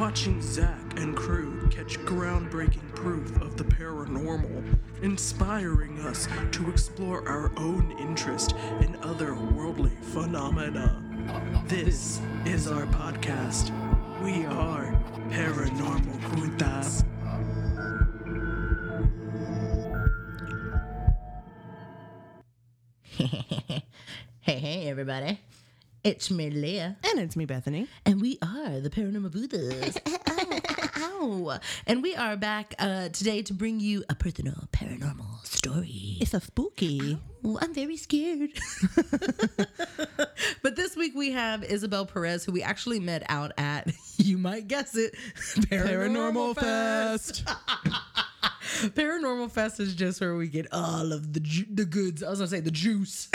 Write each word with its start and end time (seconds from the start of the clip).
Watching 0.00 0.40
Zach 0.40 0.98
and 0.98 1.14
crew 1.14 1.68
catch 1.68 1.98
groundbreaking 1.98 2.94
proof 2.94 3.38
of 3.42 3.58
the 3.58 3.64
paranormal, 3.64 4.78
inspiring 5.02 6.00
us 6.00 6.26
to 6.52 6.70
explore 6.70 7.28
our 7.28 7.52
own 7.58 7.94
interest 8.00 8.52
in 8.80 8.94
otherworldly 9.02 9.94
phenomena. 10.04 11.02
This 11.66 12.18
is 12.46 12.66
our 12.66 12.86
podcast. 12.86 13.72
We 14.22 14.46
are 14.46 14.98
Paranormal 15.28 16.18
hey, 24.40 24.58
hey, 24.58 24.88
everybody. 24.88 25.38
It's 26.02 26.30
me, 26.30 26.48
Leah, 26.48 26.96
And 27.04 27.20
it's 27.20 27.36
me, 27.36 27.44
Bethany. 27.44 27.86
and 28.06 28.22
we 28.22 28.38
are 28.40 28.80
the 28.80 28.88
Paranormal 28.88 29.30
Buddhas. 29.32 29.98
Ow. 30.96 31.58
And 31.86 32.02
we 32.02 32.14
are 32.16 32.36
back 32.38 32.74
uh, 32.78 33.10
today 33.10 33.42
to 33.42 33.52
bring 33.52 33.80
you 33.80 34.02
a 34.08 34.14
personal 34.14 34.66
paranormal 34.72 35.44
story. 35.44 36.16
It's 36.20 36.32
a 36.32 36.40
spooky. 36.40 37.18
Oh, 37.44 37.58
I'm 37.60 37.74
very 37.74 37.98
scared. 37.98 38.48
but 40.62 40.74
this 40.76 40.96
week 40.96 41.12
we 41.14 41.32
have 41.32 41.62
Isabel 41.64 42.06
Perez, 42.06 42.44
who 42.46 42.52
we 42.52 42.62
actually 42.62 42.98
met 43.00 43.22
out 43.28 43.52
at, 43.58 43.92
you 44.16 44.38
might 44.38 44.68
guess 44.68 44.96
it, 44.96 45.14
Paranormal 45.36 46.54
Fest. 46.56 47.44
Paranormal 48.94 49.50
Fest 49.50 49.80
is 49.80 49.94
just 49.94 50.18
where 50.22 50.34
we 50.34 50.48
get 50.48 50.66
all 50.72 51.12
of 51.12 51.34
the 51.34 51.40
ju- 51.40 51.66
the 51.70 51.84
goods. 51.84 52.22
I 52.22 52.30
was 52.30 52.38
gonna 52.38 52.48
say 52.48 52.60
the 52.60 52.70
juice. 52.70 53.28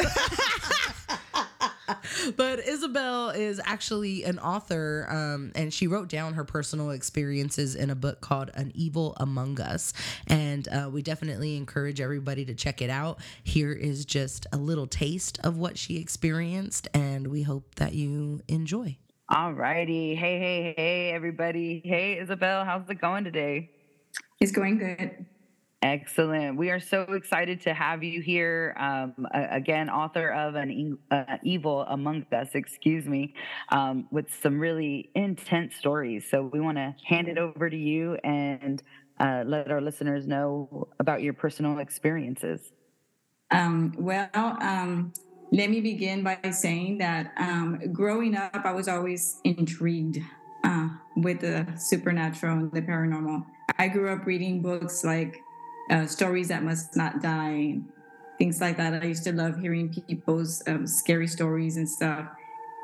but 2.36 2.60
Isabel 2.60 3.30
is 3.30 3.62
actually 3.64 4.24
an 4.24 4.40
author, 4.40 5.08
um, 5.10 5.52
and 5.56 5.74
she 5.74 5.88
wrote 5.88 6.08
down 6.10 6.34
her 6.34 6.44
personal 6.44 6.92
experiences 6.92 7.76
in 7.76 7.90
a 7.90 7.96
book 7.96 8.22
called 8.22 8.52
An 8.54 8.72
Evil 8.76 9.16
Among 9.20 9.60
Us. 9.60 9.94
And 10.28 10.68
uh, 10.68 10.90
we 10.92 11.02
definitely 11.02 11.56
encourage 11.58 12.02
everybody 12.02 12.46
to 12.46 12.56
check 12.56 12.82
it 12.82 12.90
out. 12.90 13.20
Here 13.44 13.72
is 13.72 14.06
just 14.06 14.48
a 14.52 14.58
little 14.58 14.88
taste 14.88 15.40
of 15.44 15.58
what 15.58 15.78
she 15.78 15.98
experienced, 15.98 16.88
and 16.94 17.28
we 17.28 17.44
hope 17.44 17.76
that 17.76 17.94
you 17.94 18.42
enjoy. 18.48 18.98
All 19.34 19.54
righty. 19.54 20.16
Hey, 20.16 20.40
hey, 20.40 20.74
hey, 20.78 21.12
everybody. 21.12 21.82
Hey, 21.84 22.20
Isabel, 22.20 22.64
how's 22.64 22.88
it 22.90 23.02
going 23.02 23.24
today? 23.24 23.72
It's 24.40 24.52
going 24.52 24.78
good. 24.78 25.26
Excellent. 25.86 26.58
We 26.58 26.72
are 26.72 26.80
so 26.80 27.02
excited 27.02 27.62
to 27.62 27.74
have 27.76 28.04
you 28.04 28.20
here. 28.20 28.76
Um, 28.80 29.28
again, 29.32 29.88
author 29.88 30.30
of 30.30 30.56
an 30.56 30.98
uh, 31.12 31.38
Evil 31.44 31.82
Among 31.82 32.26
Us, 32.32 32.48
excuse 32.56 33.06
me, 33.06 33.36
um, 33.70 34.08
with 34.10 34.34
some 34.42 34.60
really 34.60 35.12
intense 35.14 35.76
stories. 35.76 36.28
So 36.28 36.50
we 36.52 36.60
want 36.60 36.78
to 36.78 36.96
hand 37.06 37.28
it 37.28 37.38
over 37.38 37.70
to 37.70 37.78
you 37.78 38.16
and 38.24 38.82
uh, 39.20 39.44
let 39.46 39.70
our 39.70 39.80
listeners 39.80 40.26
know 40.26 40.88
about 41.00 41.22
your 41.22 41.34
personal 41.34 41.78
experiences. 41.78 42.72
Um, 43.52 43.94
well, 43.96 44.28
um, 44.34 45.14
let 45.52 45.70
me 45.70 45.82
begin 45.82 46.24
by 46.24 46.40
saying 46.50 46.98
that 46.98 47.32
um, 47.38 47.80
growing 47.94 48.36
up, 48.36 48.62
I 48.66 48.72
was 48.72 48.88
always 48.88 49.40
intrigued 49.44 50.18
uh, 50.64 50.90
with 51.16 51.42
the 51.42 51.68
supernatural 51.78 52.58
and 52.58 52.72
the 52.72 52.82
paranormal. 52.82 53.46
I 53.78 53.88
grew 53.88 54.12
up 54.12 54.26
reading 54.26 54.64
books 54.64 55.04
like 55.04 55.44
uh, 55.90 56.06
Stories 56.06 56.48
That 56.50 56.64
Must 56.64 56.96
Not 56.96 57.22
Die, 57.22 57.78
things 58.38 58.62
like 58.62 58.78
that. 58.78 58.94
I 58.94 59.06
used 59.06 59.24
to 59.26 59.34
love 59.34 59.60
hearing 59.60 59.94
people's 60.08 60.62
um, 60.68 60.88
scary 60.88 61.28
stories 61.28 61.78
and 61.78 61.88
stuff. 61.88 62.28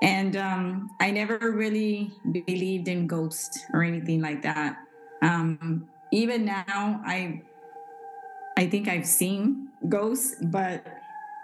And 0.02 0.36
um, 0.36 0.90
I 1.00 1.12
never 1.12 1.52
really 1.52 2.12
believed 2.32 2.88
in 2.88 3.06
ghosts 3.06 3.66
or 3.74 3.84
anything 3.84 4.22
like 4.22 4.42
that. 4.42 4.78
Um, 5.22 5.88
even 6.12 6.46
now, 6.46 7.02
I 7.06 7.42
I 8.58 8.68
think 8.68 8.88
I've 8.88 9.06
seen 9.06 9.70
ghosts, 9.88 10.36
but 10.42 10.84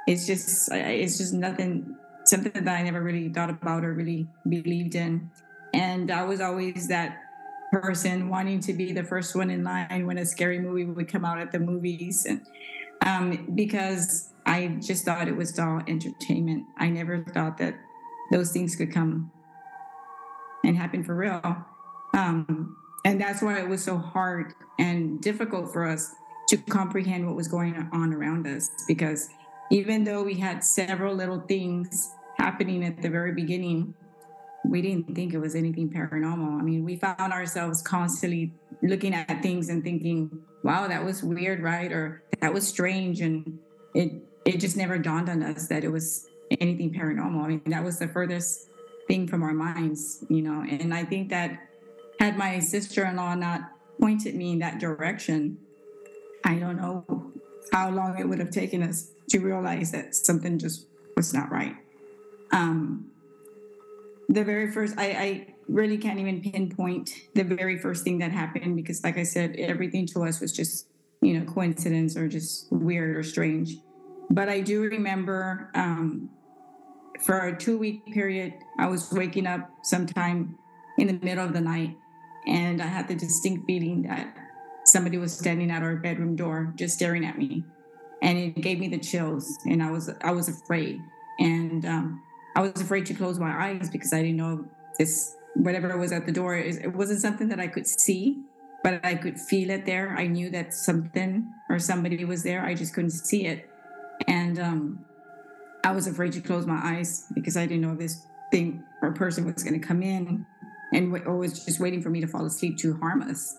it's 0.08 0.26
just 0.26 0.70
it's 0.72 1.18
just 1.18 1.34
nothing 1.34 1.96
something 2.26 2.52
that 2.52 2.68
I 2.68 2.84
never 2.84 3.02
really 3.02 3.30
thought 3.30 3.50
about 3.50 3.86
or 3.86 3.94
really 3.94 4.28
believed 4.50 4.96
in. 4.96 5.30
And 5.74 6.12
I 6.12 6.24
was 6.24 6.42
always 6.42 6.88
that 6.88 7.27
person 7.72 8.30
wanting 8.30 8.60
to 8.62 8.74
be 8.74 8.92
the 8.92 9.04
first 9.04 9.36
one 9.36 9.50
in 9.50 9.64
line 9.64 10.06
when 10.06 10.18
a 10.18 10.26
scary 10.26 10.60
movie 10.60 10.86
would 10.86 11.08
come 11.08 11.26
out 11.26 11.40
at 11.40 11.52
the 11.52 11.60
movies, 11.60 12.26
and 12.28 12.42
um, 13.06 13.52
because 13.56 14.34
I 14.46 14.78
just 14.82 15.06
thought 15.06 15.28
it 15.28 15.36
was 15.36 15.58
all 15.60 15.82
entertainment. 15.88 16.66
I 16.78 16.90
never 16.90 17.24
thought 17.24 17.58
that 17.58 17.76
those 18.32 18.52
things 18.52 18.76
could 18.76 18.92
come 18.94 19.32
and 20.64 20.78
happen 20.78 21.04
for 21.04 21.16
real. 21.16 21.66
Um, 22.14 22.78
and 23.06 23.22
that's 23.22 23.42
why 23.42 23.60
it 23.60 23.68
was 23.68 23.84
so 23.84 23.98
hard 23.98 24.54
and 24.80 25.22
difficult 25.22 25.72
for 25.72 25.86
us 25.86 26.14
to 26.50 26.58
comprehend 26.58 27.26
what 27.26 27.36
was 27.36 27.48
going 27.48 27.90
on 27.92 28.14
around 28.14 28.48
us 28.48 28.70
because 28.88 29.30
even 29.70 30.04
though 30.04 30.24
we 30.24 30.34
had 30.34 30.64
several 30.64 31.14
little 31.14 31.42
things 31.42 32.12
happening 32.38 32.86
at 32.86 33.02
the 33.02 33.10
very 33.10 33.34
beginning 33.34 33.94
we 34.70 34.82
didn't 34.82 35.16
think 35.16 35.34
it 35.34 35.40
was 35.40 35.56
anything 35.56 35.90
paranormal. 35.90 36.60
I 36.60 36.64
mean 36.64 36.84
we 36.84 36.96
found 36.96 37.34
ourselves 37.34 37.82
constantly 37.82 38.54
looking 38.84 39.14
at 39.14 39.42
things 39.42 39.70
and 39.70 39.84
thinking 39.84 40.42
wow 40.64 40.88
that 40.88 41.04
was 41.04 41.24
weird 41.24 41.62
right? 41.62 41.92
Or 41.92 42.24
that 42.42 42.54
was 42.54 42.68
strange 42.68 43.22
and 43.22 43.60
it 43.94 44.12
it 44.46 44.60
just 44.60 44.78
never 44.78 44.98
dawned 44.98 45.30
on 45.30 45.44
us 45.44 45.68
that 45.68 45.84
it 45.84 45.92
was 45.92 46.28
anything 46.60 46.94
paranormal. 46.94 47.44
I 47.44 47.48
mean 47.48 47.62
that 47.68 47.84
was 47.84 48.00
the 48.00 48.08
furthest 48.08 48.70
thing 49.08 49.28
from 49.28 49.44
our 49.44 49.54
minds 49.54 50.24
you 50.30 50.42
know? 50.42 50.66
And 50.70 50.94
i 50.94 51.06
think 51.06 51.30
that 51.30 51.60
had 52.20 52.38
my 52.38 52.60
sister-in-law 52.60 53.36
not 53.36 53.62
pointed 54.00 54.36
me 54.36 54.52
in 54.52 54.60
that 54.60 54.80
direction 54.80 55.58
I 56.44 56.56
don't 56.56 56.78
know 56.78 57.34
how 57.72 57.90
long 57.90 58.18
it 58.18 58.28
would 58.28 58.40
have 58.40 58.52
taken 58.52 58.82
us 58.82 59.12
to 59.30 59.40
realize 59.40 59.92
that 59.92 60.16
something 60.16 60.58
just 60.58 60.88
was 61.16 61.34
not 61.34 61.52
right. 61.52 61.76
Um, 62.52 63.08
the 64.30 64.44
very 64.44 64.72
first, 64.72 64.96
I, 64.98 65.06
I 65.06 65.48
really 65.68 65.98
can't 65.98 66.20
even 66.20 66.42
pinpoint 66.42 67.12
the 67.34 67.44
very 67.44 67.78
first 67.78 68.04
thing 68.04 68.20
that 68.20 68.32
happened 68.32 68.76
because, 68.76 69.04
like 69.04 69.18
I 69.18 69.24
said, 69.24 69.56
everything 69.58 70.06
to 70.08 70.24
us 70.24 70.40
was 70.40 70.52
just, 70.52 70.88
you 71.22 71.40
know, 71.40 71.46
coincidence 71.46 72.18
or 72.18 72.28
just 72.28 72.72
weird 72.72 73.16
or 73.16 73.24
strange. 73.24 73.76
But 74.30 74.50
I 74.50 74.62
do 74.62 74.82
remember 74.82 75.72
um, 75.74 76.30
for 77.22 77.48
a 77.48 77.58
two 77.58 77.78
week 77.78 78.06
period, 78.08 78.54
I 78.78 78.88
was 78.88 79.12
waking 79.12 79.48
up 79.48 79.70
sometime 79.84 80.58
in 80.98 81.08
the 81.08 81.26
middle 81.26 81.46
of 81.46 81.54
the 81.54 81.62
night 81.62 81.96
and 82.48 82.82
I 82.82 82.88
had 82.88 83.08
the 83.08 83.16
distinct 83.16 83.66
feeling 83.66 84.04
that 84.04 84.36
somebody 84.86 85.18
was 85.18 85.38
standing 85.38 85.70
at 85.70 85.84
our 85.84 85.98
bedroom 85.98 86.36
door 86.36 86.74
just 86.76 86.96
staring 86.96 87.26
at 87.26 87.38
me 87.38 87.64
and 88.22 88.38
it 88.38 88.62
gave 88.62 88.80
me 88.80 88.88
the 88.88 88.98
chills 88.98 89.58
and 89.66 89.84
i 89.84 89.92
was 89.92 90.10
i 90.22 90.32
was 90.32 90.48
afraid 90.48 91.00
and 91.40 91.86
um, 91.86 92.24
i 92.58 92.62
was 92.62 92.82
afraid 92.82 93.06
to 93.06 93.14
close 93.14 93.40
my 93.40 93.54
eyes 93.66 93.90
because 93.90 94.12
i 94.14 94.22
didn't 94.22 94.38
know 94.44 94.66
this 95.00 95.36
whatever 95.56 95.98
was 95.98 96.12
at 96.12 96.26
the 96.26 96.32
door 96.32 96.56
it 96.56 96.94
wasn't 96.94 97.20
something 97.22 97.48
that 97.48 97.60
i 97.60 97.68
could 97.68 97.88
see 97.88 98.24
but 98.84 99.04
i 99.04 99.16
could 99.16 99.38
feel 99.40 99.70
it 99.70 99.86
there. 99.86 100.16
I 100.18 100.28
knew 100.28 100.50
that 100.52 100.74
something 100.74 101.52
or 101.70 101.80
somebody 101.80 102.24
was 102.24 102.44
there. 102.44 102.64
I 102.64 102.74
just 102.74 102.94
couldn't 102.94 103.12
see 103.12 103.46
it. 103.46 103.70
And 104.28 104.60
um, 104.60 105.06
i 105.84 105.92
was 105.92 106.08
afraid 106.08 106.32
to 106.34 106.42
close 106.42 106.66
my 106.66 106.80
eyes 106.92 107.10
because 107.34 107.56
i 107.56 107.66
didn't 107.66 107.82
know 107.82 107.96
this 107.96 108.26
thing 108.52 108.84
or 109.02 109.12
person 109.12 109.46
was 109.46 109.64
going 109.64 109.80
to 109.80 109.86
come 109.88 110.02
in 110.02 110.46
and 110.94 111.12
wa- 111.12 111.26
or 111.26 111.38
was 111.38 111.66
just 111.66 111.80
waiting 111.80 112.02
for 112.02 112.10
me 112.10 112.22
to 112.22 112.28
fall 112.28 112.46
asleep 112.46 112.78
to 112.80 112.98
harm 112.98 113.22
us. 113.22 113.58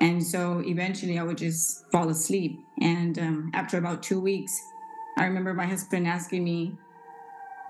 And 0.00 0.24
so 0.24 0.62
eventually 0.64 1.18
I 1.18 1.22
would 1.22 1.38
just 1.38 1.90
fall 1.92 2.08
asleep. 2.08 2.58
And 2.80 3.18
um, 3.18 3.50
after 3.54 3.78
about 3.78 4.02
two 4.02 4.20
weeks, 4.20 4.52
I 5.18 5.24
remember 5.24 5.54
my 5.54 5.66
husband 5.66 6.08
asking 6.08 6.42
me, 6.44 6.72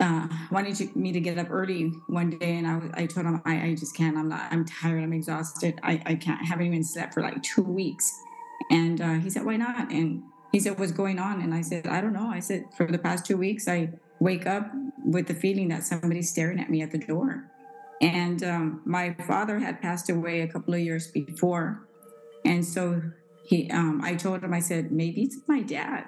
uh, 0.03 0.27
wanting 0.51 0.75
to, 0.75 0.91
me 0.99 1.13
to 1.13 1.21
get 1.21 1.39
up 1.39 1.49
early 1.51 1.93
one 2.09 2.31
day. 2.31 2.57
And 2.57 2.67
I, 2.67 3.03
I 3.03 3.07
told 3.07 3.25
him, 3.27 3.41
I, 3.45 3.69
I 3.69 3.75
just 3.75 3.97
can't. 3.97 4.19
I'm 4.19 4.29
not, 4.29 4.53
I'm 4.53 4.65
tired. 4.65 5.03
I'm 5.03 5.13
exhausted. 5.13 5.79
I, 5.83 6.03
I 6.05 6.15
can't, 6.17 6.45
haven't 6.45 6.67
even 6.67 6.83
slept 6.83 7.15
for 7.15 7.23
like 7.23 7.41
two 7.43 7.63
weeks. 7.63 8.13
And 8.71 9.01
uh, 9.01 9.15
he 9.15 9.31
said, 9.31 9.45
why 9.45 9.57
not? 9.57 9.91
And 9.91 10.23
he 10.51 10.61
said, 10.61 10.79
what's 10.79 10.93
going 10.93 11.19
on? 11.19 11.41
And 11.41 11.55
I 11.55 11.63
said, 11.63 11.87
I 11.87 12.01
don't 12.01 12.13
know. 12.13 12.29
I 12.29 12.41
said, 12.41 12.67
for 12.77 12.87
the 12.87 12.99
past 12.99 13.25
two 13.25 13.37
weeks, 13.37 13.69
I 13.69 13.91
wake 14.19 14.47
up 14.47 14.71
with 15.05 15.29
the 15.29 15.35
feeling 15.35 15.69
that 15.69 15.85
somebody's 15.85 16.31
staring 16.31 16.61
at 16.61 16.69
me 16.69 16.83
at 16.83 16.91
the 16.91 16.99
door. 16.99 17.51
And 18.01 18.43
um, 18.43 18.83
my 18.85 19.15
father 19.15 19.61
had 19.61 19.81
passed 19.81 20.11
away 20.11 20.41
a 20.41 20.49
couple 20.49 20.75
of 20.75 20.81
years 20.81 21.07
before. 21.07 21.87
And 22.45 22.65
so 22.65 23.01
he, 23.45 23.71
um, 23.71 24.01
I 24.03 24.17
told 24.17 24.43
him, 24.43 24.53
I 24.53 24.61
said, 24.61 24.91
maybe 24.91 25.23
it's 25.23 25.39
my 25.47 25.61
dad. 25.63 26.05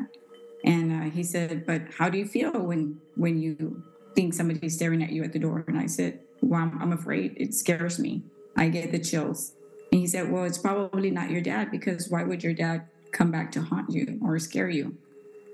And 0.64 0.93
uh, 0.93 1.11
he 1.11 1.22
said, 1.22 1.66
but 1.66 1.82
how 1.99 2.08
do 2.08 2.19
you 2.19 2.26
feel 2.26 2.52
when 2.52 2.99
when 3.16 3.40
you 3.40 3.84
think 4.14 4.34
somebody's 4.34 4.75
staring 4.75 5.02
at 5.02 5.11
you 5.11 5.22
at 5.25 5.32
the 5.32 5.38
door. 5.38 5.64
And 5.66 5.78
I 5.78 5.87
said, 5.87 6.20
Well, 6.40 6.61
I'm, 6.61 6.81
I'm 6.81 6.93
afraid. 6.93 7.34
It 7.37 7.55
scares 7.55 7.99
me. 7.99 8.22
I 8.56 8.69
get 8.69 8.93
the 8.93 8.99
chills. 8.99 9.52
And 9.93 10.00
he 10.00 10.06
said, 10.06 10.31
Well, 10.31 10.44
it's 10.44 10.58
probably 10.58 11.11
not 11.11 11.31
your 11.31 11.40
dad 11.40 11.70
because 11.70 12.08
why 12.08 12.22
would 12.22 12.43
your 12.43 12.55
dad 12.55 12.87
come 13.12 13.31
back 13.31 13.52
to 13.52 13.62
haunt 13.62 13.90
you 13.90 14.19
or 14.22 14.38
scare 14.38 14.70
you? 14.70 14.96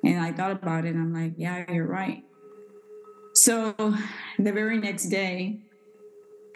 And 0.05 0.21
I 0.21 0.33
thought 0.33 0.53
about 0.53 0.85
it 0.85 0.95
and 0.95 1.01
I'm 1.01 1.15
like, 1.15 1.35
Yeah, 1.37 1.71
you're 1.71 1.87
right. 1.87 2.23
So 3.35 3.75
the 4.39 4.53
very 4.53 4.79
next 4.79 5.07
day, 5.07 5.61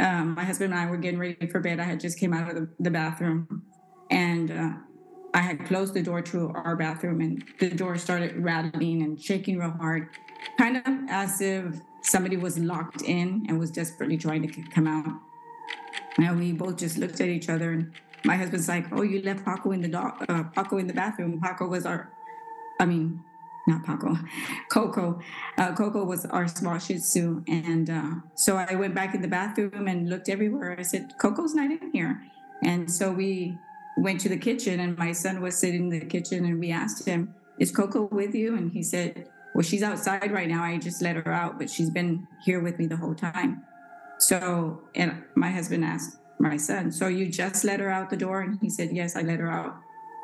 um, 0.00 0.34
my 0.34 0.44
husband 0.44 0.72
and 0.72 0.82
I 0.82 0.90
were 0.90 0.96
getting 0.96 1.20
ready 1.20 1.46
for 1.46 1.60
bed. 1.60 1.78
I 1.78 1.84
had 1.84 2.00
just 2.00 2.18
came 2.18 2.32
out 2.32 2.50
of 2.50 2.56
the, 2.56 2.68
the 2.80 2.90
bathroom 2.90 3.62
and 4.10 4.50
uh, 4.50 4.70
I 5.34 5.40
had 5.40 5.66
closed 5.66 5.94
the 5.94 6.02
door 6.02 6.22
to 6.22 6.50
our 6.54 6.76
bathroom 6.76 7.20
and 7.20 7.44
the 7.58 7.68
door 7.68 7.98
started 7.98 8.36
rattling 8.36 9.02
and 9.02 9.20
shaking 9.20 9.58
real 9.58 9.72
hard, 9.72 10.10
kind 10.56 10.76
of 10.76 10.84
as 11.08 11.40
if 11.40 11.80
somebody 12.02 12.36
was 12.36 12.56
locked 12.56 13.02
in 13.02 13.44
and 13.48 13.58
was 13.58 13.72
desperately 13.72 14.16
trying 14.16 14.46
to 14.46 14.62
come 14.70 14.86
out. 14.86 15.12
And 16.18 16.38
we 16.38 16.52
both 16.52 16.76
just 16.76 16.98
looked 16.98 17.20
at 17.20 17.28
each 17.28 17.48
other 17.48 17.72
and 17.72 17.92
my 18.24 18.36
husband's 18.36 18.68
like, 18.68 18.86
"Oh, 18.92 19.02
you 19.02 19.20
left 19.22 19.44
Paco 19.44 19.72
in 19.72 19.82
the 19.82 19.88
dog, 19.88 20.24
uh, 20.28 20.44
Paco 20.44 20.78
in 20.78 20.86
the 20.86 20.94
bathroom. 20.94 21.40
Paco 21.42 21.66
was 21.66 21.84
our, 21.84 22.10
I 22.80 22.86
mean, 22.86 23.22
not 23.66 23.84
Paco, 23.84 24.16
Coco. 24.70 25.20
Uh, 25.58 25.74
Coco 25.74 26.04
was 26.04 26.24
our 26.26 26.48
small 26.48 26.78
Shih 26.78 26.98
Tzu, 26.98 27.44
and 27.48 27.90
uh, 27.90 28.10
so 28.34 28.56
I 28.56 28.76
went 28.76 28.94
back 28.94 29.14
in 29.14 29.20
the 29.20 29.28
bathroom 29.28 29.88
and 29.88 30.08
looked 30.08 30.30
everywhere. 30.30 30.74
I 30.78 30.82
said, 30.82 31.18
"Coco's 31.18 31.54
not 31.54 31.70
in 31.70 31.90
here," 31.92 32.22
and 32.62 32.90
so 32.90 33.12
we 33.12 33.58
went 33.96 34.20
to 34.20 34.28
the 34.28 34.36
kitchen, 34.36 34.80
and 34.80 34.98
my 34.98 35.12
son 35.12 35.40
was 35.40 35.56
sitting 35.56 35.92
in 35.92 36.00
the 36.00 36.04
kitchen, 36.04 36.44
and 36.44 36.58
we 36.58 36.70
asked 36.70 37.06
him, 37.06 37.34
"Is 37.58 37.70
Coco 37.70 38.08
with 38.10 38.34
you?" 38.34 38.56
And 38.56 38.72
he 38.72 38.82
said, 38.82 39.28
"Well, 39.54 39.62
she's 39.62 39.82
outside 39.82 40.32
right 40.32 40.48
now. 40.48 40.62
I 40.64 40.78
just 40.78 41.02
let 41.02 41.16
her 41.16 41.32
out, 41.32 41.58
but 41.58 41.70
she's 41.70 41.90
been 41.90 42.26
here 42.44 42.60
with 42.60 42.78
me 42.78 42.86
the 42.86 42.96
whole 42.96 43.14
time." 43.14 43.62
So, 44.18 44.82
and 44.94 45.22
my 45.34 45.50
husband 45.50 45.84
asked 45.84 46.18
my 46.38 46.56
son, 46.56 46.90
"So 46.92 47.08
you 47.08 47.28
just 47.28 47.64
let 47.64 47.80
her 47.80 47.90
out 47.90 48.10
the 48.10 48.16
door?" 48.16 48.40
And 48.40 48.58
he 48.60 48.70
said, 48.70 48.90
"Yes, 48.92 49.16
I 49.16 49.22
let 49.22 49.38
her 49.40 49.50
out." 49.50 49.76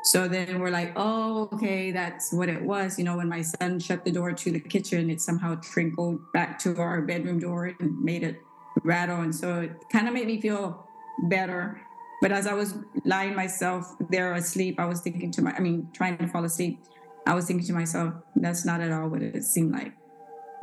So 0.03 0.27
then 0.27 0.59
we're 0.59 0.71
like, 0.71 0.93
oh, 0.95 1.47
okay, 1.53 1.91
that's 1.91 2.33
what 2.33 2.49
it 2.49 2.61
was. 2.61 2.97
You 2.97 3.05
know, 3.05 3.17
when 3.17 3.29
my 3.29 3.43
son 3.43 3.79
shut 3.79 4.03
the 4.03 4.11
door 4.11 4.33
to 4.33 4.51
the 4.51 4.59
kitchen, 4.59 5.11
it 5.11 5.21
somehow 5.21 5.55
trickled 5.61 6.19
back 6.33 6.57
to 6.59 6.75
our 6.77 7.01
bedroom 7.01 7.39
door 7.39 7.71
and 7.79 8.01
made 8.01 8.23
it 8.23 8.41
rattle. 8.83 9.21
And 9.21 9.33
so 9.33 9.61
it 9.61 9.71
kind 9.91 10.07
of 10.07 10.13
made 10.13 10.25
me 10.25 10.41
feel 10.41 10.87
better. 11.29 11.81
But 12.21 12.31
as 12.31 12.45
I 12.45 12.53
was 12.53 12.75
lying 13.03 13.35
myself 13.35 13.95
there 14.09 14.33
asleep, 14.33 14.79
I 14.79 14.85
was 14.85 15.01
thinking 15.01 15.31
to 15.31 15.41
my, 15.41 15.53
I 15.53 15.59
mean, 15.59 15.89
trying 15.93 16.17
to 16.19 16.27
fall 16.27 16.45
asleep, 16.45 16.79
I 17.25 17.33
was 17.33 17.45
thinking 17.45 17.65
to 17.67 17.73
myself, 17.73 18.13
that's 18.35 18.63
not 18.65 18.81
at 18.81 18.91
all 18.91 19.09
what 19.09 19.21
it 19.21 19.43
seemed 19.43 19.71
like. 19.71 19.93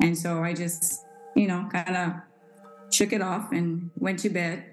And 0.01 0.17
so 0.17 0.43
I 0.43 0.53
just, 0.53 1.05
you 1.35 1.47
know, 1.47 1.67
kind 1.71 1.95
of 1.95 2.13
shook 2.91 3.11
it 3.11 3.21
off 3.21 3.51
and 3.51 3.91
went 3.97 4.19
to 4.19 4.29
bed. 4.29 4.63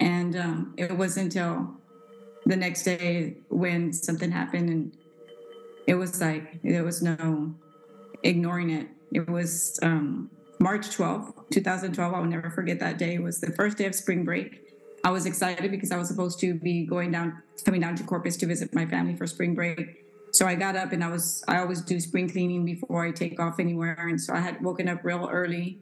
And 0.00 0.36
um, 0.36 0.74
it 0.76 0.90
wasn't 0.90 1.34
until 1.34 1.80
the 2.44 2.56
next 2.56 2.82
day 2.82 3.36
when 3.48 3.92
something 3.92 4.30
happened 4.30 4.68
and 4.68 4.96
it 5.86 5.94
was 5.94 6.20
like 6.20 6.60
there 6.62 6.84
was 6.84 7.02
no 7.02 7.54
ignoring 8.22 8.70
it 8.70 8.88
it 9.12 9.28
was 9.28 9.78
um, 9.82 10.30
march 10.60 10.88
12th 10.96 11.32
2012 11.52 12.14
i'll 12.14 12.24
never 12.24 12.50
forget 12.50 12.80
that 12.80 12.98
day 12.98 13.14
it 13.14 13.22
was 13.22 13.40
the 13.40 13.52
first 13.52 13.78
day 13.78 13.86
of 13.86 13.94
spring 13.94 14.24
break 14.24 14.71
i 15.04 15.10
was 15.10 15.26
excited 15.26 15.70
because 15.70 15.90
i 15.90 15.96
was 15.96 16.08
supposed 16.08 16.38
to 16.38 16.54
be 16.54 16.84
going 16.86 17.10
down 17.10 17.42
coming 17.64 17.80
down 17.80 17.94
to 17.94 18.02
corpus 18.04 18.36
to 18.36 18.46
visit 18.46 18.74
my 18.74 18.86
family 18.86 19.16
for 19.16 19.26
spring 19.26 19.54
break 19.54 20.04
so 20.32 20.46
i 20.46 20.54
got 20.54 20.76
up 20.76 20.92
and 20.92 21.02
i 21.02 21.08
was 21.08 21.44
i 21.48 21.58
always 21.58 21.80
do 21.82 22.00
spring 22.00 22.28
cleaning 22.28 22.64
before 22.64 23.04
i 23.04 23.10
take 23.10 23.38
off 23.40 23.58
anywhere 23.58 24.06
and 24.08 24.20
so 24.20 24.32
i 24.34 24.40
had 24.40 24.62
woken 24.62 24.88
up 24.88 25.04
real 25.04 25.28
early 25.30 25.78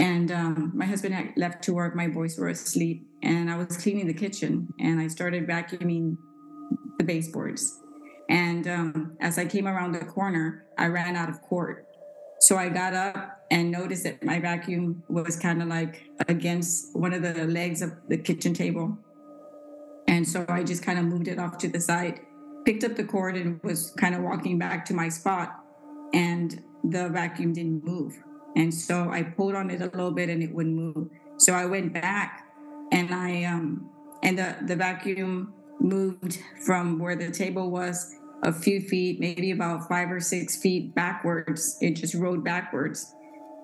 and 0.00 0.30
um, 0.30 0.70
my 0.74 0.84
husband 0.84 1.12
had 1.12 1.32
left 1.36 1.62
to 1.64 1.74
work 1.74 1.94
my 1.94 2.06
boys 2.06 2.38
were 2.38 2.48
asleep 2.48 3.08
and 3.22 3.50
I 3.50 3.56
was 3.56 3.76
cleaning 3.76 4.06
the 4.06 4.14
kitchen 4.14 4.72
and 4.78 5.00
I 5.00 5.08
started 5.08 5.46
vacuuming 5.46 6.16
the 6.98 7.04
baseboards. 7.04 7.80
And 8.28 8.68
um, 8.68 9.16
as 9.20 9.38
I 9.38 9.46
came 9.46 9.66
around 9.66 9.92
the 9.92 10.04
corner, 10.04 10.66
I 10.76 10.86
ran 10.86 11.16
out 11.16 11.28
of 11.28 11.40
cord. 11.42 11.84
So 12.40 12.56
I 12.56 12.68
got 12.68 12.94
up 12.94 13.44
and 13.50 13.70
noticed 13.70 14.04
that 14.04 14.22
my 14.22 14.38
vacuum 14.38 15.02
was 15.08 15.36
kind 15.36 15.60
of 15.60 15.68
like 15.68 16.02
against 16.28 16.94
one 16.94 17.12
of 17.12 17.22
the 17.22 17.46
legs 17.46 17.82
of 17.82 17.92
the 18.08 18.16
kitchen 18.16 18.54
table. 18.54 18.96
And 20.06 20.26
so 20.26 20.44
I 20.48 20.62
just 20.62 20.82
kind 20.82 20.98
of 20.98 21.04
moved 21.04 21.28
it 21.28 21.38
off 21.38 21.58
to 21.58 21.68
the 21.68 21.80
side, 21.80 22.20
picked 22.64 22.84
up 22.84 22.96
the 22.96 23.04
cord, 23.04 23.36
and 23.36 23.62
was 23.62 23.90
kind 23.98 24.14
of 24.14 24.22
walking 24.22 24.58
back 24.58 24.84
to 24.86 24.94
my 24.94 25.08
spot. 25.08 25.60
And 26.14 26.62
the 26.84 27.08
vacuum 27.08 27.52
didn't 27.52 27.84
move. 27.84 28.16
And 28.56 28.72
so 28.72 29.10
I 29.10 29.22
pulled 29.22 29.54
on 29.54 29.70
it 29.70 29.80
a 29.80 29.86
little 29.86 30.10
bit 30.10 30.28
and 30.28 30.42
it 30.42 30.54
wouldn't 30.54 30.74
move. 30.74 31.08
So 31.36 31.52
I 31.54 31.66
went 31.66 31.92
back 31.92 32.46
and 32.92 33.14
I 33.14 33.44
um 33.44 33.90
and 34.22 34.38
the 34.38 34.56
the 34.62 34.76
vacuum 34.76 35.52
moved 35.80 36.40
from 36.64 36.98
where 36.98 37.14
the 37.14 37.30
table 37.30 37.70
was 37.70 38.14
a 38.42 38.52
few 38.52 38.80
feet, 38.80 39.20
maybe 39.20 39.50
about 39.50 39.88
five 39.88 40.10
or 40.10 40.20
six 40.20 40.56
feet 40.56 40.94
backwards. 40.94 41.76
It 41.80 41.92
just 41.92 42.14
rode 42.14 42.44
backwards, 42.44 43.14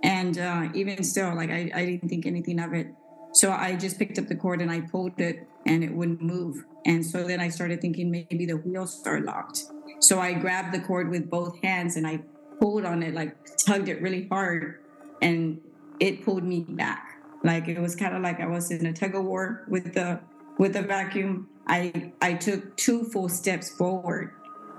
and 0.03 0.39
uh, 0.39 0.69
even 0.75 1.03
still, 1.05 1.35
like 1.35 1.51
I, 1.51 1.71
I 1.75 1.85
didn't 1.85 2.09
think 2.09 2.27
anything 2.27 2.61
of 2.61 2.73
it. 2.75 2.89
So 3.33 3.51
I 3.51 3.75
just 3.77 3.99
picked 3.99 4.19
up 4.19 4.29
the 4.29 4.37
cord 4.37 4.61
and 4.61 4.71
I 4.71 4.81
pulled 4.81 5.21
it, 5.21 5.47
and 5.67 5.83
it 5.83 5.93
wouldn't 5.93 6.23
move. 6.23 6.65
And 6.87 7.05
so 7.05 7.25
then 7.25 7.41
I 7.41 7.49
started 7.49 7.81
thinking 7.81 8.11
maybe 8.11 8.47
the 8.47 8.57
wheels 8.57 9.03
are 9.07 9.21
locked. 9.21 9.65
So 10.01 10.21
I 10.21 10.35
grabbed 10.35 10.75
the 10.75 10.81
cord 10.81 11.09
with 11.09 11.31
both 11.31 11.59
hands 11.63 11.97
and 11.97 12.07
I 12.07 12.21
pulled 12.61 12.85
on 12.85 13.03
it, 13.03 13.15
like 13.15 13.35
tugged 13.57 13.89
it 13.89 14.03
really 14.03 14.29
hard, 14.29 14.81
and 15.23 15.61
it 15.99 16.25
pulled 16.25 16.45
me 16.45 16.67
back 16.69 17.15
like 17.45 17.69
it 17.69 17.79
was 17.79 17.95
kind 17.95 18.17
of 18.17 18.23
like 18.23 18.41
I 18.41 18.47
was 18.47 18.71
in 18.71 18.87
a 18.87 18.93
tug 18.93 19.15
of 19.15 19.25
war 19.25 19.65
with 19.69 19.93
the 19.93 20.19
with 20.59 20.73
the 20.73 20.83
vacuum. 20.83 21.49
I 21.69 22.13
I 22.21 22.35
took 22.35 22.77
two 22.77 23.05
full 23.05 23.29
steps 23.29 23.71
forward, 23.77 24.33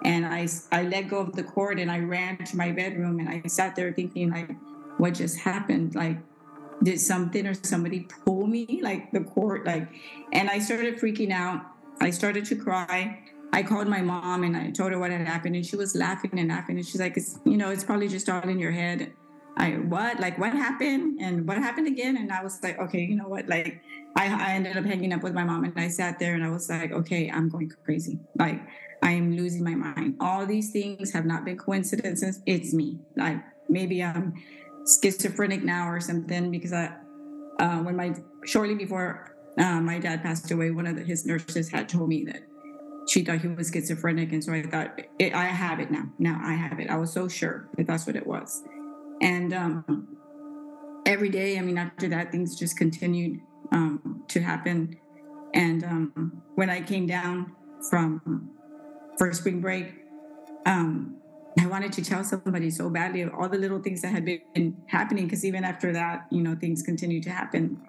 and 0.06 0.24
I 0.24 0.48
I 0.72 0.84
let 0.84 1.10
go 1.10 1.18
of 1.18 1.36
the 1.36 1.44
cord 1.44 1.80
and 1.80 1.92
I 1.92 2.00
ran 2.00 2.38
to 2.46 2.56
my 2.56 2.72
bedroom 2.72 3.20
and 3.20 3.28
I 3.28 3.42
sat 3.48 3.76
there 3.76 3.92
thinking 3.92 4.30
like, 4.30 4.56
what 4.98 5.16
just 5.16 5.40
happened? 5.40 5.96
Like, 5.96 6.18
did 6.84 7.00
something 7.00 7.48
or 7.48 7.56
somebody 7.56 8.02
pull 8.24 8.46
me 8.46 8.80
like 8.84 9.12
the 9.12 9.22
cord? 9.22 9.66
Like, 9.66 9.90
and 10.32 10.48
I 10.50 10.60
started 10.60 11.00
freaking 11.00 11.32
out. 11.32 11.66
I 12.00 12.12
started 12.12 12.46
to 12.46 12.56
cry. 12.56 13.24
I 13.52 13.64
called 13.64 13.88
my 13.88 14.02
mom 14.02 14.44
and 14.44 14.56
I 14.56 14.70
told 14.70 14.92
her 14.92 15.00
what 15.00 15.10
had 15.12 15.26
happened, 15.26 15.56
and 15.56 15.66
she 15.66 15.76
was 15.76 15.96
laughing 15.96 16.38
and 16.38 16.50
laughing. 16.50 16.78
And 16.78 16.86
she's 16.86 17.00
like, 17.00 17.18
"It's 17.18 17.40
you 17.44 17.58
know, 17.58 17.70
it's 17.72 17.84
probably 17.84 18.08
just 18.08 18.30
all 18.30 18.48
in 18.48 18.60
your 18.60 18.72
head." 18.72 19.12
I 19.58 19.72
what 19.94 20.20
like 20.20 20.38
what 20.38 20.52
happened 20.52 21.22
and 21.22 21.48
what 21.48 21.58
happened 21.58 21.88
again 21.88 22.18
and 22.18 22.30
I 22.30 22.44
was 22.44 22.62
like 22.62 22.78
okay 22.78 23.00
you 23.00 23.16
know 23.16 23.30
what 23.30 23.48
like 23.48 23.82
I, 24.18 24.26
I 24.28 24.54
ended 24.56 24.76
up 24.76 24.84
hanging 24.84 25.14
up 25.14 25.24
with 25.24 25.34
my 25.34 25.46
mom 25.46 25.64
and 25.64 25.74
I 25.78 25.88
sat 25.88 26.20
there 26.20 26.34
and 26.36 26.44
I 26.44 26.50
was 26.50 26.70
like 26.70 26.92
okay 26.92 27.32
I'm 27.32 27.48
going 27.48 27.72
crazy 27.86 28.20
like 28.38 28.60
I 29.02 29.12
am 29.12 29.36
losing 29.36 29.64
my 29.64 29.76
mind. 29.76 30.18
All 30.20 30.46
these 30.46 30.72
things 30.72 31.12
have 31.12 31.26
not 31.26 31.46
been 31.46 31.58
coincidences. 31.58 32.42
It's 32.46 32.74
me. 32.74 33.00
Like 33.16 33.38
maybe 33.70 34.04
I'm 34.04 34.34
schizophrenic 35.02 35.64
now 35.64 35.90
or 35.90 36.00
something 36.00 36.52
because 36.52 36.74
I 36.74 36.96
uh, 37.60 37.80
when 37.80 37.96
my 37.96 38.14
shortly 38.46 38.76
before 38.76 39.36
uh, 39.58 39.80
my 39.80 40.00
dad 40.00 40.22
passed 40.22 40.52
away 40.52 40.72
one 40.72 40.88
of 40.88 40.96
the, 40.96 41.04
his 41.04 41.26
nurses 41.26 41.70
had 41.70 41.88
told 41.88 42.10
me 42.10 42.26
that 42.26 42.42
she 43.08 43.24
thought 43.24 43.40
he 43.40 43.48
was 43.48 43.70
schizophrenic. 43.72 44.32
And 44.32 44.44
so 44.44 44.54
I 44.54 44.64
thought 44.64 45.00
I 45.22 45.46
have 45.46 45.80
it 45.80 45.92
now. 45.92 46.06
Now 46.20 46.40
I 46.44 46.54
have 46.54 46.80
it. 46.80 46.90
I 46.90 46.98
was 46.98 47.14
so 47.14 47.28
sure 47.28 47.70
that 47.78 47.88
that's 47.88 48.06
what 48.08 48.16
it 48.16 48.26
was. 48.26 48.64
And 49.22 49.54
um, 49.54 50.18
every 51.06 51.30
day, 51.30 51.58
I 51.58 51.62
mean, 51.62 51.78
after 51.78 52.08
that, 52.10 52.32
things 52.32 52.58
just 52.58 52.78
continued 52.78 53.40
um, 53.72 54.24
to 54.30 54.42
happen. 54.42 54.98
And 55.54 55.84
um, 55.84 56.42
when 56.56 56.70
I 56.70 56.82
came 56.82 57.06
down 57.06 57.56
from 57.90 58.50
for 59.18 59.32
spring 59.34 59.62
break, 59.62 59.94
um, 60.66 61.18
I 61.60 61.68
wanted 61.68 61.94
to 61.94 62.04
tell 62.04 62.24
somebody 62.24 62.70
so 62.70 62.90
badly 62.90 63.22
of 63.22 63.34
all 63.34 63.48
the 63.48 63.58
little 63.58 63.80
things 63.80 64.02
that 64.02 64.10
had 64.10 64.26
been 64.26 64.76
happening. 64.88 65.26
Because 65.26 65.46
even 65.46 65.64
after 65.64 65.94
that, 65.94 66.28
you 66.30 66.42
know, 66.42 66.56
things 66.56 66.82
continued 66.82 67.24
to 67.24 67.30
happen. 67.30 67.82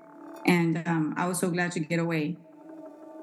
And 0.45 0.83
um, 0.87 1.15
I 1.17 1.27
was 1.27 1.41
so 1.41 1.51
glad 1.51 1.73
to 1.73 1.81
get 1.81 1.99
away. 1.99 2.37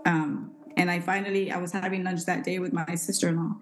Um, 0.06 0.52
and 0.76 0.92
I 0.92 1.00
finally, 1.00 1.52
I 1.52 1.58
was 1.58 1.72
having 1.72 2.04
lunch 2.04 2.26
that 2.26 2.44
day 2.44 2.60
with 2.60 2.74
my 2.74 2.96
sister 2.96 3.30
in 3.30 3.38
law. 3.38 3.56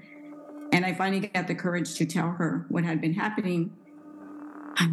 And 0.74 0.86
I 0.86 0.94
finally 0.94 1.28
got 1.28 1.48
the 1.48 1.56
courage 1.56 1.96
to 1.96 2.06
tell 2.06 2.32
her 2.32 2.66
what 2.70 2.84
had 2.84 3.02
been 3.02 3.14
happening 3.14 3.76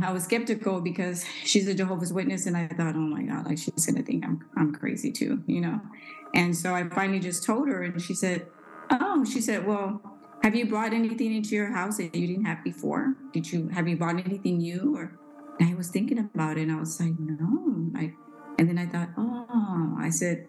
I 0.02 0.12
was 0.12 0.24
skeptical 0.24 0.80
because 0.80 1.24
she's 1.44 1.68
a 1.68 1.74
Jehovah's 1.74 2.12
Witness, 2.12 2.46
and 2.46 2.56
I 2.56 2.68
thought, 2.68 2.94
oh 2.94 2.98
my 2.98 3.22
God, 3.22 3.46
like 3.46 3.58
she's 3.58 3.86
gonna 3.86 4.02
think 4.02 4.24
I'm 4.24 4.44
I'm 4.56 4.74
crazy 4.74 5.12
too, 5.12 5.42
you 5.46 5.60
know. 5.60 5.80
And 6.34 6.56
so 6.56 6.74
I 6.74 6.88
finally 6.88 7.20
just 7.20 7.44
told 7.44 7.68
her, 7.68 7.82
and 7.82 8.00
she 8.00 8.14
said, 8.14 8.46
oh, 8.90 9.24
she 9.24 9.40
said, 9.40 9.66
well, 9.66 10.00
have 10.42 10.54
you 10.54 10.66
brought 10.66 10.92
anything 10.92 11.34
into 11.34 11.54
your 11.54 11.72
house 11.72 11.96
that 11.98 12.14
you 12.14 12.26
didn't 12.26 12.44
have 12.44 12.62
before? 12.62 13.14
Did 13.32 13.52
you 13.52 13.68
have 13.68 13.88
you 13.88 13.96
bought 13.96 14.18
anything 14.18 14.58
new? 14.58 14.96
Or 14.96 15.18
I 15.60 15.74
was 15.74 15.88
thinking 15.88 16.18
about 16.18 16.58
it, 16.58 16.62
and 16.62 16.72
I 16.72 16.78
was 16.78 17.00
like, 17.00 17.18
no, 17.18 17.90
like, 17.92 18.14
and 18.58 18.68
then 18.68 18.78
I 18.78 18.86
thought, 18.86 19.08
oh, 19.16 19.96
I 19.98 20.10
said, 20.10 20.48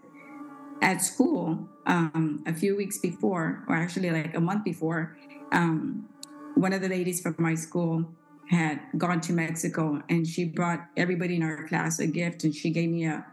at 0.81 1.01
school, 1.01 1.67
um, 1.85 2.43
a 2.45 2.53
few 2.53 2.75
weeks 2.75 2.97
before, 2.97 3.65
or 3.67 3.75
actually 3.75 4.11
like 4.11 4.35
a 4.35 4.39
month 4.39 4.63
before, 4.63 5.17
um, 5.51 6.07
one 6.55 6.73
of 6.73 6.81
the 6.81 6.89
ladies 6.89 7.21
from 7.21 7.35
my 7.37 7.55
school 7.55 8.05
had 8.49 8.79
gone 8.97 9.21
to 9.21 9.33
Mexico 9.33 10.01
and 10.09 10.27
she 10.27 10.43
brought 10.43 10.87
everybody 10.97 11.35
in 11.35 11.43
our 11.43 11.67
class 11.67 11.99
a 11.99 12.07
gift 12.07 12.43
and 12.43 12.53
she 12.53 12.71
gave 12.71 12.89
me 12.89 13.05
a 13.05 13.25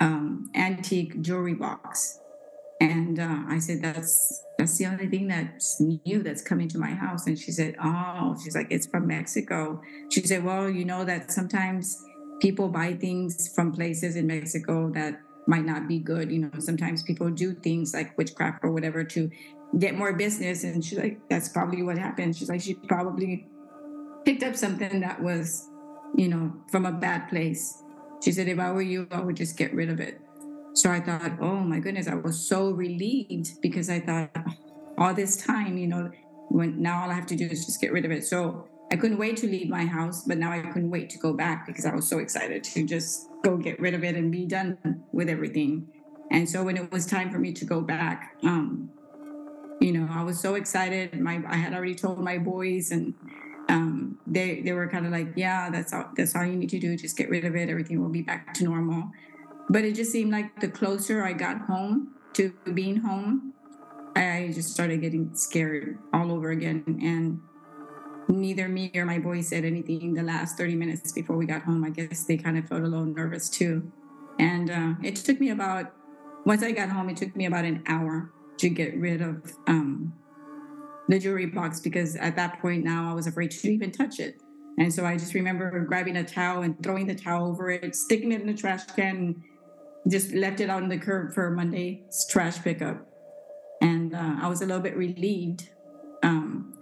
um, 0.00 0.50
antique 0.54 1.20
jewelry 1.20 1.54
box. 1.54 2.18
And 2.80 3.18
uh, 3.18 3.42
I 3.48 3.58
said, 3.58 3.82
that's 3.82 4.42
that's 4.58 4.76
the 4.78 4.86
only 4.86 5.06
thing 5.08 5.28
that's 5.28 5.80
new 5.80 6.22
that's 6.22 6.42
coming 6.42 6.68
to 6.68 6.78
my 6.78 6.90
house. 6.90 7.26
And 7.26 7.38
she 7.38 7.50
said, 7.50 7.76
oh, 7.82 8.36
she's 8.42 8.54
like, 8.54 8.68
it's 8.70 8.86
from 8.86 9.06
Mexico. 9.06 9.80
She 10.10 10.20
said, 10.26 10.44
well, 10.44 10.68
you 10.68 10.84
know 10.84 11.04
that 11.04 11.30
sometimes 11.30 12.02
people 12.40 12.68
buy 12.68 12.94
things 12.94 13.52
from 13.54 13.72
places 13.72 14.16
in 14.16 14.26
Mexico 14.26 14.90
that 14.90 15.20
might 15.46 15.64
not 15.64 15.88
be 15.88 15.98
good. 15.98 16.30
You 16.30 16.38
know, 16.40 16.50
sometimes 16.58 17.02
people 17.02 17.30
do 17.30 17.54
things 17.54 17.94
like 17.94 18.16
witchcraft 18.18 18.64
or 18.64 18.72
whatever 18.72 19.04
to 19.04 19.30
get 19.78 19.94
more 19.94 20.12
business. 20.12 20.64
And 20.64 20.84
she's 20.84 20.98
like, 20.98 21.18
that's 21.30 21.48
probably 21.48 21.82
what 21.82 21.96
happened. 21.98 22.36
She's 22.36 22.48
like, 22.48 22.60
she 22.60 22.74
probably 22.74 23.46
picked 24.24 24.42
up 24.42 24.56
something 24.56 25.00
that 25.00 25.22
was, 25.22 25.68
you 26.14 26.28
know, 26.28 26.52
from 26.70 26.84
a 26.84 26.92
bad 26.92 27.28
place. 27.28 27.82
She 28.22 28.32
said, 28.32 28.48
if 28.48 28.58
I 28.58 28.72
were 28.72 28.82
you, 28.82 29.06
I 29.10 29.20
would 29.20 29.36
just 29.36 29.56
get 29.56 29.72
rid 29.74 29.88
of 29.88 30.00
it. 30.00 30.20
So 30.76 30.90
I 30.90 31.00
thought, 31.00 31.38
oh 31.40 31.56
my 31.56 31.80
goodness, 31.80 32.06
I 32.06 32.16
was 32.16 32.38
so 32.38 32.70
relieved 32.70 33.62
because 33.62 33.88
I 33.88 33.98
thought 33.98 34.30
all 34.98 35.14
this 35.14 35.38
time, 35.38 35.78
you 35.78 35.86
know, 35.86 36.10
when 36.50 36.82
now 36.82 37.02
all 37.02 37.10
I 37.10 37.14
have 37.14 37.24
to 37.28 37.34
do 37.34 37.46
is 37.46 37.64
just 37.64 37.80
get 37.80 37.92
rid 37.92 38.04
of 38.04 38.10
it. 38.10 38.26
So 38.26 38.68
I 38.92 38.96
couldn't 38.96 39.16
wait 39.16 39.38
to 39.38 39.46
leave 39.46 39.70
my 39.70 39.86
house, 39.86 40.24
but 40.24 40.36
now 40.36 40.52
I 40.52 40.60
couldn't 40.60 40.90
wait 40.90 41.08
to 41.10 41.18
go 41.18 41.32
back 41.32 41.66
because 41.66 41.86
I 41.86 41.94
was 41.94 42.06
so 42.06 42.18
excited 42.18 42.62
to 42.64 42.84
just 42.84 43.26
go 43.42 43.56
get 43.56 43.80
rid 43.80 43.94
of 43.94 44.04
it 44.04 44.16
and 44.16 44.30
be 44.30 44.44
done 44.44 45.02
with 45.12 45.30
everything. 45.30 45.88
And 46.30 46.46
so 46.46 46.62
when 46.62 46.76
it 46.76 46.92
was 46.92 47.06
time 47.06 47.30
for 47.30 47.38
me 47.38 47.54
to 47.54 47.64
go 47.64 47.80
back, 47.80 48.36
um, 48.42 48.90
you 49.80 49.92
know, 49.92 50.06
I 50.10 50.24
was 50.24 50.38
so 50.38 50.56
excited. 50.56 51.18
My 51.18 51.42
I 51.48 51.56
had 51.56 51.72
already 51.72 51.94
told 51.94 52.18
my 52.20 52.36
boys, 52.36 52.90
and 52.90 53.14
um, 53.70 54.18
they 54.26 54.60
they 54.60 54.72
were 54.72 54.88
kind 54.88 55.06
of 55.06 55.12
like, 55.12 55.28
yeah, 55.36 55.70
that's 55.70 55.94
all 55.94 56.10
that's 56.14 56.36
all 56.36 56.44
you 56.44 56.56
need 56.56 56.70
to 56.70 56.78
do. 56.78 56.96
Just 56.96 57.16
get 57.16 57.30
rid 57.30 57.46
of 57.46 57.56
it. 57.56 57.70
Everything 57.70 58.02
will 58.02 58.10
be 58.10 58.22
back 58.22 58.52
to 58.54 58.64
normal. 58.64 59.10
But 59.68 59.84
it 59.84 59.94
just 59.94 60.12
seemed 60.12 60.30
like 60.30 60.60
the 60.60 60.68
closer 60.68 61.24
I 61.24 61.32
got 61.32 61.62
home 61.62 62.14
to 62.34 62.52
being 62.72 62.98
home, 62.98 63.52
I 64.14 64.50
just 64.54 64.70
started 64.70 65.00
getting 65.00 65.34
scared 65.34 65.98
all 66.12 66.30
over 66.30 66.50
again. 66.50 66.84
And 67.02 67.40
neither 68.28 68.68
me 68.68 68.90
or 68.94 69.04
my 69.04 69.18
boys 69.18 69.48
said 69.48 69.64
anything 69.64 70.14
the 70.14 70.22
last 70.22 70.56
30 70.56 70.76
minutes 70.76 71.12
before 71.12 71.36
we 71.36 71.46
got 71.46 71.62
home. 71.62 71.84
I 71.84 71.90
guess 71.90 72.24
they 72.24 72.36
kind 72.36 72.58
of 72.58 72.68
felt 72.68 72.82
a 72.82 72.86
little 72.86 73.06
nervous 73.06 73.48
too. 73.48 73.90
And 74.38 74.70
uh, 74.70 74.94
it 75.02 75.16
took 75.16 75.40
me 75.40 75.50
about, 75.50 75.92
once 76.44 76.62
I 76.62 76.72
got 76.72 76.90
home, 76.90 77.08
it 77.08 77.16
took 77.16 77.34
me 77.34 77.46
about 77.46 77.64
an 77.64 77.82
hour 77.86 78.30
to 78.58 78.68
get 78.68 78.96
rid 78.96 79.20
of 79.20 79.52
um, 79.66 80.12
the 81.08 81.18
jewelry 81.18 81.46
box 81.46 81.80
because 81.80 82.16
at 82.16 82.36
that 82.36 82.60
point 82.60 82.84
now 82.84 83.10
I 83.10 83.14
was 83.14 83.26
afraid 83.26 83.50
to 83.50 83.70
even 83.70 83.90
touch 83.90 84.18
it. 84.20 84.40
And 84.78 84.92
so 84.92 85.06
I 85.06 85.16
just 85.16 85.34
remember 85.34 85.78
grabbing 85.80 86.16
a 86.16 86.24
towel 86.24 86.62
and 86.62 86.80
throwing 86.82 87.06
the 87.06 87.14
towel 87.14 87.48
over 87.48 87.70
it, 87.70 87.94
sticking 87.94 88.32
it 88.32 88.42
in 88.42 88.46
the 88.46 88.54
trash 88.54 88.84
can, 88.94 89.42
just 90.08 90.32
left 90.32 90.60
it 90.60 90.70
on 90.70 90.88
the 90.88 90.98
curb 90.98 91.34
for 91.34 91.50
Monday's 91.50 92.26
trash 92.30 92.62
pickup. 92.62 93.06
And 93.80 94.14
uh, 94.14 94.36
I 94.40 94.48
was 94.48 94.62
a 94.62 94.66
little 94.66 94.82
bit 94.82 94.96
relieved. 94.96 95.68
Um, 96.22 96.72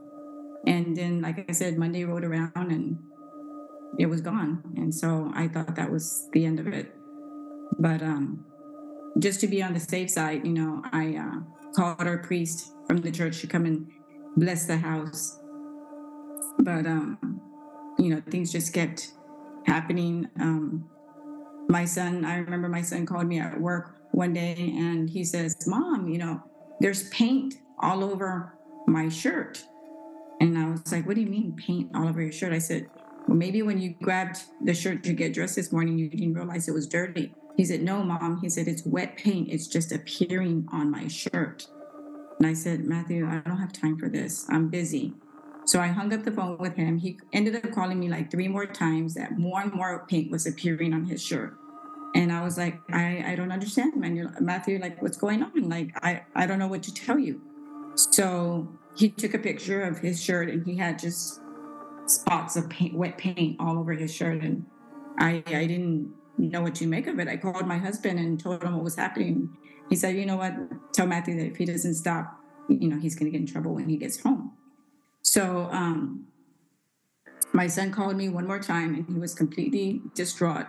and 0.67 0.97
then, 0.97 1.21
like 1.21 1.45
I 1.49 1.53
said, 1.53 1.79
Monday 1.79 2.05
rolled 2.05 2.25
around 2.25 2.53
and 2.57 2.99
it 3.99 4.07
was 4.07 4.21
gone. 4.21 4.63
And 4.77 4.95
so 4.95 5.31
I 5.35 5.49
thought 5.49 5.75
that 5.77 5.91
was 5.91 6.29
the 6.33 6.45
end 6.45 6.61
of 6.61 6.67
it. 6.69 6.95
But 7.79 8.03
um, 8.03 8.47
just 9.19 9.41
to 9.41 9.47
be 9.47 9.63
on 9.63 9.75
the 9.75 9.81
safe 9.81 10.11
side, 10.11 10.47
you 10.47 10.53
know, 10.53 10.83
I 10.93 11.17
uh, 11.17 11.41
called 11.75 12.07
our 12.07 12.19
priest 12.19 12.73
from 12.87 12.99
the 12.99 13.11
church 13.11 13.41
to 13.41 13.47
come 13.47 13.65
and 13.65 13.91
bless 14.37 14.67
the 14.67 14.77
house. 14.77 15.39
But, 16.59 16.87
um, 16.87 17.41
you 17.99 18.15
know, 18.15 18.23
things 18.31 18.53
just 18.53 18.73
kept 18.73 19.13
happening. 19.67 20.29
Um, 20.41 20.89
my 21.69 21.85
son, 21.85 22.25
I 22.25 22.37
remember 22.37 22.69
my 22.69 22.83
son 22.83 23.07
called 23.07 23.27
me 23.27 23.39
at 23.41 23.61
work 23.61 23.97
one 24.13 24.33
day 24.33 24.55
and 24.57 25.09
he 25.09 25.25
says, 25.25 25.57
Mom, 25.67 26.09
you 26.09 26.19
know, 26.19 26.43
there's 26.81 27.09
paint 27.09 27.57
all 27.81 28.05
over 28.05 28.53
my 28.87 29.09
shirt. 29.09 29.65
And 30.41 30.59
I 30.59 30.71
was 30.71 30.93
like, 30.93 31.07
What 31.07 31.15
do 31.15 31.23
you 31.23 31.29
mean 31.29 31.55
paint 31.57 31.91
all 31.95 32.09
over 32.09 32.21
your 32.21 32.33
shirt? 32.33 32.53
I 32.53 32.59
said, 32.59 32.89
Well, 33.27 33.37
maybe 33.37 33.63
when 33.63 33.81
you 33.81 33.95
grabbed 34.03 34.39
the 34.63 34.75
shirt 34.75 35.03
to 35.05 35.13
get 35.13 35.33
dressed 35.33 35.57
this 35.57 35.73
morning, 35.73 35.99
you 35.99 36.09
didn't 36.09 36.35
realize 36.35 36.69
it 36.69 36.75
was 36.75 36.87
dirty. 36.87 37.33
He 37.57 37.65
said, 37.65 37.83
No, 37.83 38.03
mom. 38.03 38.41
He 38.41 38.49
said, 38.49 38.69
It's 38.69 38.85
wet 38.85 39.17
paint. 39.17 39.49
It's 39.51 39.67
just 39.67 39.93
appearing 39.93 40.69
on 40.73 40.91
my 40.91 41.09
shirt. 41.09 41.67
And 42.39 42.47
I 42.47 42.53
said, 42.53 42.85
Matthew, 42.85 43.27
I 43.27 43.39
don't 43.39 43.59
have 43.59 43.73
time 43.73 43.97
for 43.97 44.09
this. 44.09 44.45
I'm 44.51 44.69
busy. 44.69 45.15
So 45.67 45.81
I 45.81 45.89
hung 45.89 46.13
up 46.13 46.25
the 46.25 46.33
phone 46.33 46.59
with 46.59 46.75
him. 46.75 46.99
He 46.99 47.19
ended 47.33 47.57
up 47.57 47.73
calling 47.73 47.99
me 47.99 48.09
like 48.09 48.31
three 48.31 48.49
more 48.49 48.67
times 48.67 49.15
that 49.15 49.39
more 49.39 49.61
and 49.61 49.73
more 49.73 50.05
paint 50.09 50.31
was 50.31 50.47
appearing 50.47 50.93
on 50.93 51.05
his 51.05 51.23
shirt. 51.23 51.57
And 52.15 52.31
I 52.31 52.45
was 52.45 52.57
like, 52.57 52.79
I, 52.93 53.25
I 53.27 53.35
don't 53.35 53.51
understand, 53.51 53.97
man. 53.97 54.37
Matthew, 54.41 54.79
like, 54.79 55.03
what's 55.03 55.17
going 55.17 55.43
on? 55.43 55.69
Like, 55.69 55.91
I, 56.05 56.23
I 56.35 56.47
don't 56.47 56.59
know 56.59 56.69
what 56.69 56.83
to 56.85 56.95
tell 56.95 57.19
you. 57.19 57.41
So 57.97 58.69
he 58.95 59.09
took 59.09 59.35
a 59.35 59.39
picture 59.39 59.83
of 59.83 59.99
his 59.99 60.23
shirt 60.23 60.49
and 60.49 60.65
he 60.65 60.77
had 60.77 60.99
just 60.99 61.41
spots 62.07 62.57
of 62.57 62.69
paint, 62.69 62.95
wet 62.95 63.19
paint 63.19 63.57
all 63.59 63.79
over 63.79 63.95
his 63.95 64.15
shirt. 64.15 64.43
And 64.43 64.67
I, 65.19 65.43
I 65.47 65.67
didn't 65.67 66.15
know 66.39 66.63
what 66.63 66.75
to 66.77 66.87
make 66.87 67.07
of 67.07 67.19
it. 67.19 67.27
I 67.27 67.37
called 67.37 67.67
my 67.67 67.79
husband 67.79 68.21
and 68.21 68.39
told 68.39 68.63
him 68.63 68.75
what 68.75 68.85
was 68.85 68.97
happening. 68.97 69.57
He 69.89 69.97
said, 69.97 70.15
you 70.15 70.27
know 70.27 70.37
what? 70.37 70.55
Tell 70.93 71.07
Matthew 71.07 71.37
that 71.37 71.47
if 71.47 71.57
he 71.57 71.65
doesn't 71.65 71.95
stop, 71.95 72.39
you 72.69 72.89
know, 72.89 72.99
he's 72.99 73.17
going 73.17 73.27
to 73.27 73.37
get 73.37 73.41
in 73.41 73.53
trouble 73.53 73.75
when 73.75 73.89
he 73.89 73.97
gets 73.97 74.21
home. 74.21 74.53
So 75.35 75.69
um, 75.73 76.29
my 77.53 77.67
son 77.67 77.91
called 77.91 78.15
me 78.17 78.29
one 78.29 78.47
more 78.47 78.61
time 78.61 78.95
and 78.95 79.05
he 79.09 79.19
was 79.19 79.35
completely 79.35 80.01
distraught 80.15 80.67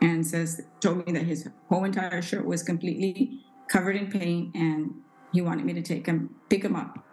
and 0.00 0.26
says, 0.26 0.62
told 0.80 1.06
me 1.06 1.12
that 1.12 1.24
his 1.24 1.46
whole 1.68 1.84
entire 1.84 2.22
shirt 2.22 2.46
was 2.46 2.62
completely 2.62 3.42
covered 3.70 3.94
in 3.94 4.10
paint 4.10 4.54
and 4.56 4.94
he 5.34 5.42
wanted 5.42 5.66
me 5.66 5.74
to 5.74 5.82
take 5.82 6.06
him, 6.06 6.34
pick 6.48 6.64
him 6.64 6.74
up. 6.74 7.04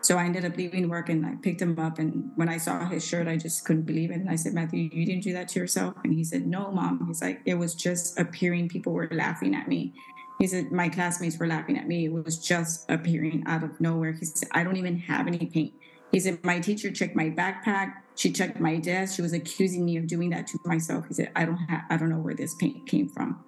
So 0.00 0.16
I 0.16 0.24
ended 0.24 0.46
up 0.46 0.56
leaving 0.56 0.88
work 0.88 1.10
and 1.10 1.26
I 1.26 1.34
picked 1.34 1.60
him 1.60 1.78
up. 1.78 1.98
And 1.98 2.30
when 2.36 2.48
I 2.48 2.56
saw 2.56 2.88
his 2.88 3.06
shirt, 3.06 3.28
I 3.28 3.36
just 3.36 3.66
couldn't 3.66 3.82
believe 3.82 4.10
it. 4.10 4.14
And 4.14 4.30
I 4.30 4.36
said, 4.36 4.54
Matthew, 4.54 4.88
you 4.90 5.04
didn't 5.04 5.24
do 5.24 5.34
that 5.34 5.48
to 5.48 5.58
yourself? 5.58 5.96
And 6.02 6.14
he 6.14 6.24
said, 6.24 6.46
No, 6.46 6.70
mom. 6.70 7.04
He's 7.08 7.20
like, 7.20 7.42
it 7.44 7.56
was 7.56 7.74
just 7.74 8.18
appearing. 8.18 8.70
People 8.70 8.94
were 8.94 9.10
laughing 9.12 9.54
at 9.54 9.68
me. 9.68 9.92
He 10.38 10.46
said, 10.46 10.72
My 10.72 10.88
classmates 10.88 11.36
were 11.36 11.46
laughing 11.46 11.76
at 11.76 11.86
me. 11.86 12.06
It 12.06 12.12
was 12.14 12.38
just 12.38 12.90
appearing 12.90 13.44
out 13.46 13.64
of 13.64 13.78
nowhere. 13.82 14.12
He 14.12 14.24
said, 14.24 14.48
I 14.52 14.64
don't 14.64 14.76
even 14.76 14.98
have 15.00 15.26
any 15.26 15.44
paint. 15.44 15.74
He 16.12 16.20
said, 16.20 16.42
My 16.44 16.58
teacher 16.58 16.90
checked 16.90 17.14
my 17.14 17.30
backpack. 17.30 17.94
She 18.14 18.32
checked 18.32 18.60
my 18.60 18.76
desk. 18.76 19.16
She 19.16 19.22
was 19.22 19.32
accusing 19.32 19.84
me 19.84 19.96
of 19.96 20.06
doing 20.06 20.30
that 20.30 20.46
to 20.48 20.58
myself. 20.64 21.06
He 21.06 21.14
said, 21.14 21.30
I 21.36 21.44
don't 21.44 21.56
have, 21.56 21.82
I 21.90 21.96
don't 21.96 22.10
know 22.10 22.18
where 22.18 22.34
this 22.34 22.54
paint 22.54 22.86
came 22.86 23.08
from. 23.08 23.44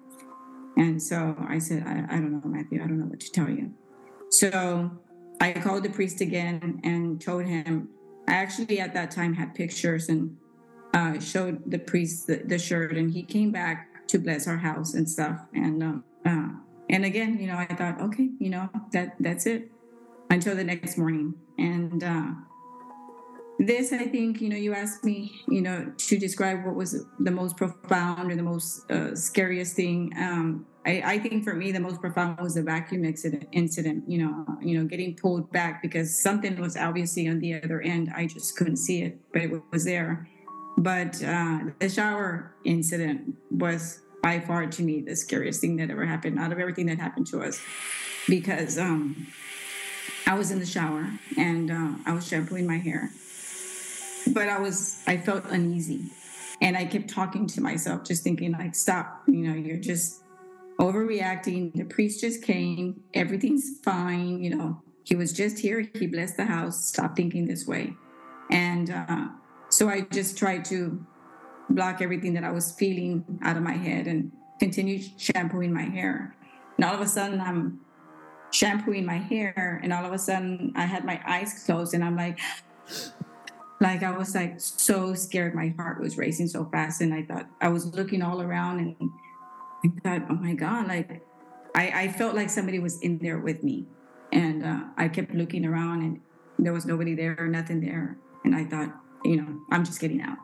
And 0.77 1.01
so 1.01 1.35
I 1.47 1.59
said, 1.59 1.83
I, 1.85 2.05
I 2.15 2.19
don't 2.19 2.31
know, 2.31 2.41
Matthew. 2.45 2.81
I 2.81 2.87
don't 2.87 2.99
know 2.99 3.05
what 3.05 3.19
to 3.19 3.31
tell 3.31 3.49
you. 3.49 3.73
So 4.29 4.91
I 5.41 5.53
called 5.53 5.83
the 5.83 5.89
priest 5.89 6.21
again 6.21 6.79
and 6.83 7.19
told 7.19 7.45
him. 7.45 7.89
I 8.27 8.33
actually 8.33 8.79
at 8.79 8.93
that 8.93 9.11
time 9.11 9.33
had 9.33 9.53
pictures 9.55 10.07
and 10.07 10.37
uh, 10.93 11.19
showed 11.19 11.69
the 11.69 11.79
priest 11.79 12.27
the, 12.27 12.37
the, 12.45 12.59
shirt, 12.59 12.95
and 12.95 13.11
he 13.11 13.23
came 13.23 13.51
back 13.51 14.07
to 14.07 14.19
bless 14.19 14.47
our 14.47 14.57
house 14.57 14.93
and 14.93 15.09
stuff. 15.09 15.39
And 15.53 15.81
um, 15.81 16.03
uh, 16.25 16.49
and 16.89 17.05
again, 17.05 17.39
you 17.39 17.47
know, 17.47 17.57
I 17.57 17.65
thought, 17.65 17.99
okay, 18.01 18.29
you 18.39 18.49
know, 18.49 18.69
that 18.91 19.15
that's 19.19 19.45
it 19.45 19.71
until 20.29 20.55
the 20.55 20.63
next 20.63 20.97
morning. 20.97 21.33
And 21.57 22.03
uh, 22.03 22.31
this, 23.67 23.93
I 23.93 24.05
think, 24.05 24.41
you 24.41 24.49
know, 24.49 24.55
you 24.55 24.73
asked 24.73 25.03
me, 25.03 25.43
you 25.47 25.61
know, 25.61 25.91
to 25.95 26.17
describe 26.17 26.65
what 26.65 26.75
was 26.75 27.05
the 27.19 27.31
most 27.31 27.57
profound 27.57 28.31
or 28.31 28.35
the 28.35 28.43
most 28.43 28.89
uh, 28.89 29.15
scariest 29.15 29.75
thing. 29.75 30.11
Um, 30.17 30.65
I, 30.83 31.03
I, 31.05 31.19
think 31.19 31.43
for 31.43 31.53
me 31.53 31.71
the 31.71 31.79
most 31.79 32.01
profound 32.01 32.39
was 32.39 32.55
the 32.55 32.63
vacuum 32.63 33.05
incident 33.05 33.47
incident 33.51 34.03
you 34.07 34.17
know 34.17 34.47
you 34.61 34.79
know 34.79 34.87
getting 34.87 35.15
pulled 35.15 35.51
back 35.51 35.79
because 35.79 36.19
something 36.23 36.59
was 36.59 36.75
obviously 36.75 37.27
on 37.27 37.39
the 37.39 37.61
other 37.61 37.81
end. 37.81 38.11
I 38.15 38.25
just 38.25 38.57
couldn't 38.57 38.77
see 38.77 39.03
it 39.03 39.19
but 39.31 39.43
it 39.43 39.51
was 39.71 39.85
there. 39.85 40.27
But 40.77 41.21
uh, 41.23 41.59
the 41.77 41.87
shower 41.87 42.55
incident 42.63 43.35
was 43.51 44.01
by 44.23 44.39
far 44.39 44.65
to 44.65 44.81
me 44.81 45.01
the 45.01 45.15
scariest 45.15 45.61
thing 45.61 45.75
that 45.75 45.91
ever 45.91 46.05
happened 46.05 46.39
out 46.39 46.51
of 46.51 46.57
everything 46.57 46.87
that 46.87 46.97
happened 46.97 47.27
to 47.27 47.43
us. 47.43 47.61
Because 48.27 48.79
um, 48.79 49.27
i 50.25 50.33
was 50.33 50.49
in 50.49 50.59
the 50.59 50.65
shower 50.65 51.11
and 51.37 51.69
uh, 51.69 51.91
i 52.07 52.11
was 52.11 52.27
shampooing 52.27 52.65
my 52.65 52.77
hair 52.77 53.11
but 54.33 54.47
i 54.47 54.59
was 54.59 55.03
i 55.07 55.17
felt 55.17 55.43
uneasy 55.49 56.05
and 56.61 56.77
i 56.77 56.85
kept 56.85 57.09
talking 57.09 57.47
to 57.47 57.61
myself 57.61 58.03
just 58.03 58.23
thinking 58.23 58.51
like 58.51 58.75
stop 58.75 59.23
you 59.27 59.47
know 59.47 59.53
you're 59.53 59.77
just 59.77 60.21
overreacting. 60.81 61.73
The 61.73 61.85
priest 61.85 62.21
just 62.21 62.41
came. 62.43 63.01
Everything's 63.13 63.79
fine. 63.83 64.43
You 64.43 64.55
know, 64.55 64.81
he 65.03 65.15
was 65.15 65.31
just 65.31 65.59
here. 65.59 65.87
He 65.93 66.07
blessed 66.07 66.37
the 66.37 66.45
house. 66.45 66.87
Stop 66.87 67.15
thinking 67.15 67.47
this 67.47 67.67
way. 67.67 67.93
And 68.49 68.89
uh, 68.89 69.27
so 69.69 69.87
I 69.89 70.01
just 70.01 70.37
tried 70.37 70.65
to 70.65 71.05
block 71.69 72.01
everything 72.01 72.33
that 72.33 72.43
I 72.43 72.51
was 72.51 72.71
feeling 72.71 73.39
out 73.43 73.55
of 73.55 73.63
my 73.63 73.73
head 73.73 74.07
and 74.07 74.31
continue 74.59 75.01
shampooing 75.17 75.71
my 75.71 75.83
hair. 75.83 76.35
And 76.77 76.85
all 76.85 76.95
of 76.95 77.01
a 77.01 77.07
sudden, 77.07 77.39
I'm 77.39 77.79
shampooing 78.51 79.05
my 79.05 79.17
hair, 79.17 79.79
and 79.81 79.93
all 79.93 80.03
of 80.03 80.11
a 80.11 80.19
sudden, 80.19 80.73
I 80.75 80.85
had 80.85 81.05
my 81.05 81.21
eyes 81.25 81.63
closed, 81.65 81.93
and 81.93 82.03
I'm 82.03 82.17
like, 82.17 82.39
like 83.81 84.03
I 84.03 84.15
was 84.15 84.35
like 84.35 84.61
so 84.61 85.15
scared. 85.15 85.55
My 85.55 85.73
heart 85.75 85.99
was 85.99 86.15
racing 86.15 86.47
so 86.47 86.65
fast, 86.65 87.01
and 87.01 87.13
I 87.13 87.23
thought 87.23 87.47
I 87.59 87.69
was 87.69 87.87
looking 87.87 88.21
all 88.21 88.41
around, 88.41 88.79
and 88.79 89.09
I 89.83 89.89
thought, 90.03 90.27
oh 90.29 90.35
my 90.35 90.53
god, 90.53 90.87
like 90.87 91.25
I, 91.75 92.03
I 92.03 92.07
felt 92.11 92.35
like 92.35 92.49
somebody 92.49 92.77
was 92.77 93.01
in 93.01 93.17
there 93.17 93.39
with 93.39 93.63
me, 93.63 93.87
and 94.31 94.63
uh, 94.63 94.83
I 94.97 95.07
kept 95.07 95.33
looking 95.33 95.65
around, 95.65 96.03
and 96.03 96.21
there 96.59 96.73
was 96.73 96.85
nobody 96.85 97.15
there, 97.15 97.47
nothing 97.47 97.81
there, 97.81 98.17
and 98.45 98.55
I 98.55 98.65
thought, 98.65 98.95
you 99.25 99.35
know, 99.37 99.59
I'm 99.71 99.83
just 99.83 99.99
getting 99.99 100.21
out. 100.21 100.37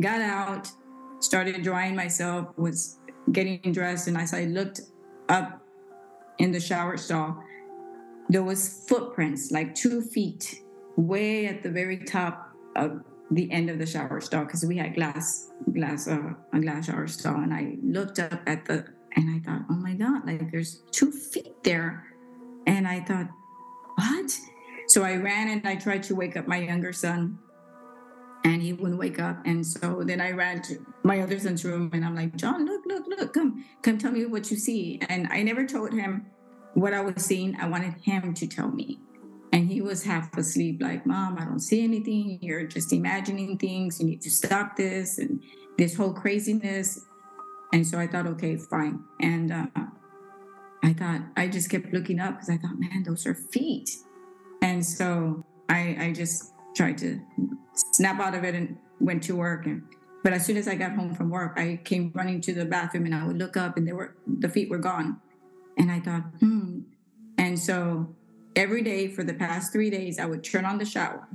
Got 0.00 0.20
out, 0.20 0.70
started 1.18 1.60
drying 1.64 1.96
myself, 1.96 2.56
was 2.56 3.00
getting 3.32 3.72
dressed, 3.72 4.06
and 4.06 4.16
as 4.16 4.32
I 4.32 4.44
looked 4.44 4.82
up 5.28 5.60
in 6.38 6.52
the 6.52 6.60
shower 6.60 6.96
stall, 6.96 7.42
there 8.28 8.44
was 8.44 8.86
footprints 8.88 9.50
like 9.50 9.74
two 9.74 10.00
feet 10.00 10.62
way 10.96 11.46
at 11.46 11.64
the 11.64 11.70
very 11.70 11.96
top 11.96 12.49
of 12.76 13.02
the 13.30 13.50
end 13.52 13.70
of 13.70 13.78
the 13.78 13.86
shower 13.86 14.20
stall 14.20 14.44
because 14.44 14.64
we 14.64 14.76
had 14.76 14.94
glass 14.94 15.50
glass 15.72 16.08
uh, 16.08 16.32
a 16.52 16.60
glass 16.60 16.86
shower 16.86 17.06
stall 17.06 17.36
and 17.36 17.54
i 17.54 17.76
looked 17.82 18.18
up 18.18 18.40
at 18.46 18.64
the 18.64 18.84
and 19.16 19.30
i 19.30 19.38
thought 19.44 19.62
oh 19.70 19.74
my 19.74 19.94
god 19.94 20.26
like 20.26 20.50
there's 20.50 20.82
two 20.90 21.10
feet 21.10 21.62
there. 21.62 22.06
And 22.66 22.86
i 22.86 23.00
thought 23.00 23.28
what? 23.96 24.38
So 24.88 25.02
i 25.02 25.16
ran 25.16 25.48
and 25.48 25.66
i 25.66 25.76
tried 25.76 26.02
to 26.04 26.14
wake 26.14 26.36
up 26.36 26.46
my 26.46 26.58
younger 26.58 26.92
son 26.92 27.38
and 28.44 28.62
he 28.62 28.72
wouldn't 28.72 28.98
wake 28.98 29.18
up. 29.20 29.38
And 29.44 29.66
so 29.66 30.02
then 30.04 30.20
i 30.20 30.30
ran 30.30 30.62
to 30.62 30.84
my 31.02 31.20
other 31.20 31.38
son's 31.38 31.64
room 31.64 31.90
and 31.92 32.04
i'm 32.04 32.14
like 32.14 32.36
john 32.36 32.66
look 32.66 32.82
look 32.86 33.04
look 33.06 33.32
come 33.32 33.64
come 33.82 33.98
tell 33.98 34.12
me 34.12 34.26
what 34.26 34.50
you 34.50 34.56
see. 34.56 35.00
And 35.08 35.28
i 35.30 35.42
never 35.42 35.66
told 35.66 35.92
him 35.92 36.26
what 36.74 36.94
i 36.94 37.00
was 37.00 37.24
seeing. 37.24 37.56
I 37.56 37.68
wanted 37.68 37.94
him 38.02 38.34
to 38.34 38.46
tell 38.46 38.70
me 38.70 39.00
and 39.52 39.68
he 39.68 39.80
was 39.80 40.04
half 40.04 40.36
asleep, 40.36 40.80
like, 40.80 41.04
Mom, 41.06 41.36
I 41.38 41.44
don't 41.44 41.60
see 41.60 41.82
anything. 41.82 42.38
You're 42.40 42.66
just 42.66 42.92
imagining 42.92 43.58
things. 43.58 43.98
You 44.00 44.06
need 44.06 44.22
to 44.22 44.30
stop 44.30 44.76
this 44.76 45.18
and 45.18 45.42
this 45.76 45.96
whole 45.96 46.12
craziness. 46.12 47.04
And 47.72 47.86
so 47.86 47.98
I 47.98 48.06
thought, 48.06 48.26
okay, 48.26 48.56
fine. 48.56 49.02
And 49.20 49.52
uh, 49.52 49.66
I 50.82 50.92
thought, 50.92 51.22
I 51.36 51.48
just 51.48 51.68
kept 51.68 51.92
looking 51.92 52.20
up 52.20 52.34
because 52.34 52.50
I 52.50 52.58
thought, 52.58 52.78
man, 52.78 53.02
those 53.04 53.26
are 53.26 53.34
feet. 53.34 53.90
And 54.62 54.84
so 54.84 55.44
I, 55.68 55.96
I 55.98 56.12
just 56.12 56.52
tried 56.76 56.98
to 56.98 57.20
snap 57.74 58.20
out 58.20 58.34
of 58.34 58.44
it 58.44 58.54
and 58.54 58.76
went 59.00 59.22
to 59.24 59.36
work. 59.36 59.66
And 59.66 59.82
but 60.22 60.32
as 60.32 60.44
soon 60.44 60.58
as 60.58 60.68
I 60.68 60.74
got 60.74 60.92
home 60.92 61.14
from 61.14 61.30
work, 61.30 61.58
I 61.58 61.80
came 61.84 62.12
running 62.14 62.40
to 62.42 62.52
the 62.52 62.64
bathroom 62.64 63.06
and 63.06 63.14
I 63.14 63.26
would 63.26 63.38
look 63.38 63.56
up 63.56 63.76
and 63.76 63.86
they 63.86 63.92
were 63.92 64.16
the 64.26 64.48
feet 64.48 64.68
were 64.70 64.78
gone. 64.78 65.20
And 65.78 65.90
I 65.90 66.00
thought, 66.00 66.22
hmm. 66.40 66.80
And 67.38 67.58
so 67.58 68.14
every 68.60 68.82
day 68.82 69.08
for 69.08 69.24
the 69.24 69.32
past 69.32 69.72
three 69.72 69.88
days, 69.88 70.18
I 70.18 70.26
would 70.26 70.44
turn 70.44 70.66
on 70.66 70.76
the 70.76 70.84
shower 70.84 71.26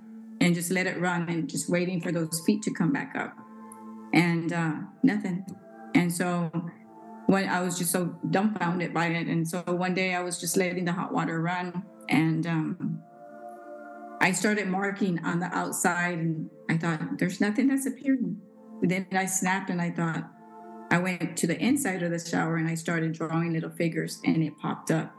and 0.42 0.54
just 0.54 0.70
let 0.70 0.86
it 0.86 1.00
run 1.00 1.28
and 1.28 1.50
just 1.50 1.68
waiting 1.68 2.00
for 2.00 2.12
those 2.12 2.40
feet 2.46 2.62
to 2.64 2.72
come 2.72 2.94
back 2.94 3.16
up. 3.16 3.36
And 4.14 4.54
uh, 4.54 4.76
nothing. 5.02 5.44
And 5.96 6.14
so 6.14 6.52
when 7.26 7.50
I 7.50 7.62
was 7.62 7.80
just 7.80 7.92
so 7.92 8.16
dumbfounded 8.30 8.94
by 8.94 9.08
it. 9.08 9.28
And 9.28 9.48
so 9.48 9.64
one 9.66 9.96
day 9.96 10.14
I 10.14 10.22
was 10.22 10.40
just 10.40 10.56
letting 10.56 10.86
the 10.86 10.92
hot 10.92 11.12
water 11.12 11.42
run 11.42 11.84
and 12.10 12.46
um, 12.46 13.02
I 14.22 14.32
started 14.32 14.68
marking 14.68 15.18
on 15.26 15.40
the 15.40 15.48
outside 15.48 16.20
and 16.20 16.48
I 16.70 16.78
thought, 16.78 17.18
there's 17.18 17.42
nothing 17.42 17.70
that's 17.70 17.88
appearing. 17.88 18.40
But 18.80 18.90
then 18.90 19.08
I 19.14 19.26
snapped 19.26 19.72
and 19.72 19.82
I 19.82 19.90
thought, 19.90 20.30
I 20.92 21.00
went 21.00 21.36
to 21.38 21.48
the 21.48 21.60
inside 21.60 22.04
of 22.04 22.12
the 22.12 22.20
shower 22.20 22.58
and 22.58 22.68
I 22.68 22.76
started 22.76 23.14
drawing 23.14 23.54
little 23.54 23.72
figures 23.72 24.22
and 24.24 24.44
it 24.44 24.56
popped 24.60 24.92
up 24.92 25.15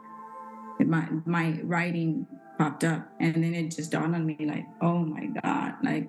my 0.85 1.09
my 1.25 1.61
writing 1.65 2.27
popped 2.59 2.85
up 2.85 3.09
and 3.21 3.35
then 3.35 3.55
it 3.55 3.71
just 3.71 3.91
dawned 3.91 4.15
on 4.15 4.25
me 4.25 4.37
like 4.41 4.65
oh 4.81 4.99
my 4.99 5.27
god 5.43 5.75
like 5.83 6.09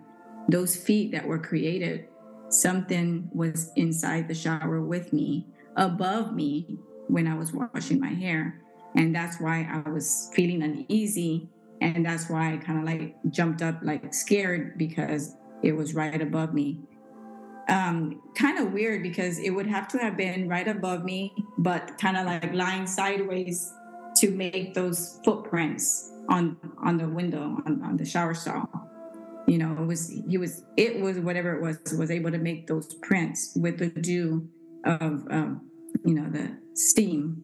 those 0.50 0.75
feet 0.75 1.12
that 1.12 1.25
were 1.25 1.39
created 1.39 2.07
something 2.50 3.29
was 3.33 3.71
inside 3.75 4.27
the 4.27 4.33
shower 4.33 4.81
with 4.81 5.11
me 5.11 5.46
above 5.75 6.33
me 6.33 6.77
when 7.07 7.27
i 7.27 7.35
was 7.35 7.51
washing 7.53 8.00
my 8.00 8.09
hair. 8.09 8.61
And 8.96 9.15
that's 9.15 9.39
why 9.39 9.68
i 9.72 9.89
was 9.89 10.29
feeling 10.33 10.63
uneasy. 10.63 11.50
And 11.81 12.05
that's 12.05 12.29
why 12.29 12.53
i 12.53 12.57
kind 12.57 12.79
of 12.79 12.85
like 12.85 13.15
jumped 13.29 13.61
up 13.61 13.79
like 13.83 14.13
scared 14.13 14.77
because 14.77 15.35
it 15.63 15.74
was 15.74 15.94
right 15.94 16.22
above 16.22 16.53
me. 16.53 16.79
Um, 17.70 18.22
kind 18.33 18.59
of 18.59 18.72
weird 18.72 19.03
because 19.03 19.39
it 19.39 19.50
would 19.50 19.68
have 19.68 19.89
to 19.89 19.98
have 19.98 20.15
been 20.15 20.48
right 20.48 20.70
above 20.70 21.03
me 21.03 21.33
but 21.57 21.98
kind 22.00 22.15
of 22.15 22.25
like 22.25 22.53
lying 22.53 22.87
sideways 22.87 23.74
to 24.20 24.32
make 24.32 24.74
those 24.74 25.20
footprints 25.24 26.12
on 26.30 26.58
on 26.84 26.98
the 26.98 27.08
window 27.08 27.62
on, 27.66 27.82
on 27.84 27.98
the 27.98 28.06
shower 28.06 28.34
stall. 28.34 28.70
You 29.48 29.58
know 29.58 29.75
it 29.80 29.86
was 29.86 30.10
he 30.27 30.38
was 30.38 30.64
it 30.75 31.00
was 31.00 31.20
whatever 31.20 31.56
it 31.56 31.62
was 31.62 31.77
was 31.98 32.12
able 32.12 32.32
to 32.32 32.38
make 32.38 32.68
those 32.68 32.94
prints 32.96 33.53
with 33.56 33.77
the 33.77 33.88
dew 33.88 34.48
of 34.84 35.25
um, 35.30 35.70
you 36.03 36.14
know 36.14 36.30
the 36.30 36.58
steam 36.74 37.44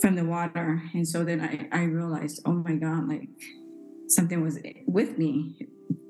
from 0.00 0.16
the 0.16 0.24
water. 0.24 0.82
And 0.94 1.06
so 1.06 1.24
then 1.24 1.40
I, 1.40 1.68
I 1.70 1.84
realized 1.84 2.42
oh 2.44 2.52
my 2.52 2.74
god 2.74 3.08
like 3.08 3.28
something 4.08 4.42
was 4.42 4.58
with 4.86 5.16
me 5.16 5.56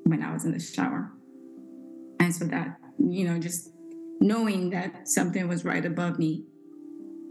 when 0.04 0.22
i 0.22 0.32
was 0.32 0.44
in 0.44 0.52
the 0.52 0.60
shower. 0.60 1.12
And 2.18 2.34
so 2.34 2.46
that 2.46 2.78
you 2.98 3.24
know 3.26 3.38
just 3.38 3.70
knowing 4.20 4.70
that 4.70 5.08
something 5.08 5.48
was 5.48 5.64
right 5.64 5.84
above 5.84 6.18
me 6.18 6.44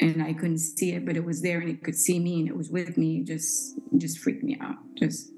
and 0.01 0.21
I 0.21 0.33
couldn't 0.33 0.57
see 0.57 0.93
it, 0.93 1.05
but 1.05 1.15
it 1.15 1.23
was 1.23 1.41
there 1.41 1.59
and 1.59 1.69
it 1.69 1.83
could 1.83 1.95
see 1.95 2.19
me 2.19 2.39
and 2.39 2.49
it 2.49 2.57
was 2.57 2.69
with 2.69 2.97
me. 2.97 3.23
Just, 3.23 3.79
just 3.97 4.19
freaked 4.19 4.43
me 4.43 4.57
out. 4.59 4.75
Just, 4.97 5.31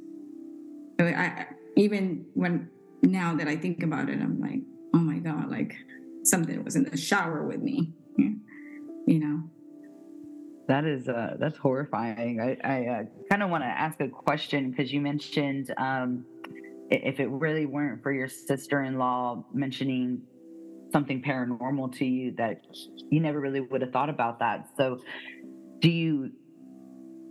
I, 0.99 1.47
even 1.75 2.25
when 2.33 2.69
now 3.01 3.35
that 3.35 3.47
I 3.47 3.57
think 3.57 3.83
about 3.83 4.09
it, 4.09 4.21
I'm 4.21 4.39
like, 4.39 4.61
oh 4.93 4.99
my 4.99 5.17
god, 5.17 5.51
like 5.51 5.75
something 6.23 6.63
was 6.63 6.75
in 6.75 6.85
the 6.85 6.97
shower 6.97 7.45
with 7.45 7.61
me, 7.61 7.91
you 8.17 9.19
know. 9.19 9.43
That 10.67 10.85
is 10.85 11.09
uh, 11.09 11.35
that's 11.39 11.57
horrifying. 11.57 12.39
I, 12.39 12.57
I 12.63 12.85
uh, 12.85 13.03
kind 13.29 13.43
of 13.43 13.49
want 13.49 13.63
to 13.63 13.67
ask 13.67 13.99
a 13.99 14.07
question 14.07 14.71
because 14.71 14.93
you 14.93 15.01
mentioned 15.01 15.73
um, 15.77 16.25
if 16.89 17.19
it 17.19 17.27
really 17.27 17.65
weren't 17.65 18.01
for 18.01 18.13
your 18.13 18.29
sister-in-law 18.29 19.43
mentioning 19.53 20.21
something 20.93 21.21
paranormal 21.21 21.97
to 21.97 22.05
you 22.05 22.35
that 22.37 22.61
you 23.09 23.19
never 23.19 23.39
really 23.39 23.59
would 23.59 23.81
have 23.81 23.91
thought 23.91 24.09
about 24.09 24.39
that. 24.39 24.69
So, 24.77 24.99
do 25.79 25.89
you 25.89 26.31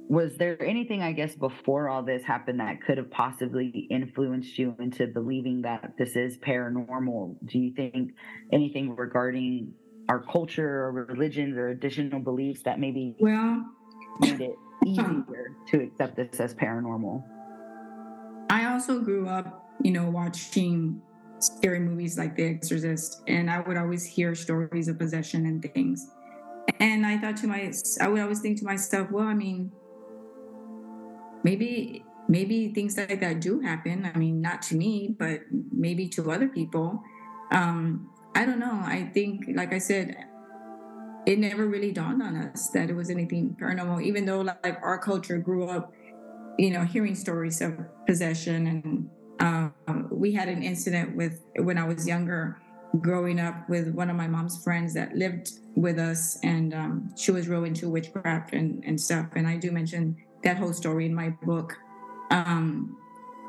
was 0.09 0.37
there 0.37 0.63
anything 0.63 1.01
I 1.01 1.13
guess 1.13 1.35
before 1.35 1.89
all 1.89 2.03
this 2.03 2.23
happened 2.23 2.61
that 2.61 2.83
could 2.83 2.99
have 2.99 3.11
possibly 3.11 3.87
influenced 3.91 4.59
you 4.59 4.77
into 4.79 5.07
believing 5.07 5.63
that 5.63 5.95
this 5.97 6.17
is 6.17 6.37
paranormal? 6.37 7.37
Do 7.47 7.59
you 7.59 7.73
think 7.73 8.13
anything 8.53 8.95
regarding 8.95 9.73
our 10.11 10.23
culture 10.23 10.85
or 10.85 10.93
religions 10.93 11.57
or 11.57 11.69
additional 11.69 12.21
beliefs 12.21 12.63
that 12.65 12.79
maybe 12.79 13.17
well 13.21 13.65
made 14.21 14.41
it 14.41 14.57
easier 14.87 15.57
to 15.69 15.83
accept 15.83 16.17
this 16.17 16.41
as 16.41 16.55
paranormal? 16.55 17.25
I 18.51 18.67
also 18.67 19.01
grew 19.01 19.27
up, 19.27 19.73
you 19.83 19.93
know, 19.93 20.11
watching 20.11 21.01
scary 21.43 21.81
movies 21.81 22.17
like 22.19 22.37
The 22.37 22.45
Exorcist, 22.45 23.23
and 23.27 23.51
I 23.51 23.61
would 23.61 23.77
always 23.77 24.05
hear 24.05 24.35
stories 24.35 24.89
of 24.89 24.99
possession 24.99 25.47
and 25.47 25.63
things. 25.63 26.07
And 26.81 27.05
I 27.07 27.19
thought 27.19 27.37
to 27.39 27.47
myself, 27.47 28.01
I 28.01 28.09
would 28.09 28.21
always 28.21 28.41
think 28.41 28.59
to 28.59 28.65
myself, 28.65 29.11
well, 29.11 29.27
I 29.27 29.35
mean, 29.35 29.73
maybe 31.43 32.05
maybe 32.29 32.73
things 32.73 32.97
like 32.97 33.21
that 33.21 33.41
do 33.41 33.61
happen. 33.61 34.11
I 34.13 34.17
mean, 34.17 34.41
not 34.41 34.63
to 34.63 34.77
me, 34.77 35.15
but 35.19 35.41
maybe 35.73 36.09
to 36.11 36.31
other 36.31 36.49
people. 36.49 37.03
Um, 37.51 38.11
I 38.35 38.47
don't 38.47 38.61
know. 38.61 38.81
I 38.85 39.11
think, 39.13 39.45
like 39.55 39.75
I 39.75 39.79
said, 39.79 40.17
it 41.27 41.39
never 41.39 41.67
really 41.67 41.93
dawned 41.93 42.23
on 42.23 42.37
us 42.37 42.69
that 42.71 42.91
it 42.91 42.95
was 42.95 43.11
anything 43.11 43.57
paranormal, 43.61 44.03
even 44.03 44.25
though 44.25 44.41
like 44.41 44.79
our 44.83 44.99
culture 44.99 45.39
grew 45.39 45.69
up, 45.69 45.93
you 46.59 46.71
know, 46.71 46.85
hearing 46.85 47.15
stories 47.15 47.61
of 47.61 47.79
possession 48.07 48.67
and 48.67 49.11
um, 49.41 50.09
we 50.11 50.33
had 50.33 50.49
an 50.49 50.63
incident 50.63 51.17
with 51.17 51.41
when 51.57 51.79
I 51.79 51.87
was 51.87 52.07
younger, 52.07 52.61
growing 53.01 53.41
up 53.41 53.69
with 53.69 53.89
one 53.95 54.11
of 54.11 54.17
my 54.17 54.29
mom's 54.29 54.63
friends 54.63 54.95
that 54.95 55.15
lived 55.17 55.51
with 55.75 55.99
us, 55.99 56.39
and 56.43 56.75
um, 56.75 57.15
she 57.17 57.31
was 57.31 57.49
real 57.49 57.65
into 57.65 57.89
witchcraft 57.89 58.53
and, 58.53 58.85
and 58.85 59.01
stuff. 59.01 59.27
And 59.35 59.47
I 59.47 59.57
do 59.57 59.73
mention 59.73 60.17
that 60.45 60.57
whole 60.57 60.73
story 60.73 61.07
in 61.07 61.15
my 61.15 61.31
book. 61.43 61.77
Um, 62.31 62.99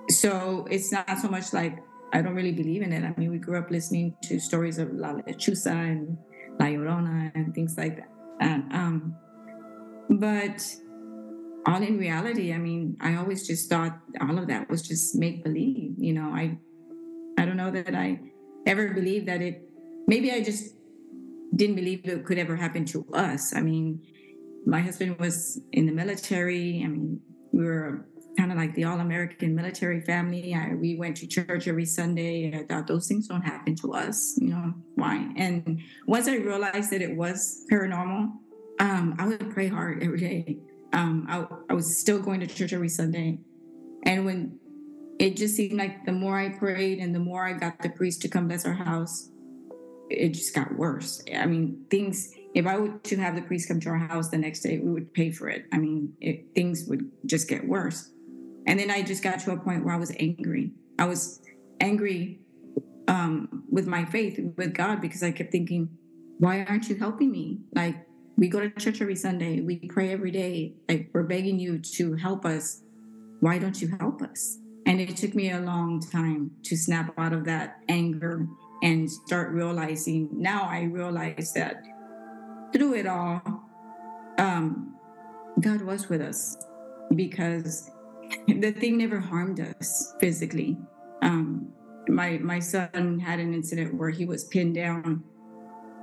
so 0.09 0.67
it's 0.69 0.91
not 0.91 1.19
so 1.19 1.29
much 1.29 1.53
like 1.53 1.79
I 2.13 2.21
don't 2.21 2.35
really 2.35 2.51
believe 2.51 2.81
in 2.83 2.93
it. 2.93 3.03
I 3.03 3.13
mean, 3.17 3.31
we 3.31 3.39
grew 3.39 3.57
up 3.57 3.71
listening 3.71 4.15
to 4.23 4.39
stories 4.39 4.77
of 4.77 4.93
La 4.93 5.13
Lechuza 5.13 5.71
and 5.71 6.17
La 6.59 6.67
Llorona 6.67 7.31
and 7.33 7.53
things 7.55 7.75
like 7.77 7.95
that. 7.97 8.09
And, 8.39 8.71
um, 8.73 9.15
but 10.09 10.63
all 11.65 11.81
in 11.81 11.97
reality, 11.97 12.53
I 12.53 12.57
mean, 12.57 12.97
I 12.99 13.15
always 13.15 13.47
just 13.47 13.69
thought 13.69 13.99
all 14.19 14.37
of 14.37 14.47
that 14.47 14.69
was 14.69 14.81
just 14.81 15.15
make 15.15 15.43
believe. 15.43 15.95
You 15.97 16.13
know, 16.13 16.29
I 16.29 16.57
I 17.37 17.45
don't 17.45 17.57
know 17.57 17.71
that 17.71 17.95
I 17.95 18.19
ever 18.65 18.89
believed 18.93 19.27
that 19.27 19.41
it 19.41 19.69
maybe 20.07 20.31
I 20.31 20.41
just 20.43 20.75
didn't 21.55 21.75
believe 21.75 22.01
it 22.05 22.25
could 22.25 22.37
ever 22.37 22.55
happen 22.55 22.85
to 22.85 23.05
us. 23.13 23.55
I 23.55 23.61
mean, 23.61 24.01
my 24.65 24.81
husband 24.81 25.19
was 25.19 25.61
in 25.71 25.85
the 25.85 25.91
military. 25.91 26.81
I 26.83 26.87
mean, 26.87 27.19
we 27.51 27.63
were 27.63 28.07
kind 28.37 28.51
of 28.51 28.57
like 28.57 28.73
the 28.75 28.83
all 28.85 28.99
American 28.99 29.55
military 29.55 30.01
family. 30.01 30.55
I, 30.55 30.73
we 30.73 30.95
went 30.95 31.17
to 31.17 31.27
church 31.27 31.67
every 31.67 31.85
Sunday. 31.85 32.51
I 32.53 32.63
thought 32.63 32.87
those 32.87 33.07
things 33.07 33.27
don't 33.27 33.41
happen 33.41 33.75
to 33.77 33.93
us. 33.93 34.35
You 34.37 34.49
know, 34.49 34.73
why? 34.95 35.31
And 35.37 35.81
once 36.07 36.27
I 36.27 36.35
realized 36.35 36.91
that 36.91 37.01
it 37.01 37.15
was 37.15 37.65
paranormal, 37.71 38.31
um, 38.79 39.15
I 39.19 39.27
would 39.27 39.51
pray 39.53 39.67
hard 39.67 40.01
every 40.01 40.19
day. 40.19 40.59
Um, 40.93 41.25
I, 41.27 41.45
I 41.69 41.73
was 41.73 41.97
still 41.97 42.21
going 42.21 42.39
to 42.39 42.47
church 42.47 42.71
every 42.71 42.89
Sunday. 42.89 43.39
And 44.03 44.25
when 44.25 44.59
it 45.19 45.35
just 45.35 45.55
seemed 45.55 45.73
like 45.73 46.05
the 46.05 46.11
more 46.11 46.39
I 46.39 46.49
prayed 46.49 46.99
and 46.99 47.13
the 47.13 47.19
more 47.19 47.45
I 47.45 47.53
got 47.53 47.81
the 47.81 47.89
priest 47.89 48.21
to 48.21 48.29
come 48.29 48.47
bless 48.47 48.65
our 48.65 48.73
house, 48.73 49.29
it 50.09 50.29
just 50.29 50.53
got 50.53 50.75
worse. 50.75 51.23
I 51.35 51.45
mean, 51.45 51.85
things, 51.89 52.31
if 52.53 52.67
I 52.67 52.77
were 52.77 52.97
to 52.97 53.17
have 53.17 53.35
the 53.35 53.41
priest 53.41 53.67
come 53.67 53.79
to 53.81 53.89
our 53.89 53.97
house 53.97 54.29
the 54.29 54.37
next 54.37 54.61
day, 54.61 54.77
we 54.77 54.91
would 54.91 55.13
pay 55.13 55.31
for 55.31 55.49
it. 55.49 55.65
I 55.71 55.77
mean, 55.77 56.13
it, 56.21 56.53
things 56.53 56.85
would 56.87 57.09
just 57.25 57.47
get 57.47 57.67
worse. 57.67 58.11
And 58.67 58.79
then 58.79 58.91
I 58.91 59.01
just 59.01 59.23
got 59.23 59.39
to 59.41 59.51
a 59.51 59.57
point 59.57 59.83
where 59.83 59.93
I 59.93 59.97
was 59.97 60.13
angry. 60.19 60.71
I 60.99 61.05
was 61.05 61.41
angry 61.79 62.39
um, 63.07 63.63
with 63.69 63.87
my 63.87 64.05
faith, 64.05 64.39
with 64.57 64.73
God, 64.73 65.01
because 65.01 65.23
I 65.23 65.31
kept 65.31 65.51
thinking, 65.51 65.89
why 66.37 66.63
aren't 66.63 66.89
you 66.89 66.95
helping 66.95 67.31
me? 67.31 67.59
Like, 67.73 67.95
we 68.37 68.47
go 68.47 68.59
to 68.59 68.69
church 68.71 69.01
every 69.01 69.15
Sunday, 69.15 69.61
we 69.61 69.77
pray 69.89 70.11
every 70.11 70.31
day. 70.31 70.73
Like, 70.89 71.09
we're 71.13 71.23
begging 71.23 71.59
you 71.59 71.79
to 71.79 72.15
help 72.15 72.45
us. 72.45 72.83
Why 73.39 73.59
don't 73.59 73.81
you 73.81 73.95
help 73.99 74.21
us? 74.21 74.57
And 74.85 74.99
it 74.99 75.15
took 75.15 75.35
me 75.35 75.51
a 75.51 75.59
long 75.59 76.01
time 76.01 76.51
to 76.63 76.75
snap 76.75 77.13
out 77.17 77.33
of 77.33 77.45
that 77.45 77.77
anger 77.89 78.47
and 78.81 79.09
start 79.09 79.53
realizing. 79.53 80.29
Now 80.33 80.63
I 80.63 80.83
realize 80.83 81.53
that 81.53 81.83
through 82.73 82.95
it 82.95 83.07
all, 83.07 83.41
um, 84.37 84.95
God 85.59 85.81
was 85.81 86.09
with 86.09 86.21
us 86.21 86.57
because 87.15 87.91
the 88.47 88.71
thing 88.71 88.97
never 88.97 89.19
harmed 89.19 89.59
us 89.59 90.15
physically. 90.19 90.77
Um, 91.21 91.71
my 92.09 92.37
my 92.39 92.59
son 92.59 93.19
had 93.19 93.39
an 93.39 93.53
incident 93.53 93.95
where 93.95 94.09
he 94.09 94.25
was 94.25 94.43
pinned 94.45 94.75
down, 94.75 95.23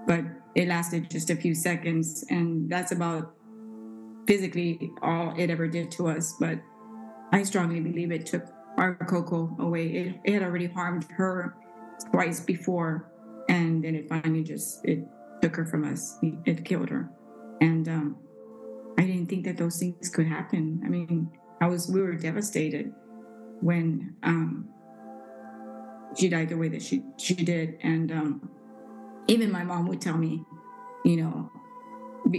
but 0.06 0.24
it 0.54 0.68
lasted 0.68 1.10
just 1.10 1.30
a 1.30 1.36
few 1.36 1.54
seconds, 1.54 2.24
and 2.30 2.68
that's 2.68 2.92
about 2.92 3.34
physically 4.26 4.90
all 5.02 5.34
it 5.38 5.50
ever 5.50 5.68
did 5.68 5.90
to 5.92 6.08
us. 6.08 6.34
But 6.38 6.60
I 7.32 7.42
strongly 7.44 7.80
believe 7.80 8.10
it 8.10 8.26
took 8.26 8.46
our 8.76 8.94
Coco 8.94 9.56
away. 9.60 9.86
It, 9.88 10.20
it 10.24 10.34
had 10.34 10.42
already 10.42 10.66
harmed 10.66 11.06
her 11.10 11.54
twice 12.10 12.40
before, 12.40 13.10
and 13.48 13.84
then 13.84 13.94
it 13.94 14.08
finally 14.08 14.42
just 14.42 14.84
it 14.84 15.04
took 15.42 15.54
her 15.56 15.66
from 15.66 15.84
us. 15.84 16.18
It 16.44 16.64
killed 16.64 16.88
her, 16.90 17.10
and 17.60 17.88
um, 17.88 18.16
I 18.98 19.02
didn't 19.02 19.26
think 19.26 19.44
that 19.44 19.56
those 19.56 19.78
things 19.78 20.08
could 20.08 20.26
happen. 20.26 20.82
I 20.84 20.88
mean, 20.88 21.30
I 21.60 21.66
was 21.66 21.88
we 21.88 22.02
were 22.02 22.14
devastated 22.14 22.92
when 23.60 24.16
um, 24.22 24.68
she 26.16 26.28
died 26.28 26.48
the 26.48 26.56
way 26.56 26.68
that 26.68 26.82
she 26.82 27.02
she 27.18 27.34
did, 27.34 27.78
and 27.82 28.10
um, 28.10 28.50
even 29.26 29.50
my 29.50 29.64
mom 29.64 29.86
would 29.88 30.00
tell 30.00 30.16
me, 30.16 30.44
you 31.04 31.16
know, 31.22 31.50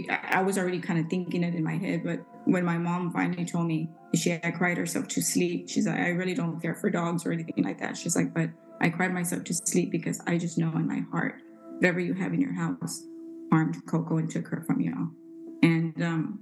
I 0.08 0.42
was 0.42 0.58
already 0.58 0.80
kind 0.80 1.00
of 1.00 1.10
thinking 1.10 1.42
it 1.42 1.54
in 1.54 1.64
my 1.64 1.76
head, 1.76 2.02
but 2.04 2.20
when 2.44 2.64
my 2.64 2.78
mom 2.78 3.12
finally 3.12 3.44
told 3.44 3.66
me 3.66 3.88
she 4.14 4.30
had 4.30 4.54
cried 4.54 4.76
herself 4.76 5.08
to 5.08 5.22
sleep, 5.22 5.68
she's 5.68 5.86
like, 5.86 5.98
I 5.98 6.08
really 6.08 6.34
don't 6.34 6.60
care 6.60 6.74
for 6.74 6.90
dogs 6.90 7.26
or 7.26 7.32
anything 7.32 7.64
like 7.64 7.78
that. 7.80 7.96
She's 7.96 8.16
like, 8.16 8.32
but 8.32 8.50
I 8.80 8.88
cried 8.88 9.12
myself 9.12 9.44
to 9.44 9.54
sleep 9.54 9.90
because 9.90 10.20
I 10.26 10.38
just 10.38 10.58
know 10.58 10.72
in 10.72 10.86
my 10.86 11.00
heart, 11.10 11.40
whatever 11.76 12.00
you 12.00 12.14
have 12.14 12.32
in 12.32 12.40
your 12.40 12.54
house 12.54 13.02
harmed 13.50 13.84
Coco 13.86 14.18
and 14.18 14.30
took 14.30 14.48
her 14.48 14.64
from 14.66 14.80
you. 14.80 15.14
And 15.62 16.02
um, 16.02 16.40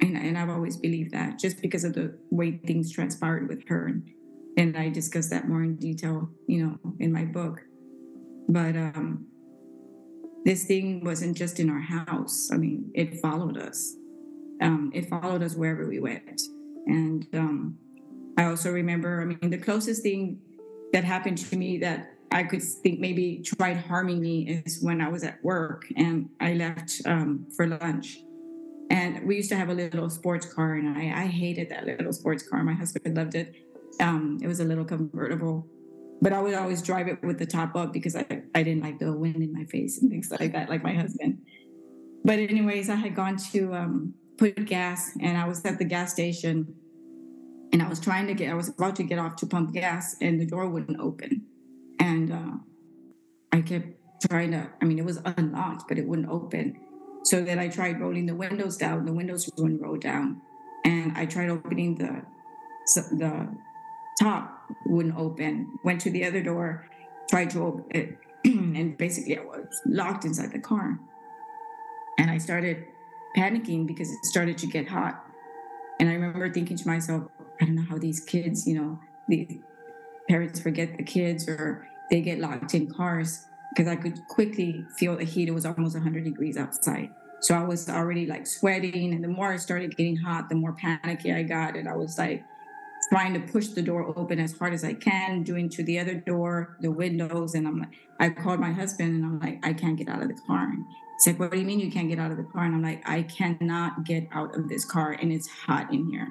and, 0.00 0.16
and 0.16 0.38
I've 0.38 0.48
always 0.48 0.76
believed 0.76 1.12
that 1.12 1.38
just 1.38 1.60
because 1.60 1.84
of 1.84 1.94
the 1.94 2.16
way 2.30 2.52
things 2.52 2.92
transpired 2.92 3.48
with 3.48 3.66
her. 3.68 3.86
And, 3.86 4.08
and 4.56 4.76
I 4.76 4.88
discuss 4.88 5.28
that 5.28 5.48
more 5.48 5.62
in 5.62 5.76
detail, 5.76 6.30
you 6.46 6.64
know, 6.64 6.78
in 6.98 7.12
my 7.12 7.24
book. 7.24 7.60
But 8.50 8.76
um, 8.76 9.26
this 10.44 10.64
thing 10.64 11.04
wasn't 11.04 11.36
just 11.36 11.60
in 11.60 11.70
our 11.70 11.80
house. 11.80 12.50
I 12.52 12.56
mean, 12.56 12.90
it 12.94 13.20
followed 13.20 13.56
us. 13.56 13.94
Um, 14.60 14.90
it 14.94 15.08
followed 15.08 15.42
us 15.42 15.54
wherever 15.54 15.86
we 15.86 16.00
went. 16.00 16.42
And 16.86 17.26
um, 17.34 17.78
I 18.36 18.44
also 18.44 18.70
remember, 18.70 19.22
I 19.22 19.24
mean, 19.24 19.50
the 19.50 19.58
closest 19.58 20.02
thing 20.02 20.40
that 20.92 21.04
happened 21.04 21.38
to 21.38 21.56
me 21.56 21.78
that 21.78 22.14
I 22.32 22.42
could 22.44 22.62
think 22.62 23.00
maybe 23.00 23.42
tried 23.44 23.76
harming 23.76 24.20
me 24.20 24.62
is 24.64 24.82
when 24.82 25.00
I 25.00 25.08
was 25.08 25.24
at 25.24 25.42
work 25.44 25.86
and 25.96 26.28
I 26.40 26.54
left 26.54 27.00
um, 27.06 27.46
for 27.56 27.66
lunch 27.66 28.18
and 28.90 29.24
we 29.24 29.36
used 29.36 29.48
to 29.50 29.56
have 29.56 29.68
a 29.68 29.74
little 29.74 30.10
sports 30.10 30.52
car, 30.52 30.74
and 30.74 30.98
I, 30.98 31.22
I 31.22 31.26
hated 31.26 31.68
that 31.68 31.86
little 31.86 32.12
sports 32.12 32.42
car. 32.42 32.62
My 32.64 32.72
husband 32.72 33.16
loved 33.16 33.36
it. 33.36 33.54
Um, 34.00 34.40
it 34.42 34.48
was 34.48 34.58
a 34.58 34.64
little 34.64 34.84
convertible, 34.84 35.64
but 36.20 36.32
I 36.32 36.40
would 36.40 36.54
always 36.54 36.82
drive 36.82 37.08
it 37.08 37.22
with 37.22 37.38
the 37.38 37.46
top 37.46 37.74
up 37.74 37.92
because 37.92 38.14
I, 38.14 38.42
I 38.54 38.62
didn't 38.62 38.82
like 38.82 38.98
the 38.98 39.12
wind 39.12 39.36
in 39.36 39.52
my 39.52 39.64
face 39.64 40.00
and 40.00 40.10
things 40.10 40.30
like 40.30 40.52
that, 40.52 40.68
like 40.68 40.82
my 40.82 40.92
husband. 40.92 41.38
But 42.24 42.38
anyways, 42.38 42.90
I 42.90 42.96
had 42.96 43.14
gone 43.14 43.38
to 43.52 43.74
um, 43.74 44.14
put 44.36 44.66
gas, 44.66 45.12
and 45.20 45.38
I 45.38 45.48
was 45.48 45.64
at 45.64 45.78
the 45.78 45.84
gas 45.84 46.12
station, 46.12 46.74
and 47.72 47.82
I 47.82 47.88
was 47.88 48.00
trying 48.00 48.26
to 48.26 48.34
get, 48.34 48.50
I 48.50 48.54
was 48.54 48.68
about 48.68 48.96
to 48.96 49.02
get 49.02 49.18
off 49.18 49.36
to 49.36 49.46
pump 49.46 49.72
gas, 49.72 50.16
and 50.20 50.38
the 50.38 50.46
door 50.46 50.68
wouldn't 50.68 51.00
open, 51.00 51.46
and 51.98 52.32
uh, 52.32 52.58
I 53.52 53.62
kept 53.62 53.88
trying 54.28 54.50
to. 54.50 54.68
I 54.82 54.84
mean, 54.84 54.98
it 54.98 55.04
was 55.04 55.20
unlocked, 55.24 55.88
but 55.88 55.98
it 55.98 56.06
wouldn't 56.06 56.28
open. 56.28 56.78
So 57.24 57.42
then 57.42 57.58
I 57.58 57.68
tried 57.68 58.00
rolling 58.00 58.26
the 58.26 58.34
windows 58.34 58.76
down. 58.76 59.06
The 59.06 59.12
windows 59.12 59.48
wouldn't 59.56 59.80
roll 59.80 59.96
down, 59.96 60.42
and 60.84 61.16
I 61.16 61.24
tried 61.24 61.48
opening 61.48 61.94
the 61.94 62.22
the 62.94 63.48
top 64.20 64.60
wouldn't 64.86 65.16
open. 65.16 65.78
Went 65.82 66.00
to 66.02 66.10
the 66.10 66.24
other 66.24 66.42
door, 66.42 66.86
tried 67.28 67.50
to 67.50 67.62
open 67.62 67.84
it, 67.90 68.18
and 68.44 68.96
basically 68.96 69.38
I 69.38 69.42
was 69.42 69.80
locked 69.86 70.24
inside 70.24 70.52
the 70.52 70.58
car. 70.58 70.98
And 72.18 72.30
I 72.30 72.38
started 72.38 72.84
panicking 73.36 73.86
because 73.86 74.10
it 74.10 74.24
started 74.24 74.58
to 74.58 74.66
get 74.66 74.86
hot. 74.86 75.24
And 75.98 76.08
I 76.08 76.12
remember 76.12 76.52
thinking 76.52 76.76
to 76.76 76.86
myself, 76.86 77.24
I 77.60 77.64
don't 77.64 77.76
know 77.76 77.86
how 77.88 77.98
these 77.98 78.20
kids, 78.20 78.66
you 78.66 78.80
know, 78.80 78.98
the 79.28 79.60
parents 80.28 80.60
forget 80.60 80.96
the 80.96 81.02
kids 81.02 81.48
or 81.48 81.86
they 82.10 82.20
get 82.20 82.38
locked 82.38 82.74
in 82.74 82.92
cars 82.92 83.46
because 83.74 83.88
I 83.90 83.96
could 83.96 84.26
quickly 84.28 84.84
feel 84.96 85.16
the 85.16 85.24
heat. 85.24 85.48
It 85.48 85.52
was 85.52 85.64
almost 85.64 85.94
100 85.94 86.24
degrees 86.24 86.56
outside. 86.56 87.10
So 87.40 87.54
I 87.54 87.62
was 87.62 87.88
already 87.88 88.26
like 88.26 88.46
sweating. 88.46 89.14
And 89.14 89.24
the 89.24 89.28
more 89.28 89.52
I 89.52 89.56
started 89.56 89.96
getting 89.96 90.16
hot, 90.16 90.48
the 90.48 90.56
more 90.56 90.72
panicky 90.72 91.32
I 91.32 91.42
got. 91.42 91.76
And 91.76 91.88
I 91.88 91.96
was 91.96 92.18
like 92.18 92.44
trying 93.10 93.34
to 93.34 93.40
push 93.40 93.68
the 93.68 93.82
door 93.82 94.16
open 94.16 94.38
as 94.38 94.56
hard 94.56 94.72
as 94.72 94.84
I 94.84 94.94
can, 94.94 95.42
doing 95.42 95.68
to 95.70 95.82
the 95.82 95.98
other 95.98 96.14
door, 96.14 96.76
the 96.80 96.92
windows. 96.92 97.54
And 97.54 97.66
I'm 97.66 97.80
like, 97.80 97.90
I 98.20 98.30
called 98.30 98.60
my 98.60 98.70
husband 98.70 99.16
and 99.16 99.24
I'm 99.24 99.40
like, 99.40 99.58
I 99.64 99.72
can't 99.72 99.96
get 99.96 100.08
out 100.08 100.22
of 100.22 100.28
the 100.28 100.40
car. 100.46 100.64
And 100.64 100.84
he's 101.18 101.26
like, 101.26 101.40
What 101.40 101.50
do 101.50 101.58
you 101.58 101.64
mean 101.64 101.80
you 101.80 101.90
can't 101.90 102.08
get 102.08 102.20
out 102.20 102.30
of 102.30 102.36
the 102.36 102.44
car? 102.44 102.64
And 102.64 102.74
I'm 102.74 102.82
like, 102.82 103.02
I 103.08 103.22
cannot 103.22 104.04
get 104.04 104.28
out 104.32 104.56
of 104.56 104.68
this 104.68 104.84
car 104.84 105.12
and 105.12 105.32
it's 105.32 105.48
hot 105.48 105.92
in 105.92 106.08
here. 106.08 106.28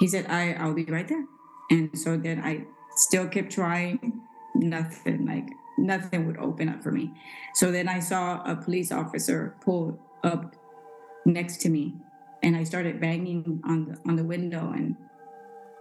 He 0.00 0.08
said, 0.08 0.26
I, 0.28 0.54
I'll 0.54 0.74
be 0.74 0.84
right 0.84 1.06
there. 1.06 1.24
And 1.70 1.96
so 1.96 2.16
then 2.16 2.40
I 2.40 2.64
still 2.96 3.28
kept 3.28 3.52
trying, 3.52 4.20
nothing. 4.56 5.24
Like 5.24 5.48
nothing 5.78 6.26
would 6.26 6.38
open 6.38 6.68
up 6.68 6.82
for 6.82 6.90
me. 6.90 7.12
So 7.54 7.70
then 7.70 7.88
I 7.88 8.00
saw 8.00 8.42
a 8.44 8.56
police 8.56 8.90
officer 8.90 9.54
pull 9.60 10.00
up 10.24 10.56
next 11.24 11.58
to 11.58 11.68
me 11.68 11.94
and 12.42 12.56
I 12.56 12.64
started 12.64 13.00
banging 13.00 13.60
on 13.64 13.84
the 13.84 13.98
on 14.08 14.16
the 14.16 14.24
window 14.24 14.72
and 14.74 14.96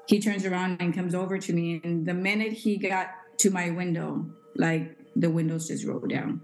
he 0.07 0.19
turns 0.19 0.45
around 0.45 0.81
and 0.81 0.93
comes 0.95 1.13
over 1.13 1.37
to 1.37 1.53
me 1.53 1.81
and 1.83 2.05
the 2.05 2.13
minute 2.13 2.53
he 2.53 2.77
got 2.77 3.09
to 3.37 3.51
my 3.51 3.69
window 3.69 4.25
like 4.55 4.95
the 5.15 5.29
windows 5.29 5.67
just 5.67 5.85
rolled 5.85 6.09
down. 6.09 6.41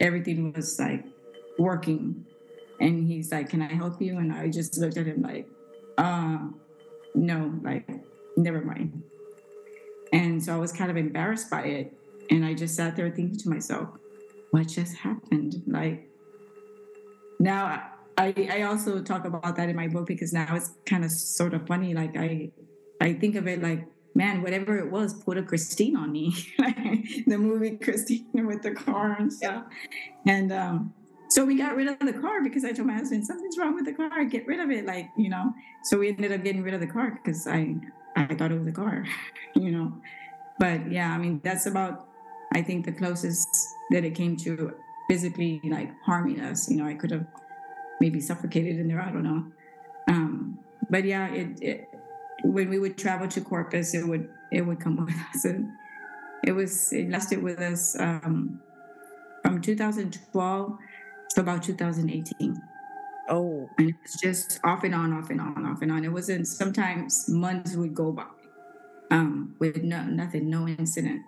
Everything 0.00 0.52
was 0.52 0.78
like 0.78 1.04
working. 1.58 2.24
And 2.80 3.06
he's 3.06 3.30
like 3.30 3.50
can 3.50 3.62
i 3.62 3.72
help 3.72 4.00
you? 4.00 4.18
And 4.18 4.32
i 4.32 4.48
just 4.48 4.78
looked 4.78 4.96
at 4.96 5.06
him 5.06 5.22
like 5.22 5.48
uh 5.98 6.38
no 7.14 7.54
like 7.62 7.88
never 8.36 8.62
mind. 8.62 9.02
And 10.12 10.42
so 10.42 10.54
i 10.54 10.58
was 10.58 10.72
kind 10.72 10.90
of 10.90 10.96
embarrassed 10.96 11.50
by 11.50 11.62
it. 11.62 11.92
And 12.30 12.44
I 12.44 12.54
just 12.54 12.74
sat 12.76 12.94
there 12.94 13.10
thinking 13.10 13.38
to 13.38 13.48
myself, 13.48 13.88
what 14.50 14.68
just 14.68 14.96
happened? 14.96 15.62
Like 15.66 16.08
now 17.38 17.90
I 18.18 18.48
I 18.50 18.62
also 18.62 19.00
talk 19.00 19.24
about 19.24 19.56
that 19.56 19.68
in 19.68 19.76
my 19.76 19.88
book 19.88 20.06
because 20.06 20.32
now 20.32 20.54
it's 20.54 20.72
kind 20.86 21.04
of 21.04 21.10
sort 21.10 21.54
of 21.54 21.66
funny. 21.66 21.94
Like 21.94 22.16
I 22.16 22.50
I 23.00 23.14
think 23.14 23.36
of 23.36 23.46
it 23.46 23.62
like, 23.62 23.86
man, 24.14 24.42
whatever 24.42 24.76
it 24.78 24.90
was, 24.90 25.14
put 25.22 25.38
a 25.38 25.42
Christine 25.42 25.96
on 25.96 26.10
me. 26.10 26.34
the 27.26 27.38
movie 27.38 27.76
Christine 27.76 28.46
with 28.46 28.62
the 28.62 28.72
car 28.72 29.16
and 29.18 29.32
stuff. 29.32 29.64
And 30.26 30.52
um 30.52 30.92
so 31.30 31.44
we 31.44 31.56
got 31.56 31.76
rid 31.76 31.86
of 31.86 31.98
the 32.00 32.12
car 32.12 32.42
because 32.42 32.64
I 32.64 32.72
told 32.72 32.88
my 32.88 32.94
husband 32.94 33.24
something's 33.24 33.56
wrong 33.56 33.74
with 33.74 33.84
the 33.84 33.92
car. 33.92 34.24
Get 34.24 34.46
rid 34.46 34.60
of 34.60 34.70
it, 34.70 34.84
like 34.84 35.08
you 35.16 35.28
know. 35.28 35.54
So 35.84 35.98
we 35.98 36.08
ended 36.08 36.32
up 36.32 36.42
getting 36.42 36.62
rid 36.62 36.74
of 36.74 36.80
the 36.80 36.86
car 36.88 37.20
because 37.22 37.46
I 37.46 37.76
I 38.16 38.34
thought 38.34 38.50
it 38.50 38.58
was 38.58 38.66
a 38.66 38.72
car, 38.72 39.04
you 39.54 39.70
know. 39.70 39.92
But 40.58 40.90
yeah, 40.90 41.12
I 41.12 41.18
mean 41.18 41.40
that's 41.44 41.66
about 41.66 42.08
I 42.52 42.62
think 42.62 42.84
the 42.84 42.92
closest 42.92 43.48
that 43.90 44.04
it 44.04 44.16
came 44.16 44.36
to 44.38 44.74
physically 45.08 45.60
like 45.64 45.90
harming 46.02 46.40
us, 46.40 46.68
you 46.68 46.76
know, 46.76 46.86
I 46.86 46.94
could 46.94 47.10
have 47.12 47.26
maybe 48.00 48.20
suffocated 48.20 48.78
in 48.78 48.88
there. 48.88 49.00
I 49.00 49.10
don't 49.10 49.24
know. 49.24 49.44
Um, 50.08 50.58
but 50.90 51.04
yeah, 51.04 51.28
it, 51.28 51.62
it 51.62 51.88
when 52.44 52.68
we 52.70 52.78
would 52.78 52.96
travel 52.96 53.28
to 53.28 53.40
Corpus, 53.40 53.94
it 53.94 54.06
would 54.06 54.28
it 54.52 54.62
would 54.62 54.80
come 54.80 54.96
with 55.04 55.14
us, 55.34 55.44
and 55.44 55.70
it 56.44 56.52
was 56.52 56.92
it 56.92 57.10
lasted 57.10 57.42
with 57.42 57.60
us 57.60 57.98
um, 57.98 58.60
from 59.42 59.60
2012 59.60 60.78
to 61.30 61.40
about 61.40 61.62
2018. 61.62 62.62
Oh, 63.30 63.68
and 63.76 63.90
it 63.90 63.96
was 64.02 64.14
just 64.14 64.58
off 64.64 64.84
and 64.84 64.94
on, 64.94 65.12
off 65.12 65.28
and 65.28 65.40
on, 65.40 65.66
off 65.66 65.82
and 65.82 65.92
on. 65.92 66.04
It 66.04 66.12
wasn't. 66.12 66.46
Sometimes 66.46 67.28
months 67.28 67.74
would 67.74 67.94
go 67.94 68.12
by 68.12 68.24
um, 69.10 69.54
with 69.58 69.82
no, 69.82 70.04
nothing, 70.04 70.48
no 70.48 70.66
incident. 70.66 71.22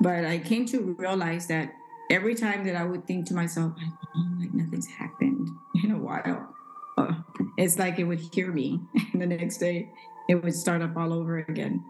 But 0.00 0.24
I 0.24 0.38
came 0.38 0.66
to 0.66 0.96
realize 0.98 1.46
that 1.48 1.72
every 2.10 2.34
time 2.34 2.64
that 2.64 2.76
I 2.76 2.84
would 2.84 3.06
think 3.06 3.26
to 3.26 3.34
myself, 3.34 3.72
like, 3.76 3.92
like 4.40 4.54
nothing's 4.54 4.86
happened 4.86 5.48
in 5.82 5.90
a 5.92 5.98
while, 5.98 6.54
uh, 6.96 7.14
it's 7.56 7.78
like 7.78 7.98
it 7.98 8.04
would 8.04 8.20
hear 8.32 8.52
me, 8.52 8.80
and 9.12 9.22
the 9.22 9.26
next 9.26 9.58
day 9.58 9.88
it 10.28 10.42
would 10.42 10.54
start 10.54 10.82
up 10.82 10.96
all 10.96 11.12
over 11.12 11.38
again. 11.38 11.82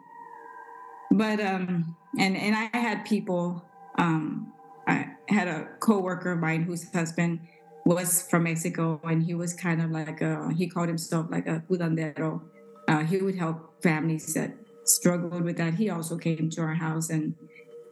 But 1.11 1.41
um, 1.41 1.97
and 2.19 2.37
and 2.37 2.55
I 2.55 2.77
had 2.77 3.05
people. 3.05 3.65
Um, 3.97 4.53
I 4.87 5.11
had 5.29 5.49
a 5.49 5.69
coworker 5.81 6.33
of 6.33 6.39
mine 6.39 6.63
whose 6.63 6.91
husband 6.93 7.41
was 7.85 8.23
from 8.23 8.45
Mexico, 8.45 9.01
and 9.05 9.23
he 9.23 9.35
was 9.35 9.53
kind 9.53 9.83
of 9.83 9.91
like 9.91 10.21
a, 10.21 10.53
he 10.55 10.69
called 10.69 10.89
himself 10.89 11.27
like 11.31 11.47
a 11.47 11.63
curandero. 11.69 12.43
Uh, 12.87 13.05
he 13.05 13.19
would 13.19 13.35
help 13.35 13.83
families 13.83 14.33
that 14.35 14.55
struggled 14.85 15.43
with 15.43 15.59
that. 15.59 15.75
He 15.75 15.91
also 15.91 16.17
came 16.17 16.49
to 16.51 16.63
our 16.63 16.75
house, 16.75 17.11
and 17.11 17.35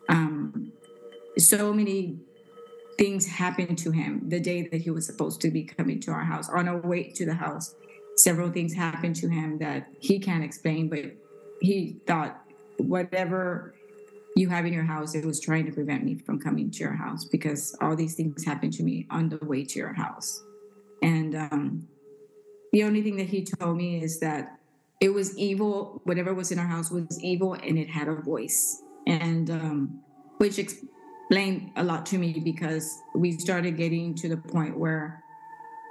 um, 0.09 0.73
so 1.39 1.73
many 1.73 2.19
things 2.99 3.27
happened 3.27 3.77
to 3.79 3.91
him 3.91 4.29
the 4.29 4.41
day 4.41 4.67
that 4.69 4.81
he 4.81 4.91
was 4.91 5.07
supposed 5.07 5.41
to 5.43 5.51
be 5.51 5.65
coming 5.65 6.01
to 6.01 6.11
our 6.11 6.25
house. 6.25 6.49
On 6.49 6.69
our 6.69 6.81
way 6.81 7.11
to 7.11 7.27
the 7.27 7.35
house, 7.35 7.75
several 8.17 8.51
things 8.51 8.75
happened 8.75 9.17
to 9.17 9.29
him 9.29 9.59
that 9.59 9.89
he 10.01 10.19
can't 10.19 10.43
explain, 10.43 10.89
but 10.89 11.05
he 11.61 12.01
thought 12.07 12.43
whatever 12.79 13.75
you 14.35 14.49
have 14.49 14.67
in 14.67 14.73
your 14.73 14.85
house, 14.85 15.15
it 15.15 15.25
was 15.25 15.41
trying 15.41 15.67
to 15.67 15.73
prevent 15.73 16.05
me 16.05 16.15
from 16.15 16.39
coming 16.39 16.71
to 16.71 16.79
your 16.79 16.95
house 16.95 17.25
because 17.25 17.77
all 17.81 17.97
these 17.97 18.15
things 18.15 18.45
happened 18.45 18.73
to 18.75 18.83
me 18.83 19.07
on 19.11 19.29
the 19.29 19.39
way 19.43 19.65
to 19.65 19.79
your 19.79 19.95
house. 19.95 20.43
And 21.03 21.35
um, 21.35 21.89
the 22.73 22.85
only 22.85 23.03
thing 23.03 23.17
that 23.17 23.29
he 23.29 23.45
told 23.45 23.77
me 23.77 24.03
is 24.03 24.21
that 24.21 24.59
it 25.01 25.11
was 25.11 25.37
evil, 25.39 26.01
whatever 26.05 26.35
was 26.35 26.51
in 26.53 26.59
our 26.59 26.67
house 26.67 26.91
was 26.91 27.23
evil 27.23 27.55
and 27.55 27.79
it 27.79 27.89
had 27.89 28.09
a 28.09 28.15
voice. 28.15 28.83
And 29.07 29.51
um, 29.51 30.01
which 30.39 30.59
explained 31.27 31.73
a 31.77 31.83
lot 31.83 32.07
to 32.07 32.19
me 32.19 32.39
because 32.39 33.03
we 33.15 33.33
started 33.33 33.77
getting 33.77 34.15
to 34.15 34.29
the 34.29 34.37
point 34.37 34.79
where 34.79 35.25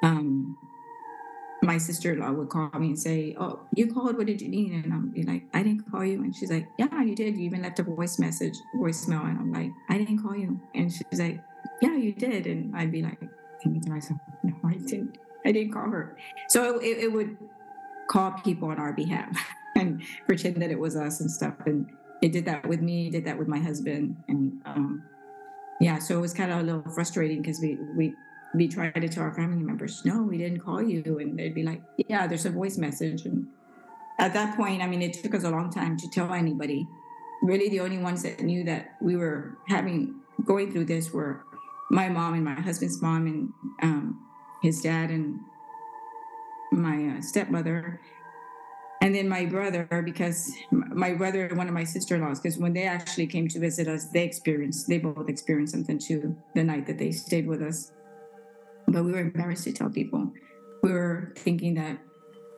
um, 0.01 0.57
my 1.61 1.77
sister-in-law 1.77 2.31
would 2.31 2.49
call 2.49 2.69
me 2.79 2.87
and 2.87 2.99
say, 2.99 3.35
"Oh, 3.37 3.59
you 3.75 3.93
called. 3.93 4.17
What 4.17 4.27
did 4.27 4.41
you 4.41 4.47
need?" 4.47 4.71
And 4.71 4.93
I'm 4.93 5.09
be 5.09 5.23
like, 5.23 5.43
"I 5.53 5.63
didn't 5.63 5.91
call 5.91 6.05
you." 6.05 6.23
And 6.23 6.33
she's 6.33 6.51
like, 6.51 6.69
"Yeah, 6.77 7.01
you 7.03 7.15
did. 7.15 7.37
You 7.37 7.45
even 7.45 7.63
left 7.63 7.79
a 7.79 7.83
voice 7.83 8.17
message, 8.17 8.55
voicemail." 8.75 9.27
And 9.27 9.37
I'm 9.37 9.51
like, 9.51 9.71
"I 9.89 9.97
didn't 9.97 10.23
call 10.23 10.37
you." 10.37 10.59
And 10.73 10.91
she's 10.91 11.19
like, 11.19 11.41
"Yeah, 11.81 11.97
you 11.97 12.13
did." 12.13 12.47
And 12.47 12.75
I'd 12.75 12.91
be 12.91 13.01
like, 13.01 13.19
thinking 13.61 13.81
to 13.81 13.89
myself, 13.89 14.19
"No, 14.43 14.53
I 14.63 14.75
didn't. 14.75 15.17
I 15.45 15.51
didn't 15.51 15.73
call 15.73 15.89
her." 15.89 16.17
So 16.47 16.79
it, 16.79 16.97
it 16.99 17.11
would 17.11 17.35
call 18.07 18.31
people 18.43 18.69
on 18.69 18.79
our 18.79 18.93
behalf 18.93 19.35
and 19.75 20.01
pretend 20.27 20.61
that 20.61 20.71
it 20.71 20.79
was 20.79 20.95
us 20.95 21.19
and 21.19 21.29
stuff. 21.29 21.55
And 21.65 21.89
it 22.21 22.31
did 22.31 22.45
that 22.45 22.65
with 22.67 22.81
me. 22.81 23.09
Did 23.09 23.25
that 23.25 23.37
with 23.37 23.47
my 23.47 23.59
husband. 23.59 24.15
And 24.27 24.61
um, 24.65 25.03
yeah, 25.79 25.99
so 25.99 26.17
it 26.17 26.21
was 26.21 26.33
kind 26.33 26.51
of 26.51 26.59
a 26.59 26.63
little 26.63 26.91
frustrating 26.91 27.41
because 27.41 27.59
we 27.59 27.77
we 27.95 28.15
we 28.55 28.67
tried 28.67 28.93
to 28.93 29.09
tell 29.09 29.23
our 29.23 29.33
family 29.33 29.61
members, 29.61 30.03
no, 30.05 30.23
we 30.23 30.37
didn't 30.37 30.59
call 30.59 30.81
you. 30.81 31.19
And 31.19 31.37
they'd 31.37 31.53
be 31.53 31.63
like, 31.63 31.81
yeah, 32.07 32.25
there's 32.25 32.45
a 32.45 32.49
voice 32.49 32.77
message. 32.77 33.25
And 33.25 33.47
at 34.17 34.33
that 34.33 34.55
point, 34.55 34.81
I 34.81 34.87
mean, 34.87 35.01
it 35.01 35.13
took 35.13 35.35
us 35.35 35.43
a 35.43 35.49
long 35.49 35.69
time 35.71 35.97
to 35.97 36.09
tell 36.09 36.33
anybody. 36.33 36.87
Really, 37.41 37.69
the 37.69 37.81
only 37.81 37.97
ones 37.97 38.23
that 38.23 38.39
knew 38.41 38.63
that 38.63 38.95
we 39.01 39.17
were 39.17 39.57
having, 39.67 40.15
going 40.45 40.71
through 40.71 40.85
this 40.85 41.11
were 41.11 41.43
my 41.91 42.09
mom 42.09 42.33
and 42.33 42.45
my 42.45 42.53
husband's 42.53 43.01
mom 43.01 43.27
and 43.27 43.53
um, 43.81 44.25
his 44.61 44.81
dad 44.81 45.09
and 45.11 45.39
my 46.71 47.17
uh, 47.17 47.21
stepmother. 47.21 47.99
And 49.01 49.13
then 49.13 49.27
my 49.29 49.45
brother, 49.45 49.87
because 50.03 50.51
my 50.71 51.13
brother 51.13 51.45
and 51.45 51.57
one 51.57 51.67
of 51.67 51.73
my 51.73 51.83
sister 51.83 52.15
in 52.15 52.21
laws, 52.21 52.39
because 52.39 52.57
when 52.57 52.73
they 52.73 52.87
actually 52.87 53.27
came 53.27 53.47
to 53.49 53.59
visit 53.59 53.87
us, 53.87 54.07
they 54.09 54.23
experienced, 54.23 54.87
they 54.87 54.97
both 54.97 55.29
experienced 55.29 55.73
something 55.73 55.99
too 55.99 56.35
the 56.55 56.63
night 56.63 56.87
that 56.87 56.97
they 56.97 57.11
stayed 57.11 57.45
with 57.45 57.61
us 57.61 57.91
but 58.87 59.03
we 59.03 59.11
were 59.11 59.19
embarrassed 59.19 59.63
to 59.65 59.73
tell 59.73 59.89
people. 59.89 60.31
We 60.81 60.91
were 60.91 61.33
thinking 61.35 61.75
that 61.75 61.97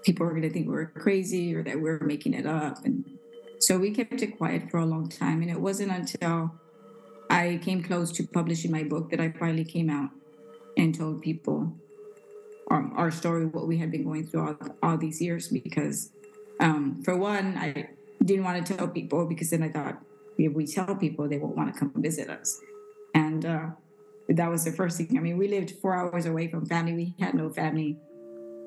people 0.03 0.25
were 0.25 0.31
going 0.31 0.43
to 0.43 0.49
think 0.49 0.67
we 0.67 0.73
were 0.73 0.87
crazy 0.87 1.55
or 1.55 1.63
that 1.63 1.75
we 1.75 1.83
were 1.83 1.99
making 1.99 2.33
it 2.33 2.45
up. 2.45 2.83
And 2.85 3.05
so 3.59 3.77
we 3.77 3.91
kept 3.91 4.21
it 4.21 4.37
quiet 4.37 4.69
for 4.69 4.79
a 4.79 4.85
long 4.85 5.09
time. 5.09 5.41
And 5.41 5.49
it 5.49 5.59
wasn't 5.59 5.91
until 5.91 6.53
I 7.29 7.59
came 7.63 7.81
close 7.83 8.11
to 8.13 8.27
publishing 8.27 8.71
my 8.71 8.83
book 8.83 9.09
that 9.11 9.19
I 9.19 9.31
finally 9.31 9.65
came 9.65 9.89
out 9.89 10.09
and 10.77 10.93
told 10.93 11.21
people 11.21 11.73
our, 12.69 12.91
our 12.95 13.11
story, 13.11 13.45
what 13.45 13.67
we 13.67 13.77
had 13.77 13.91
been 13.91 14.03
going 14.03 14.27
through 14.27 14.47
all, 14.47 14.57
all 14.83 14.97
these 14.97 15.21
years. 15.21 15.47
Because, 15.47 16.11
um, 16.59 17.01
for 17.03 17.15
one, 17.17 17.57
I 17.57 17.89
didn't 18.23 18.43
want 18.43 18.65
to 18.65 18.77
tell 18.77 18.87
people 18.87 19.25
because 19.25 19.49
then 19.51 19.63
I 19.63 19.69
thought 19.69 20.01
if 20.37 20.53
we 20.53 20.65
tell 20.65 20.95
people, 20.95 21.27
they 21.27 21.37
won't 21.37 21.55
want 21.55 21.73
to 21.73 21.79
come 21.79 21.91
visit 21.95 22.29
us. 22.29 22.59
And 23.13 23.45
uh, 23.45 23.67
that 24.29 24.49
was 24.49 24.65
the 24.65 24.71
first 24.71 24.97
thing. 24.97 25.17
I 25.17 25.21
mean, 25.21 25.37
we 25.37 25.47
lived 25.47 25.71
four 25.81 25.95
hours 25.95 26.25
away 26.25 26.47
from 26.47 26.65
family. 26.65 26.93
We 26.93 27.15
had 27.19 27.33
no 27.33 27.49
family. 27.49 27.97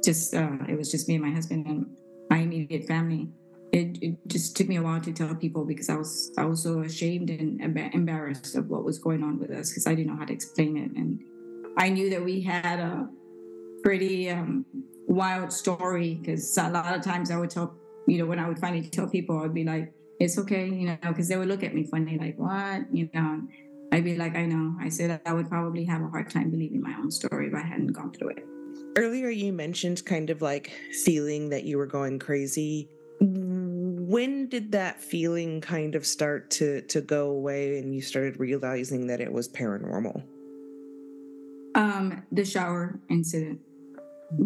Just 0.03 0.35
uh, 0.35 0.59
it 0.69 0.77
was 0.77 0.91
just 0.91 1.09
me 1.09 1.17
and 1.17 1.25
my 1.25 1.31
husband 1.31 1.67
and 1.67 1.87
my 2.29 2.39
immediate 2.39 2.87
family. 2.87 3.29
It, 3.73 4.03
it 4.03 4.17
just 4.27 4.57
took 4.57 4.67
me 4.67 4.77
a 4.77 4.83
while 4.83 5.01
to 5.01 5.13
tell 5.13 5.33
people 5.35 5.65
because 5.65 5.89
I 5.89 5.95
was 5.95 6.33
I 6.37 6.45
was 6.45 6.63
so 6.63 6.81
ashamed 6.81 7.31
and 7.31 7.61
embarrassed 7.95 8.57
of 8.57 8.69
what 8.69 8.83
was 8.83 8.99
going 8.99 9.23
on 9.23 9.39
with 9.39 9.51
us 9.53 9.71
because 9.71 9.87
I 9.87 9.95
didn't 9.95 10.13
know 10.13 10.19
how 10.19 10.25
to 10.25 10.33
explain 10.33 10.77
it 10.77 10.91
and 10.99 11.21
I 11.79 11.89
knew 11.89 12.11
that 12.11 12.25
we 12.25 12.41
had 12.41 12.81
a 12.81 13.09
pretty 13.85 14.29
um, 14.29 14.67
wild 15.07 15.53
story 15.53 16.15
because 16.15 16.59
a 16.59 16.69
lot 16.69 16.97
of 16.97 17.03
times 17.03 17.31
I 17.31 17.37
would 17.37 17.51
tell 17.51 17.75
you 18.11 18.19
know 18.19 18.27
when 18.27 18.39
I 18.39 18.49
would 18.49 18.59
finally 18.59 18.89
tell 18.89 19.09
people 19.09 19.39
I'd 19.39 19.55
be 19.55 19.65
like 19.65 19.93
it's 20.19 20.37
okay 20.39 20.67
you 20.67 20.87
know 20.87 20.99
because 21.09 21.29
they 21.29 21.37
would 21.37 21.49
look 21.49 21.63
at 21.63 21.75
me 21.75 21.85
funny 21.85 22.19
like 22.19 22.37
what 22.39 22.93
you 22.93 23.09
know 23.15 23.43
I'd 23.93 24.05
be 24.05 24.17
like, 24.17 24.37
I 24.37 24.47
know. 24.47 24.77
I 24.81 24.89
said 24.89 25.21
I 25.27 25.33
would 25.33 25.49
probably 25.49 25.85
have 25.85 26.03
a 26.03 26.09
hard 26.09 26.31
time 26.31 26.51
believing 26.51 26.81
my 26.81 26.95
own 26.99 27.11
story 27.11 27.49
if 27.49 27.55
I 27.55 27.61
hadn't 27.61 27.93
gone 27.93 28.13
through 28.13 28.31
it. 28.31 28.47
Earlier, 28.97 29.31
you 29.31 29.53
mentioned 29.53 30.05
kind 30.05 30.31
of 30.31 30.43
like 30.43 30.71
feeling 31.05 31.49
that 31.51 31.65
you 31.65 31.77
were 31.77 31.87
going 31.87 32.19
crazy. 32.19 32.89
When 33.21 34.49
did 34.49 34.73
that 34.73 35.03
feeling 35.03 35.61
kind 35.61 35.95
of 35.95 36.07
start 36.07 36.51
to 36.53 36.83
to 36.83 37.01
go 37.01 37.31
away, 37.31 37.79
and 37.79 37.95
you 37.95 38.01
started 38.01 38.39
realizing 38.39 39.09
that 39.09 39.21
it 39.21 39.33
was 39.33 39.49
paranormal? 39.49 40.23
Um, 41.75 42.23
the 42.33 42.45
shower 42.45 42.99
incident, 43.09 43.61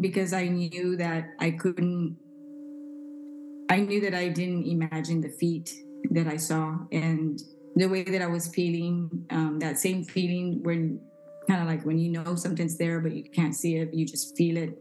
because 0.00 0.33
I 0.33 0.48
knew 0.48 0.96
that 0.96 1.35
I 1.38 1.50
couldn't. 1.50 2.16
I 3.70 3.81
knew 3.81 4.00
that 4.03 4.14
I 4.14 4.29
didn't 4.29 4.66
imagine 4.66 5.20
the 5.20 5.29
feet 5.29 5.72
that 6.11 6.27
I 6.27 6.37
saw, 6.37 6.79
and 6.92 7.40
the 7.77 7.87
way 7.87 8.05
that 8.05 8.22
I 8.22 8.27
was 8.27 8.48
feeling, 8.48 9.27
um, 9.31 9.59
that 9.61 9.79
same 9.79 10.05
feeling 10.05 10.62
when 10.62 11.00
kind 11.48 11.61
of 11.61 11.68
like 11.68 11.85
when 11.85 11.98
you 11.98 12.11
know 12.11 12.35
something's 12.35 12.79
there 12.79 13.00
but 13.00 13.12
you 13.12 13.24
can't 13.24 13.55
see 13.55 13.77
it, 13.77 13.92
you 13.92 14.07
just 14.07 14.37
feel 14.37 14.57
it. 14.57 14.79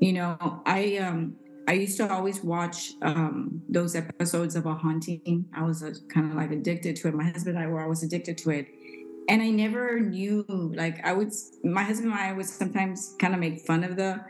You 0.00 0.12
know, 0.12 0.62
I 0.66 0.98
um 0.98 1.36
I 1.66 1.72
used 1.72 1.96
to 1.96 2.12
always 2.12 2.44
watch 2.44 2.92
um, 3.00 3.62
those 3.68 3.96
episodes 3.96 4.54
of 4.54 4.66
a 4.66 4.74
haunting. 4.74 5.46
I 5.56 5.62
was 5.62 5.82
uh, 5.82 5.92
kind 6.12 6.30
of 6.30 6.36
like 6.36 6.50
addicted 6.50 6.96
to 6.96 7.08
it. 7.08 7.14
My 7.14 7.24
husband 7.24 7.56
and 7.56 7.64
I 7.64 7.68
were 7.68 7.82
always 7.82 8.02
addicted 8.02 8.36
to 8.38 8.50
it, 8.50 8.66
and 9.28 9.40
I 9.40 9.48
never 9.48 9.98
knew. 10.00 10.44
Like 10.48 11.04
I 11.06 11.12
would, 11.12 11.32
my 11.62 11.82
husband 11.82 12.12
and 12.12 12.20
I 12.20 12.32
would 12.32 12.46
sometimes 12.46 13.14
kind 13.18 13.32
of 13.32 13.40
make 13.40 13.60
fun 13.60 13.82
of 13.84 13.96
the 13.96 14.20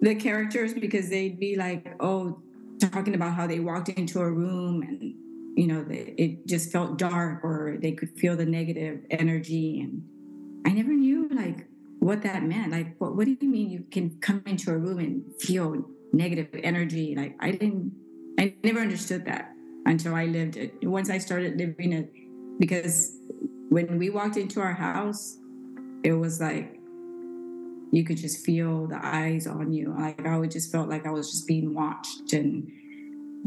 the 0.00 0.14
characters 0.14 0.72
because 0.72 1.10
they'd 1.10 1.38
be 1.38 1.56
like, 1.56 1.94
"Oh, 2.00 2.40
talking 2.90 3.14
about 3.14 3.34
how 3.34 3.46
they 3.46 3.60
walked 3.60 3.88
into 3.90 4.20
a 4.20 4.30
room 4.30 4.82
and 4.82 5.14
you 5.54 5.66
know, 5.66 5.84
it 5.88 6.46
just 6.46 6.72
felt 6.72 6.98
dark 6.98 7.44
or 7.44 7.76
they 7.80 7.92
could 7.92 8.10
feel 8.18 8.36
the 8.36 8.46
negative 8.46 9.04
energy. 9.10 9.80
And 9.80 10.02
I 10.66 10.70
never 10.70 10.92
knew 10.92 11.28
like 11.28 11.66
what 11.98 12.22
that 12.22 12.42
meant. 12.42 12.72
Like, 12.72 12.96
what, 12.98 13.16
what 13.16 13.26
do 13.26 13.36
you 13.38 13.48
mean 13.48 13.70
you 13.70 13.84
can 13.90 14.18
come 14.20 14.42
into 14.46 14.70
a 14.70 14.78
room 14.78 14.98
and 14.98 15.22
feel 15.40 15.84
negative 16.12 16.48
energy? 16.62 17.14
Like, 17.14 17.36
I 17.40 17.50
didn't, 17.52 17.92
I 18.38 18.54
never 18.64 18.80
understood 18.80 19.26
that 19.26 19.52
until 19.84 20.14
I 20.14 20.24
lived 20.24 20.56
it. 20.56 20.74
Once 20.82 21.10
I 21.10 21.18
started 21.18 21.58
living 21.58 21.92
it, 21.92 22.12
because 22.58 23.18
when 23.68 23.98
we 23.98 24.10
walked 24.10 24.36
into 24.36 24.60
our 24.60 24.72
house, 24.72 25.38
it 26.02 26.12
was 26.12 26.40
like 26.40 26.78
you 27.92 28.04
could 28.04 28.16
just 28.16 28.44
feel 28.44 28.88
the 28.88 28.98
eyes 29.00 29.46
on 29.46 29.72
you. 29.72 29.94
Like 29.96 30.26
I 30.26 30.38
would 30.38 30.50
just 30.50 30.72
felt 30.72 30.88
like 30.88 31.06
I 31.06 31.10
was 31.10 31.30
just 31.30 31.46
being 31.46 31.74
watched. 31.74 32.32
And, 32.32 32.68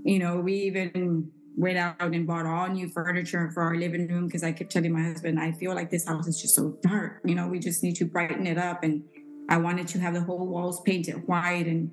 you 0.03 0.19
know, 0.19 0.37
we 0.37 0.53
even 0.53 1.31
went 1.57 1.77
out 1.77 1.99
and 1.99 2.27
bought 2.27 2.45
all 2.45 2.67
new 2.69 2.87
furniture 2.87 3.49
for 3.53 3.63
our 3.63 3.75
living 3.75 4.07
room 4.07 4.27
because 4.27 4.43
I 4.43 4.51
kept 4.51 4.71
telling 4.71 4.93
my 4.93 5.01
husband, 5.01 5.39
I 5.39 5.51
feel 5.51 5.73
like 5.73 5.89
this 5.89 6.07
house 6.07 6.27
is 6.27 6.39
just 6.39 6.55
so 6.55 6.77
dark. 6.81 7.21
You 7.25 7.33
know, 7.35 7.47
we 7.47 7.59
just 7.59 7.83
need 7.83 7.95
to 7.95 8.05
brighten 8.05 8.45
it 8.45 8.57
up. 8.57 8.83
And 8.83 9.03
I 9.49 9.57
wanted 9.57 9.87
to 9.89 9.99
have 9.99 10.13
the 10.13 10.21
whole 10.21 10.47
walls 10.47 10.79
painted 10.81 11.27
white. 11.27 11.65
And 11.65 11.91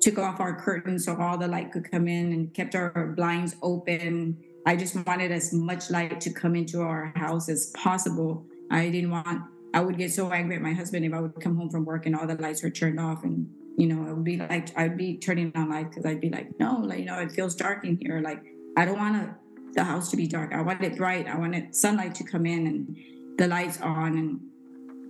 took 0.00 0.18
off 0.18 0.40
our 0.40 0.60
curtains 0.60 1.04
so 1.04 1.16
all 1.16 1.36
the 1.36 1.48
light 1.48 1.72
could 1.72 1.90
come 1.90 2.06
in 2.06 2.32
and 2.32 2.54
kept 2.54 2.74
our 2.74 3.12
blinds 3.16 3.56
open. 3.62 4.36
I 4.66 4.76
just 4.76 4.94
wanted 5.06 5.32
as 5.32 5.52
much 5.52 5.90
light 5.90 6.20
to 6.20 6.32
come 6.32 6.54
into 6.54 6.80
our 6.80 7.12
house 7.16 7.48
as 7.48 7.72
possible. 7.76 8.46
I 8.70 8.88
didn't 8.90 9.10
want, 9.10 9.42
I 9.74 9.80
would 9.80 9.98
get 9.98 10.12
so 10.12 10.30
angry 10.32 10.56
at 10.56 10.62
my 10.62 10.72
husband 10.72 11.04
if 11.04 11.12
I 11.12 11.20
would 11.20 11.34
come 11.40 11.56
home 11.56 11.70
from 11.70 11.84
work 11.84 12.06
and 12.06 12.16
all 12.16 12.26
the 12.26 12.34
lights 12.36 12.62
were 12.62 12.70
turned 12.70 12.98
off. 12.98 13.24
And, 13.24 13.48
you 13.76 13.86
know, 13.86 14.08
it 14.08 14.14
would 14.14 14.24
be 14.24 14.36
like, 14.36 14.76
I'd 14.78 14.96
be 14.96 15.18
turning 15.18 15.52
on 15.54 15.70
lights 15.70 15.90
because 15.90 16.06
I'd 16.06 16.20
be 16.20 16.30
like, 16.30 16.58
no, 16.58 16.78
like, 16.78 17.00
you 17.00 17.04
know, 17.04 17.18
it 17.18 17.32
feels 17.32 17.54
dark 17.54 17.84
in 17.84 17.98
here. 18.00 18.20
Like, 18.20 18.42
I 18.76 18.84
don't 18.84 18.98
want 18.98 19.34
the 19.74 19.84
house 19.84 20.10
to 20.10 20.16
be 20.16 20.26
dark. 20.26 20.52
I 20.52 20.62
want 20.62 20.82
it 20.82 20.96
bright. 20.96 21.26
I 21.26 21.36
wanted 21.36 21.74
sunlight 21.74 22.14
to 22.16 22.24
come 22.24 22.46
in 22.46 22.66
and 22.66 23.38
the 23.38 23.46
lights 23.46 23.80
on. 23.80 24.18
And 24.18 24.40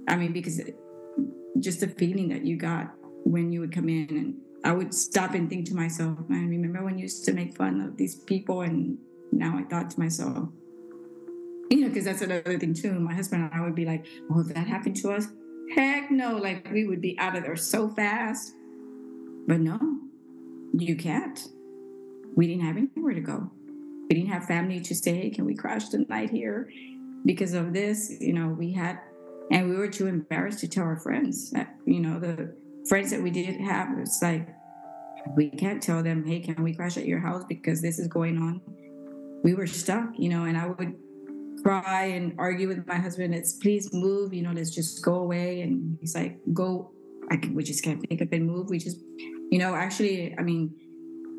I 0.09 0.16
mean, 0.16 0.33
because 0.33 0.59
it, 0.59 0.77
just 1.61 1.81
the 1.81 1.88
feeling 1.88 2.29
that 2.29 2.44
you 2.44 2.57
got 2.57 2.92
when 3.25 3.53
you 3.53 3.61
would 3.61 3.73
come 3.73 3.88
in 3.88 4.09
and 4.11 4.35
I 4.64 4.73
would 4.73 4.92
stop 4.92 5.35
and 5.35 5.49
think 5.49 5.66
to 5.68 5.75
myself, 5.75 6.18
I 6.31 6.35
remember 6.35 6.85
when 6.85 6.99
you 6.99 7.03
used 7.03 7.25
to 7.27 7.33
make 7.33 7.57
fun 7.57 7.81
of 7.81 7.97
these 7.97 8.16
people 8.16 8.62
and 8.62 8.99
now 9.31 9.57
I 9.57 9.62
thought 9.64 9.90
to 9.90 10.01
myself, 10.01 10.49
you 11.70 11.81
know, 11.81 11.88
because 11.88 12.04
that's 12.04 12.22
another 12.22 12.59
thing 12.59 12.74
too. 12.74 12.98
My 12.98 13.14
husband 13.14 13.42
and 13.44 13.52
I 13.52 13.64
would 13.64 13.74
be 13.74 13.85
like, 13.85 14.07
oh, 14.31 14.40
if 14.40 14.48
that 14.54 14.66
happened 14.66 14.96
to 14.96 15.12
us, 15.12 15.26
heck 15.74 16.11
no. 16.11 16.37
Like 16.37 16.70
we 16.72 16.87
would 16.87 17.00
be 17.00 17.18
out 17.18 17.37
of 17.37 17.42
there 17.42 17.57
so 17.57 17.88
fast. 17.88 18.54
But 19.46 19.61
no, 19.61 19.78
you 20.74 20.96
can't. 20.96 21.38
We 22.37 22.46
didn't 22.46 22.64
have 22.64 22.76
anywhere 22.76 23.14
to 23.14 23.20
go. 23.20 23.50
We 24.09 24.16
didn't 24.16 24.31
have 24.31 24.44
family 24.44 24.81
to 24.81 24.94
say, 24.94 25.14
hey, 25.14 25.31
can 25.31 25.44
we 25.44 25.54
crash 25.54 25.88
the 25.88 25.98
night 26.09 26.31
here? 26.31 26.70
Because 27.24 27.52
of 27.52 27.72
this, 27.72 28.16
you 28.20 28.33
know, 28.33 28.48
we 28.48 28.72
had, 28.72 29.00
and 29.50 29.68
we 29.68 29.76
were 29.76 29.88
too 29.88 30.07
embarrassed 30.07 30.61
to 30.61 30.68
tell 30.68 30.85
our 30.85 30.96
friends. 30.96 31.50
That, 31.50 31.74
you 31.85 32.00
know, 32.00 32.18
the 32.18 32.54
friends 32.88 33.11
that 33.11 33.22
we 33.22 33.31
did 33.31 33.61
have, 33.61 33.98
it's 33.98 34.22
like, 34.22 34.48
we 35.35 35.50
can't 35.50 35.83
tell 35.83 36.02
them, 36.02 36.24
hey, 36.24 36.40
can 36.40 36.62
we 36.62 36.74
crash 36.74 36.96
at 36.96 37.07
your 37.07 37.20
house 37.20 37.44
because 37.48 37.83
this 37.83 37.98
is 37.98 38.07
going 38.07 38.38
on? 38.38 38.61
We 39.42 39.54
were 39.54 39.66
stuck, 39.66 40.11
you 40.16 40.28
know, 40.28 40.44
and 40.44 40.57
I 40.57 40.66
would 40.66 40.96
cry 41.62 42.05
and 42.07 42.35
argue 42.38 42.68
with 42.68 42.87
my 42.87 42.97
husband. 42.97 43.35
It's 43.35 43.55
please 43.55 43.92
move, 43.92 44.33
you 44.33 44.42
know, 44.42 44.53
let's 44.53 44.75
just 44.75 45.03
go 45.05 45.16
away. 45.16 45.62
And 45.62 45.99
he's 46.01 46.14
like, 46.14 46.38
go. 46.53 46.92
I 47.31 47.37
can, 47.37 47.55
we 47.55 47.62
just 47.62 47.85
can't 47.85 48.09
pick 48.09 48.23
up 48.23 48.33
and 48.33 48.47
move. 48.47 48.71
We 48.71 48.79
just, 48.79 48.99
you 49.51 49.59
know, 49.59 49.75
actually, 49.75 50.35
I 50.38 50.42
mean, 50.42 50.75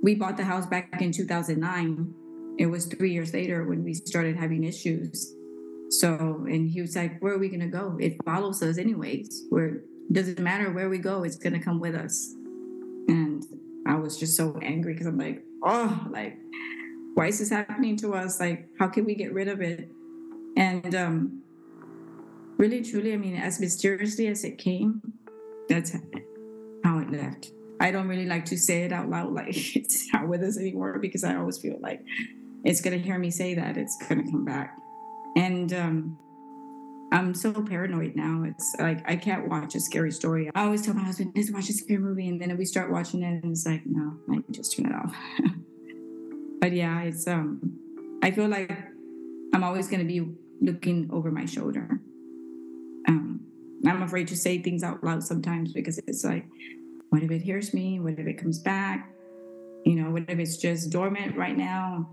we 0.03 0.15
bought 0.15 0.37
the 0.37 0.43
house 0.43 0.67
back 0.67 1.01
in 1.01 1.11
2009. 1.11 2.13
It 2.59 2.67
was 2.67 2.85
three 2.85 3.11
years 3.11 3.33
later 3.33 3.65
when 3.65 3.83
we 3.83 3.93
started 3.93 4.35
having 4.35 4.63
issues. 4.63 5.33
So, 5.89 6.45
and 6.47 6.69
he 6.69 6.81
was 6.81 6.95
like, 6.95 7.19
where 7.21 7.33
are 7.33 7.39
we 7.39 7.47
going 7.49 7.61
to 7.61 7.67
go? 7.67 7.97
It 7.99 8.17
follows 8.23 8.61
us 8.61 8.77
anyways. 8.77 9.45
Where 9.49 9.81
doesn't 10.11 10.39
matter 10.39 10.71
where 10.71 10.89
we 10.89 10.97
go, 10.97 11.23
it's 11.23 11.37
going 11.37 11.53
to 11.53 11.59
come 11.59 11.79
with 11.79 11.95
us. 11.95 12.33
And 13.07 13.43
I 13.87 13.95
was 13.95 14.17
just 14.17 14.35
so 14.35 14.59
angry 14.61 14.93
because 14.93 15.07
I'm 15.07 15.17
like, 15.17 15.43
oh, 15.63 16.07
like, 16.11 16.37
why 17.15 17.27
is 17.27 17.39
this 17.39 17.49
happening 17.49 17.97
to 17.97 18.13
us? 18.13 18.39
Like, 18.39 18.69
how 18.79 18.87
can 18.87 19.05
we 19.05 19.15
get 19.15 19.33
rid 19.33 19.47
of 19.47 19.61
it? 19.61 19.89
And 20.59 20.93
um, 20.93 21.41
really, 22.57 22.83
truly, 22.83 23.13
I 23.13 23.17
mean, 23.17 23.37
as 23.37 23.61
mysteriously 23.61 24.27
as 24.27 24.43
it 24.43 24.57
came, 24.57 25.01
that's 25.69 25.95
how 26.83 26.99
it 26.99 27.09
left. 27.09 27.51
I 27.79 27.91
don't 27.91 28.09
really 28.09 28.25
like 28.25 28.43
to 28.45 28.57
say 28.57 28.83
it 28.83 28.91
out 28.91 29.09
loud, 29.09 29.31
like 29.33 29.75
it's 29.75 30.11
not 30.13 30.27
with 30.27 30.43
us 30.43 30.57
anymore, 30.57 30.99
because 30.99 31.23
I 31.23 31.37
always 31.37 31.57
feel 31.57 31.77
like 31.79 32.03
it's 32.65 32.81
gonna 32.81 32.97
hear 32.97 33.17
me 33.17 33.31
say 33.31 33.55
that 33.55 33.77
it's 33.77 33.97
gonna 34.07 34.23
come 34.23 34.43
back. 34.43 34.77
And 35.37 35.71
um, 35.71 36.17
I'm 37.13 37.33
so 37.33 37.53
paranoid 37.53 38.17
now. 38.17 38.43
It's 38.45 38.75
like 38.79 39.09
I 39.09 39.15
can't 39.15 39.47
watch 39.47 39.75
a 39.75 39.79
scary 39.79 40.11
story. 40.11 40.51
I 40.53 40.65
always 40.65 40.81
tell 40.81 40.93
my 40.93 41.03
husband, 41.03 41.31
"Let's 41.37 41.51
watch 41.51 41.69
a 41.69 41.73
scary 41.73 41.99
movie," 41.99 42.27
and 42.27 42.41
then 42.41 42.57
we 42.57 42.65
start 42.65 42.91
watching 42.91 43.23
it, 43.23 43.43
and 43.43 43.53
it's 43.53 43.65
like, 43.65 43.83
no, 43.85 44.17
I 44.29 44.43
just 44.51 44.75
turn 44.75 44.87
it 44.87 44.93
off. 44.93 45.15
but 46.59 46.73
yeah, 46.73 47.01
it's 47.03 47.27
um, 47.27 47.79
I 48.21 48.31
feel 48.31 48.49
like 48.49 48.77
I'm 49.53 49.63
always 49.63 49.87
gonna 49.87 50.03
be 50.03 50.33
looking 50.61 51.09
over 51.11 51.31
my 51.31 51.45
shoulder. 51.45 51.99
Um, 53.07 53.41
I'm 53.85 54.01
afraid 54.01 54.27
to 54.29 54.37
say 54.37 54.61
things 54.61 54.83
out 54.83 55.03
loud 55.03 55.23
sometimes 55.23 55.73
because 55.73 55.97
it's 55.99 56.23
like, 56.23 56.45
what 57.09 57.23
if 57.23 57.31
it 57.31 57.41
hears 57.41 57.73
me? 57.73 57.99
What 57.99 58.13
if 58.13 58.27
it 58.27 58.37
comes 58.37 58.59
back? 58.59 59.11
You 59.85 59.95
know, 59.95 60.11
what 60.11 60.25
if 60.27 60.37
it's 60.37 60.57
just 60.57 60.91
dormant 60.91 61.35
right 61.37 61.57
now? 61.57 62.09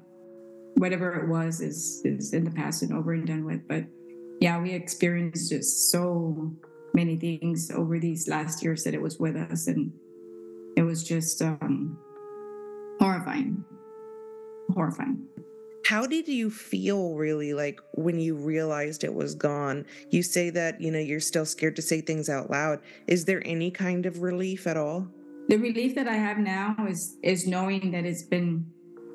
Whatever 0.74 1.14
it 1.14 1.28
was 1.28 1.60
is 1.60 2.02
is 2.04 2.32
in 2.32 2.44
the 2.44 2.50
past 2.50 2.82
and 2.82 2.92
over 2.92 3.12
and 3.12 3.26
done 3.26 3.44
with. 3.44 3.66
But 3.66 3.84
yeah, 4.40 4.60
we 4.60 4.72
experienced 4.72 5.50
just 5.50 5.90
so 5.90 6.52
many 6.94 7.16
things 7.16 7.70
over 7.70 7.98
these 7.98 8.28
last 8.28 8.62
years 8.62 8.84
that 8.84 8.94
it 8.94 9.00
was 9.00 9.18
with 9.18 9.36
us, 9.36 9.66
and 9.66 9.92
it 10.76 10.82
was 10.82 11.02
just 11.02 11.42
um, 11.42 11.98
horrifying, 13.00 13.64
horrifying. 14.72 15.26
How 15.86 16.04
did 16.04 16.26
you 16.26 16.50
feel 16.50 17.14
really 17.14 17.54
like 17.54 17.80
when 17.92 18.18
you 18.18 18.34
realized 18.34 19.04
it 19.04 19.14
was 19.14 19.36
gone? 19.36 19.86
You 20.10 20.20
say 20.24 20.50
that, 20.50 20.80
you 20.80 20.90
know, 20.90 20.98
you're 20.98 21.20
still 21.20 21.46
scared 21.46 21.76
to 21.76 21.82
say 21.82 22.00
things 22.00 22.28
out 22.28 22.50
loud. 22.50 22.80
Is 23.06 23.24
there 23.24 23.40
any 23.46 23.70
kind 23.70 24.04
of 24.04 24.20
relief 24.20 24.66
at 24.66 24.76
all? 24.76 25.06
The 25.48 25.58
relief 25.58 25.94
that 25.94 26.08
I 26.08 26.14
have 26.14 26.38
now 26.38 26.74
is 26.88 27.18
is 27.22 27.46
knowing 27.46 27.92
that 27.92 28.04
it's 28.04 28.24
been 28.24 28.66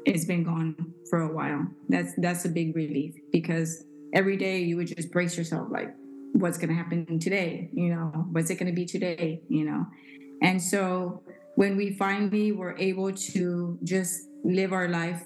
it's 0.05 0.23
been 0.23 0.45
gone 0.45 0.93
for 1.09 1.23
a 1.23 1.33
while. 1.33 1.67
That's 1.89 2.13
that's 2.19 2.45
a 2.45 2.49
big 2.49 2.73
relief 2.73 3.15
because 3.33 3.83
every 4.13 4.37
day 4.37 4.59
you 4.61 4.77
would 4.77 4.87
just 4.87 5.11
brace 5.11 5.37
yourself 5.37 5.67
like 5.69 5.93
what's 6.31 6.57
going 6.57 6.69
to 6.69 6.75
happen 6.75 7.19
today, 7.19 7.69
you 7.73 7.93
know, 7.93 8.27
what's 8.31 8.49
it 8.49 8.55
going 8.55 8.73
to 8.73 8.79
be 8.81 8.85
today, 8.85 9.41
you 9.49 9.65
know. 9.65 9.85
And 10.41 10.61
so 10.61 11.21
when 11.55 11.75
we 11.75 11.97
finally 11.97 12.53
were 12.53 12.77
able 12.77 13.11
to 13.11 13.77
just 13.83 14.29
live 14.45 14.71
our 14.71 14.87
life 14.87 15.21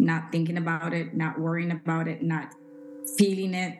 not 0.00 0.32
thinking 0.32 0.56
about 0.56 0.92
it, 0.92 1.14
not 1.14 1.38
worrying 1.38 1.70
about 1.70 2.08
it, 2.08 2.22
not 2.22 2.54
feeling 3.18 3.54
it. 3.54 3.78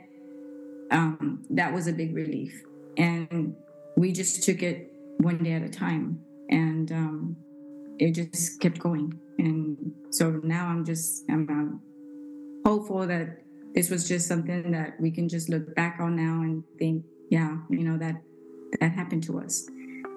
Um, 0.91 1.45
that 1.51 1.73
was 1.73 1.87
a 1.87 1.93
big 1.93 2.15
relief. 2.15 2.63
And 2.97 3.55
we 3.97 4.13
just 4.13 4.43
took 4.43 4.63
it 4.63 4.93
one 5.19 5.39
day 5.39 5.53
at 5.53 5.63
a 5.63 5.69
time. 5.69 6.21
And 6.51 6.91
um, 6.93 7.37
it 7.99 8.13
just 8.13 8.61
kept 8.61 8.79
going. 8.79 9.19
And 9.39 9.93
so 10.11 10.41
now 10.43 10.67
I'm 10.67 10.85
just, 10.85 11.25
I'm, 11.31 11.49
I'm 11.49 11.81
hopeful 12.65 13.07
that 13.07 13.43
this 13.75 13.89
was 13.89 14.09
just 14.09 14.27
something 14.27 14.73
that 14.73 15.01
we 15.01 15.11
can 15.11 15.29
just 15.29 15.49
look 15.49 15.75
back 15.75 15.99
on 16.01 16.17
now 16.17 16.43
and 16.43 16.65
think, 16.79 17.05
yeah, 17.31 17.59
you 17.71 17.85
know, 17.85 17.97
that 17.99 18.21
that 18.81 18.93
happened 18.93 19.23
to 19.25 19.41
us. 19.41 19.69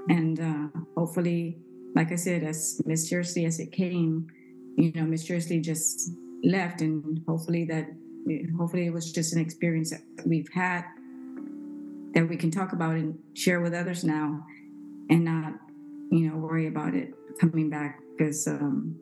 And 0.10 0.40
uh, 0.40 0.80
hopefully, 0.98 1.58
like 1.96 2.12
I 2.12 2.16
said, 2.16 2.44
as 2.44 2.82
mysteriously 2.86 3.46
as 3.46 3.60
it 3.60 3.72
came, 3.72 4.28
you 4.76 4.92
know, 4.94 5.04
mysteriously 5.04 5.60
just 5.60 6.12
left, 6.44 6.82
and 6.82 7.22
hopefully 7.28 7.66
that, 7.66 7.88
hopefully 8.58 8.88
it 8.88 8.94
was 8.94 9.12
just 9.12 9.34
an 9.34 9.42
experience 9.42 9.92
that 9.92 10.02
we've 10.26 10.50
had 10.54 10.84
that 12.14 12.30
we 12.30 12.38
can 12.38 12.52
talk 12.52 12.74
about 12.74 12.96
and 12.96 13.18
share 13.34 13.62
with 13.62 13.74
others 13.74 14.04
now, 14.04 14.46
and 15.10 15.26
not, 15.26 15.54
you 16.12 16.30
know, 16.30 16.38
worry 16.38 16.68
about 16.68 16.94
it 16.94 17.14
coming 17.40 17.70
back 17.70 18.00
because 18.18 18.48
um, 18.48 18.96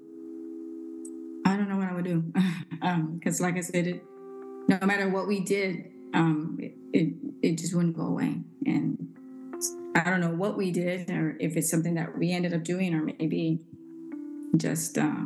I 1.46 1.58
don't 1.58 1.68
know 1.68 1.78
what 1.78 1.90
I 1.90 1.94
would 1.94 2.06
do. 2.06 2.24
Because, 3.14 3.40
um, 3.42 3.46
like 3.46 3.58
I 3.58 3.62
said, 3.62 3.88
it, 3.88 4.04
no 4.68 4.80
matter 4.86 5.10
what 5.10 5.28
we 5.28 5.42
did, 5.42 5.92
um, 6.14 6.58
it, 6.60 6.74
it 6.94 7.14
it 7.42 7.58
just 7.58 7.74
wouldn't 7.74 7.96
go 7.96 8.04
away, 8.04 8.42
and 8.66 9.12
I 9.96 10.10
don't 10.10 10.22
know 10.22 10.32
what 10.32 10.58
we 10.58 10.72
did 10.72 11.10
or 11.10 11.36
if 11.40 11.58
it's 11.58 11.70
something 11.70 11.96
that 11.96 12.18
we 12.18 12.32
ended 12.32 12.54
up 12.54 12.64
doing 12.64 12.94
or 12.94 13.04
maybe 13.04 13.60
just 14.56 14.98
uh, 14.98 15.26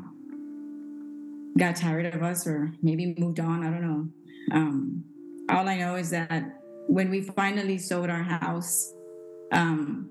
got 1.57 1.75
tired 1.75 2.13
of 2.13 2.21
us 2.21 2.45
or 2.45 2.71
maybe 2.81 3.15
moved 3.17 3.39
on. 3.39 3.63
I 3.63 3.71
don't 3.71 3.81
know. 3.81 4.55
Um, 4.55 5.03
all 5.49 5.67
I 5.67 5.77
know 5.77 5.95
is 5.95 6.09
that 6.09 6.61
when 6.87 7.09
we 7.09 7.21
finally 7.21 7.77
sold 7.77 8.09
our 8.09 8.23
house, 8.23 8.93
um, 9.51 10.09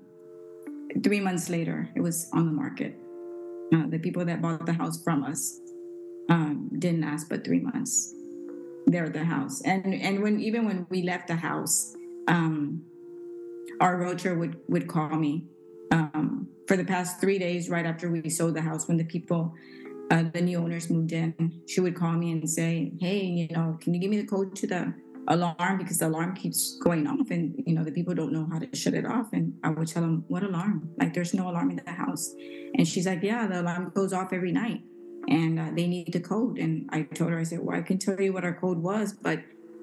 three 1.03 1.19
months 1.19 1.49
later, 1.49 1.89
it 1.95 2.01
was 2.01 2.29
on 2.33 2.45
the 2.45 2.51
market. 2.51 2.97
Uh, 3.73 3.87
the 3.87 3.99
people 3.99 4.25
that 4.25 4.41
bought 4.41 4.65
the 4.65 4.73
house 4.73 5.01
from 5.03 5.23
us 5.23 5.59
um, 6.29 6.69
didn't 6.79 7.03
ask 7.03 7.29
but 7.29 7.43
three 7.43 7.59
months. 7.59 8.13
They're 8.87 9.05
at 9.05 9.13
the 9.13 9.23
house, 9.23 9.61
and 9.63 9.95
and 9.95 10.21
when 10.21 10.39
even 10.39 10.63
when 10.65 10.85
we 10.91 11.01
left 11.01 11.27
the 11.27 11.35
house, 11.35 11.95
um, 12.27 12.83
our 13.81 13.97
realtor 13.97 14.37
would 14.37 14.57
would 14.69 14.87
call 14.87 15.09
me 15.09 15.45
um, 15.91 16.47
for 16.67 16.77
the 16.77 16.85
past 16.85 17.19
three 17.19 17.39
days 17.39 17.67
right 17.67 17.85
after 17.85 18.11
we 18.11 18.29
sold 18.29 18.53
the 18.53 18.61
house 18.61 18.87
when 18.87 18.97
the 18.97 19.03
people 19.03 19.55
uh, 20.11 20.23
the 20.33 20.41
new 20.41 20.57
owners 20.57 20.89
moved 20.89 21.11
in, 21.11 21.61
she 21.67 21.81
would 21.81 21.95
call 21.95 22.13
me 22.13 22.31
and 22.31 22.49
say, 22.49 22.91
"Hey, 22.99 23.23
you 23.23 23.47
know, 23.55 23.77
can 23.81 23.93
you 23.93 23.99
give 23.99 24.09
me 24.09 24.21
the 24.21 24.27
code 24.27 24.55
to 24.57 24.67
the 24.67 24.93
alarm 25.27 25.77
because 25.79 25.97
the 25.97 26.07
alarm 26.07 26.35
keeps 26.35 26.77
going 26.83 27.07
off, 27.07 27.31
and 27.31 27.63
you 27.65 27.73
know 27.73 27.83
the 27.83 27.91
people 27.91 28.13
don't 28.13 28.31
know 28.31 28.47
how 28.51 28.59
to 28.59 28.67
shut 28.75 28.93
it 28.93 29.05
off." 29.05 29.33
And 29.33 29.53
I 29.63 29.69
would 29.69 29.87
tell 29.87 30.01
them, 30.01 30.25
"What 30.27 30.43
alarm? 30.43 30.89
Like, 30.97 31.13
there's 31.13 31.33
no 31.33 31.49
alarm 31.49 31.71
in 31.71 31.81
the 31.83 31.91
house." 31.91 32.33
And 32.75 32.87
she's 32.87 33.07
like, 33.07 33.23
"Yeah, 33.23 33.47
the 33.47 33.61
alarm 33.61 33.91
goes 33.95 34.13
off 34.13 34.33
every 34.33 34.51
night, 34.51 34.81
and 35.27 35.59
uh, 35.59 35.71
they 35.75 35.87
need 35.87 36.13
the 36.13 36.19
code." 36.19 36.57
And 36.59 36.89
I 36.91 37.03
told 37.03 37.31
her, 37.31 37.39
I 37.39 37.43
said, 37.43 37.59
"Well, 37.59 37.77
I 37.77 37.81
can 37.81 37.97
tell 37.97 38.19
you 38.21 38.33
what 38.33 38.43
our 38.43 38.53
code 38.53 38.77
was, 38.77 39.13
but 39.13 39.39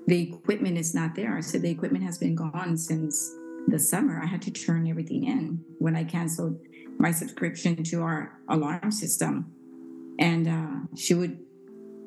the 0.07 0.35
equipment 0.35 0.79
is 0.79 0.95
not 0.95 1.15
there." 1.15 1.37
I 1.37 1.41
said, 1.41 1.63
"The 1.63 1.71
equipment 1.71 2.05
has 2.05 2.19
been 2.19 2.37
gone 2.37 2.77
since 2.77 3.35
the 3.69 3.79
summer. 3.79 4.21
I 4.23 4.27
had 4.27 4.43
to 4.43 4.51
turn 4.51 4.87
everything 4.87 5.25
in 5.25 5.65
when 5.79 5.97
I 5.97 6.05
canceled." 6.05 6.61
my 6.99 7.11
subscription 7.11 7.83
to 7.83 8.03
our 8.03 8.39
alarm 8.49 8.91
system. 8.91 9.53
And 10.19 10.49
uh, 10.49 10.97
she 10.97 11.15
would, 11.15 11.39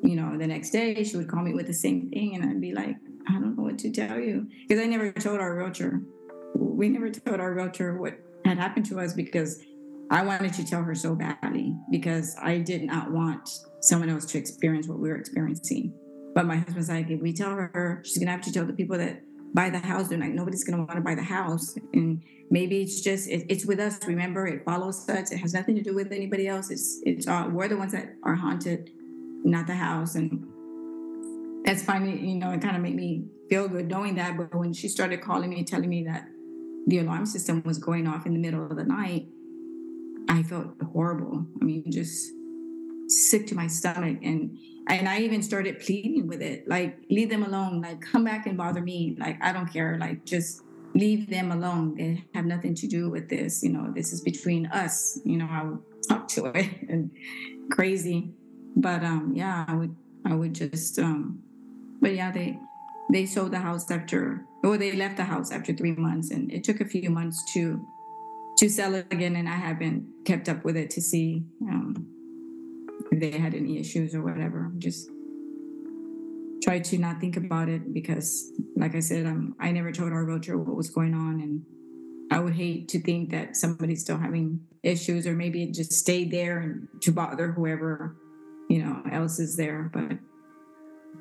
you 0.02 0.16
know, 0.16 0.36
the 0.38 0.46
next 0.46 0.70
day 0.70 1.02
she 1.04 1.16
would 1.16 1.28
call 1.28 1.42
me 1.42 1.54
with 1.54 1.66
the 1.66 1.74
same 1.74 2.10
thing, 2.10 2.34
and 2.34 2.44
I'd 2.44 2.60
be 2.60 2.72
like, 2.72 2.96
I 3.28 3.32
don't 3.32 3.56
know 3.56 3.64
what 3.64 3.78
to 3.80 3.90
tell 3.90 4.18
you 4.18 4.48
because 4.68 4.82
I 4.82 4.86
never 4.86 5.12
told 5.12 5.40
our 5.40 5.54
realtor. 5.54 6.00
We 6.54 6.88
never 6.88 7.10
told 7.10 7.40
our 7.40 7.52
realtor 7.52 7.98
what 7.98 8.18
had 8.44 8.58
happened 8.58 8.86
to 8.86 9.00
us 9.00 9.12
because 9.12 9.60
I 10.10 10.24
wanted 10.24 10.52
to 10.54 10.64
tell 10.64 10.82
her 10.82 10.94
so 10.94 11.14
badly 11.14 11.74
because 11.90 12.36
I 12.40 12.58
did 12.58 12.84
not 12.84 13.10
want 13.10 13.48
someone 13.80 14.08
else 14.08 14.24
to 14.26 14.38
experience 14.38 14.86
what 14.86 15.00
we 15.00 15.08
were 15.08 15.16
experiencing. 15.16 15.92
But 16.34 16.46
my 16.46 16.56
husband's 16.56 16.88
like, 16.88 17.10
if 17.10 17.20
we 17.20 17.32
tell 17.32 17.50
her, 17.50 18.02
she's 18.04 18.18
gonna 18.18 18.30
have 18.30 18.42
to 18.42 18.52
tell 18.52 18.64
the 18.64 18.72
people 18.72 18.98
that 18.98 19.22
buy 19.54 19.70
the 19.70 19.78
house. 19.78 20.08
They're 20.08 20.18
like, 20.18 20.32
nobody's 20.32 20.64
gonna 20.64 20.78
want 20.78 20.94
to 20.94 21.00
buy 21.00 21.14
the 21.14 21.22
house, 21.22 21.76
and 21.92 22.22
maybe 22.50 22.82
it's 22.82 23.00
just 23.00 23.28
it, 23.28 23.46
it's 23.48 23.66
with 23.66 23.80
us. 23.80 23.98
Remember, 24.06 24.46
it 24.46 24.64
follows 24.64 25.08
us. 25.08 25.32
It 25.32 25.38
has 25.38 25.54
nothing 25.54 25.74
to 25.76 25.82
do 25.82 25.94
with 25.94 26.12
anybody 26.12 26.48
else. 26.48 26.70
It's 26.70 27.00
it's 27.04 27.26
uh, 27.26 27.48
we're 27.50 27.68
the 27.68 27.76
ones 27.76 27.92
that 27.92 28.14
are 28.22 28.34
haunted, 28.34 28.90
not 29.44 29.66
the 29.66 29.74
house. 29.74 30.14
And 30.14 30.46
that's 31.64 31.82
finally, 31.82 32.18
you 32.18 32.36
know, 32.36 32.50
it 32.52 32.62
kind 32.62 32.76
of 32.76 32.82
made 32.82 32.96
me 32.96 33.26
feel 33.48 33.68
good 33.68 33.88
knowing 33.88 34.14
that. 34.16 34.36
But 34.36 34.54
when 34.54 34.72
she 34.72 34.88
started 34.88 35.20
calling 35.20 35.50
me, 35.50 35.64
telling 35.64 35.88
me 35.88 36.04
that 36.04 36.28
the 36.86 36.98
alarm 36.98 37.26
system 37.26 37.62
was 37.64 37.78
going 37.78 38.06
off 38.06 38.26
in 38.26 38.32
the 38.32 38.38
middle 38.38 38.64
of 38.64 38.76
the 38.76 38.84
night, 38.84 39.26
I 40.28 40.42
felt 40.42 40.80
horrible. 40.92 41.46
I 41.60 41.64
mean, 41.64 41.90
just 41.90 42.32
sick 43.08 43.46
to 43.48 43.54
my 43.54 43.66
stomach. 43.66 44.18
And 44.22 44.58
and 44.88 45.08
I 45.08 45.18
even 45.20 45.42
started 45.42 45.80
pleading 45.80 46.28
with 46.28 46.40
it 46.40 46.68
like 46.68 46.98
leave 47.10 47.28
them 47.28 47.42
alone 47.42 47.80
like 47.80 48.00
come 48.00 48.24
back 48.24 48.46
and 48.46 48.56
bother 48.56 48.80
me. 48.80 49.16
Like 49.18 49.38
I 49.42 49.52
don't 49.52 49.72
care 49.72 49.98
like 49.98 50.24
just 50.24 50.62
leave 50.94 51.28
them 51.28 51.52
alone. 51.52 51.96
They 51.96 52.24
have 52.34 52.46
nothing 52.46 52.74
to 52.76 52.86
do 52.86 53.10
with 53.10 53.28
this 53.28 53.62
you 53.62 53.70
know 53.70 53.92
this 53.94 54.12
is 54.12 54.20
between 54.20 54.66
us 54.66 55.18
you 55.24 55.36
know 55.36 55.48
I 55.50 55.64
would 55.64 55.82
talk 56.08 56.28
to 56.28 56.46
it 56.46 56.70
and 56.88 57.10
crazy. 57.70 58.32
But 58.76 59.02
um 59.04 59.32
yeah 59.34 59.64
I 59.66 59.74
would 59.74 59.96
I 60.24 60.34
would 60.34 60.54
just 60.54 60.98
um 60.98 61.42
but 62.00 62.14
yeah 62.14 62.30
they 62.30 62.58
they 63.12 63.26
sold 63.26 63.52
the 63.52 63.60
house 63.60 63.90
after 63.90 64.44
or 64.64 64.76
they 64.76 64.92
left 64.92 65.16
the 65.16 65.24
house 65.24 65.52
after 65.52 65.72
three 65.72 65.92
months. 65.92 66.30
And 66.30 66.52
it 66.52 66.64
took 66.64 66.80
a 66.80 66.84
few 66.84 67.10
months 67.10 67.42
to 67.54 67.84
to 68.58 68.68
sell 68.68 68.94
it 68.94 69.06
again. 69.12 69.36
And 69.36 69.48
I 69.48 69.56
haven't 69.56 70.06
kept 70.24 70.48
up 70.48 70.64
with 70.64 70.76
it 70.76 70.90
to 70.90 71.02
see 71.02 71.44
um 71.62 72.15
if 73.10 73.20
they 73.20 73.38
had 73.38 73.54
any 73.54 73.78
issues 73.78 74.14
or 74.14 74.22
whatever. 74.22 74.72
Just 74.78 75.10
try 76.62 76.78
to 76.80 76.98
not 76.98 77.20
think 77.20 77.36
about 77.36 77.68
it 77.68 77.92
because, 77.92 78.52
like 78.74 78.94
I 78.94 79.00
said, 79.00 79.26
I'm, 79.26 79.54
I 79.60 79.70
never 79.72 79.92
told 79.92 80.12
our 80.12 80.24
realtor 80.24 80.58
what 80.58 80.76
was 80.76 80.90
going 80.90 81.14
on. 81.14 81.40
And 81.40 81.64
I 82.30 82.40
would 82.40 82.54
hate 82.54 82.88
to 82.88 83.00
think 83.00 83.30
that 83.30 83.56
somebody's 83.56 84.00
still 84.00 84.18
having 84.18 84.60
issues 84.82 85.26
or 85.26 85.32
maybe 85.32 85.62
it 85.62 85.74
just 85.74 85.92
stayed 85.92 86.30
there 86.30 86.58
and 86.58 86.88
to 87.02 87.12
bother 87.12 87.52
whoever, 87.52 88.16
you 88.68 88.82
know, 88.84 89.02
else 89.12 89.38
is 89.38 89.56
there. 89.56 89.90
But 89.92 90.18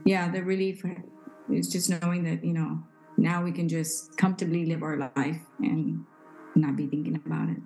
yeah, 0.06 0.32
the 0.32 0.44
relief 0.44 0.84
is 1.52 1.70
just 1.70 1.90
knowing 1.90 2.24
that, 2.24 2.44
you 2.44 2.54
know, 2.54 2.84
now 3.18 3.44
we 3.44 3.52
can 3.52 3.70
just 3.70 4.18
comfortably 4.18 4.66
live 4.66 4.84
our 4.84 4.98
life 4.98 5.42
and 5.60 6.06
not 6.56 6.76
be 6.76 6.88
thinking 6.88 7.16
about 7.16 7.50
it. 7.50 7.58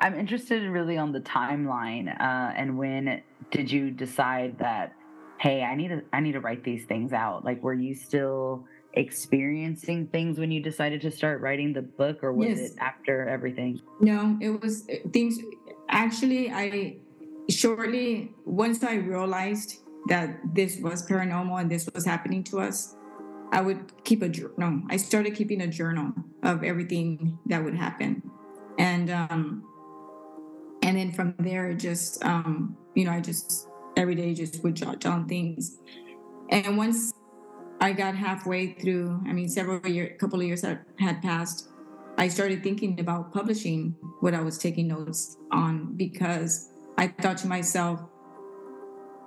I'm 0.00 0.18
interested 0.18 0.62
really 0.70 0.96
on 0.96 1.12
the 1.12 1.20
timeline 1.20 2.08
uh, 2.20 2.52
and 2.56 2.78
when 2.78 3.22
did 3.50 3.70
you 3.70 3.90
decide 3.90 4.58
that 4.58 4.94
hey 5.38 5.62
i 5.62 5.74
need 5.74 5.88
to 5.88 6.02
i 6.12 6.20
need 6.20 6.32
to 6.32 6.40
write 6.40 6.64
these 6.64 6.84
things 6.84 7.12
out. 7.12 7.44
Like 7.44 7.62
were 7.62 7.74
you 7.74 7.94
still 7.94 8.64
experiencing 8.94 10.06
things 10.08 10.38
when 10.38 10.50
you 10.50 10.62
decided 10.62 11.00
to 11.02 11.10
start 11.10 11.40
writing 11.40 11.72
the 11.72 11.82
book 11.82 12.22
or 12.22 12.32
was 12.32 12.48
yes. 12.48 12.70
it 12.70 12.78
after 12.80 13.28
everything? 13.28 13.80
No 14.00 14.36
it 14.40 14.60
was 14.60 14.88
uh, 14.88 15.08
things 15.12 15.38
actually 15.88 16.50
i 16.50 16.96
shortly 17.48 18.34
once 18.44 18.84
i 18.84 18.94
realized 18.94 19.78
that 20.08 20.38
this 20.54 20.78
was 20.80 21.06
paranormal 21.08 21.58
and 21.60 21.70
this 21.70 21.88
was 21.94 22.04
happening 22.04 22.44
to 22.44 22.60
us 22.60 22.94
i 23.52 23.60
would 23.60 23.90
keep 24.04 24.20
a 24.20 24.28
journal 24.28 24.82
i 24.90 24.96
started 24.98 25.34
keeping 25.34 25.62
a 25.62 25.66
journal 25.66 26.12
of 26.42 26.62
everything 26.62 27.38
that 27.46 27.62
would 27.62 27.74
happen. 27.74 28.22
And 28.78 29.10
um 29.10 29.64
and 30.88 30.96
then 30.96 31.12
from 31.12 31.34
there 31.38 31.74
just 31.74 32.24
um 32.24 32.74
you 32.94 33.04
know 33.04 33.12
i 33.12 33.20
just 33.20 33.68
every 33.96 34.14
day 34.14 34.32
just 34.32 34.62
would 34.62 34.74
jot 34.74 35.00
down 35.00 35.28
things. 35.28 35.78
And 36.50 36.78
once 36.78 37.12
i 37.80 37.92
got 37.92 38.16
halfway 38.16 38.72
through 38.72 39.20
i 39.28 39.32
mean 39.32 39.48
several 39.48 39.86
years 39.86 40.18
couple 40.18 40.40
of 40.40 40.46
years 40.46 40.62
had 40.62 41.22
passed 41.22 41.68
i 42.16 42.26
started 42.26 42.62
thinking 42.62 42.98
about 42.98 43.32
publishing 43.34 43.94
what 44.20 44.32
i 44.32 44.40
was 44.40 44.56
taking 44.56 44.88
notes 44.88 45.36
on 45.52 45.94
because 45.96 46.70
i 46.96 47.06
thought 47.06 47.36
to 47.38 47.46
myself 47.46 48.00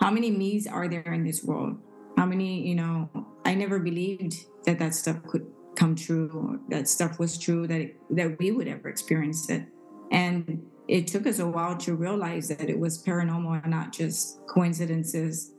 how 0.02 0.10
many 0.10 0.32
me's 0.32 0.66
are 0.66 0.88
there 0.88 1.14
in 1.14 1.24
this 1.24 1.44
world? 1.44 1.78
How 2.18 2.26
many 2.26 2.68
you 2.68 2.76
know 2.76 3.10
i 3.46 3.54
never 3.54 3.78
believed 3.78 4.34
that 4.66 4.80
that 4.80 4.96
stuff 4.96 5.18
could 5.28 5.46
come 5.76 5.96
true 5.96 6.60
that 6.70 6.88
stuff 6.88 7.20
was 7.20 7.38
true 7.38 7.68
that 7.68 7.82
it, 7.82 7.96
that 8.10 8.40
we 8.40 8.52
would 8.52 8.68
ever 8.68 8.90
experience 8.90 9.48
it. 9.50 9.64
And 10.12 10.71
it 10.92 11.08
took 11.08 11.26
us 11.26 11.40
a 11.40 11.48
while 11.48 11.78
to 11.78 11.96
realize 11.96 12.50
that 12.50 12.70
it 12.70 12.78
was 12.78 13.02
paranormal 13.02 13.64
and 13.64 13.72
not 13.72 13.94
just 13.94 14.46
coincidences. 14.46 15.54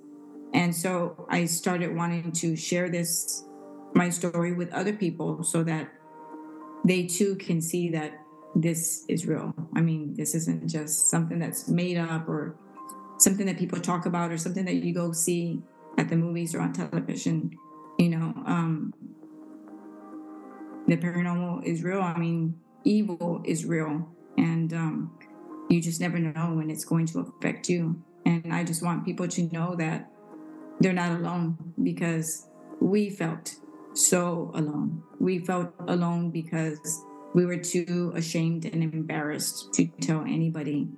And 0.53 0.77
so 0.77 1.27
I 1.31 1.47
started 1.47 1.97
wanting 1.97 2.33
to 2.33 2.55
share 2.55 2.91
this, 2.91 3.43
my 3.95 4.11
story, 4.11 4.53
with 4.53 4.71
other 4.75 4.93
people 4.93 5.43
so 5.43 5.63
that 5.63 5.91
they 6.85 7.07
too 7.07 7.37
can 7.37 7.63
see 7.63 7.89
that 7.93 8.13
this 8.55 9.07
is 9.09 9.27
real. 9.27 9.55
I 9.75 9.81
mean, 9.81 10.13
this 10.13 10.35
isn't 10.35 10.69
just 10.69 11.09
something 11.09 11.39
that's 11.39 11.67
made 11.67 11.97
up 11.97 12.29
or 12.29 12.55
something 13.17 13.47
that 13.47 13.57
people 13.57 13.81
talk 13.81 14.05
about 14.05 14.33
or 14.33 14.37
something 14.37 14.67
that 14.67 14.75
you 14.75 14.93
go 14.93 15.13
see 15.13 15.63
at 15.97 16.11
the 16.11 16.17
movies 16.17 16.55
or 16.55 16.61
on 16.61 16.75
television. 16.75 17.57
You 17.99 18.11
know, 18.11 18.35
um, 18.45 18.93
the 20.87 20.99
paranormal 20.99 21.65
is 21.65 21.83
real. 21.83 22.03
I 22.03 22.19
mean, 22.19 22.61
evil 22.85 23.41
is 23.47 23.65
real 23.65 24.13
and 24.43 24.73
um, 24.73 25.13
you 25.69 25.81
just 25.81 26.01
never 26.01 26.19
know 26.19 26.55
when 26.55 26.69
it's 26.69 26.85
going 26.85 27.07
to 27.07 27.21
affect 27.21 27.69
you. 27.69 28.03
And 28.27 28.53
I 28.53 28.65
just 28.65 28.83
want 28.83 29.05
people 29.05 29.29
to 29.29 29.43
know 29.53 29.77
that 29.77 30.11
they're 30.81 30.93
not 30.93 31.13
alone 31.13 31.73
because 31.83 32.49
we 32.81 33.09
felt 33.11 33.55
so 33.95 34.51
alone. 34.55 35.03
We 35.21 35.39
felt 35.39 35.73
alone 35.87 36.31
because 36.31 37.05
we 37.35 37.47
were 37.47 37.57
too 37.57 38.13
ashamed 38.17 38.65
and 38.65 38.83
embarrassed 38.83 39.73
to 39.75 39.87
tell 40.01 40.23
anybody 40.23 40.89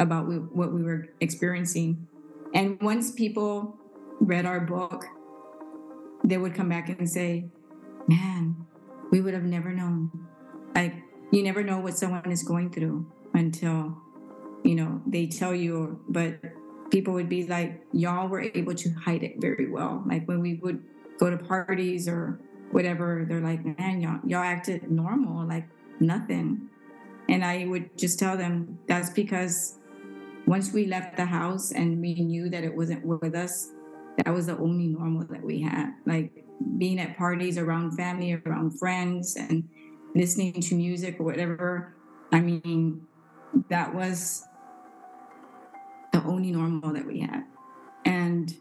about 0.00 0.26
what 0.54 0.72
we 0.72 0.82
were 0.82 1.08
experiencing. 1.20 2.06
And 2.54 2.80
once 2.80 3.12
people 3.12 3.76
read 4.18 4.46
our 4.46 4.60
book, 4.60 5.04
they 6.24 6.38
would 6.38 6.54
come 6.54 6.70
back 6.70 6.88
and 6.88 7.08
say, 7.08 7.44
Man, 8.08 8.56
we 9.10 9.20
would 9.20 9.34
have 9.34 9.44
never 9.44 9.72
known. 9.72 10.10
Like, 10.74 10.94
you 11.34 11.42
never 11.42 11.62
know 11.64 11.78
what 11.78 11.98
someone 11.98 12.30
is 12.30 12.42
going 12.42 12.70
through 12.70 13.04
until 13.34 13.96
you 14.62 14.74
know 14.74 15.02
they 15.06 15.26
tell 15.26 15.54
you 15.54 16.00
but 16.08 16.38
people 16.90 17.12
would 17.12 17.28
be 17.28 17.44
like 17.46 17.82
y'all 17.92 18.28
were 18.28 18.40
able 18.40 18.74
to 18.74 18.90
hide 18.90 19.22
it 19.24 19.40
very 19.40 19.68
well. 19.68 20.04
Like 20.06 20.26
when 20.28 20.40
we 20.40 20.54
would 20.62 20.82
go 21.18 21.28
to 21.28 21.36
parties 21.36 22.06
or 22.06 22.38
whatever 22.70 23.26
they're 23.28 23.40
like 23.40 23.64
man 23.78 24.00
y'all, 24.00 24.20
y'all 24.24 24.44
acted 24.44 24.90
normal 24.90 25.46
like 25.46 25.66
nothing. 25.98 26.68
And 27.28 27.44
i 27.44 27.64
would 27.64 27.96
just 27.98 28.18
tell 28.18 28.36
them 28.36 28.78
that's 28.86 29.10
because 29.10 29.78
once 30.46 30.72
we 30.72 30.86
left 30.86 31.16
the 31.16 31.24
house 31.24 31.72
and 31.72 32.00
we 32.00 32.14
knew 32.14 32.48
that 32.50 32.62
it 32.62 32.74
wasn't 32.74 33.04
with 33.04 33.34
us 33.34 33.70
that 34.18 34.32
was 34.32 34.46
the 34.46 34.56
only 34.58 34.86
normal 34.86 35.24
that 35.26 35.42
we 35.42 35.62
had. 35.62 35.94
Like 36.06 36.44
being 36.78 37.00
at 37.00 37.16
parties 37.16 37.58
around 37.58 37.96
family 37.96 38.40
around 38.46 38.78
friends 38.78 39.34
and 39.34 39.68
listening 40.14 40.52
to 40.52 40.74
music 40.74 41.18
or 41.18 41.24
whatever. 41.24 41.94
I 42.32 42.40
mean, 42.40 43.06
that 43.68 43.94
was 43.94 44.44
the 46.12 46.22
only 46.24 46.52
normal 46.52 46.92
that 46.92 47.06
we 47.06 47.20
had. 47.20 47.44
And 48.04 48.54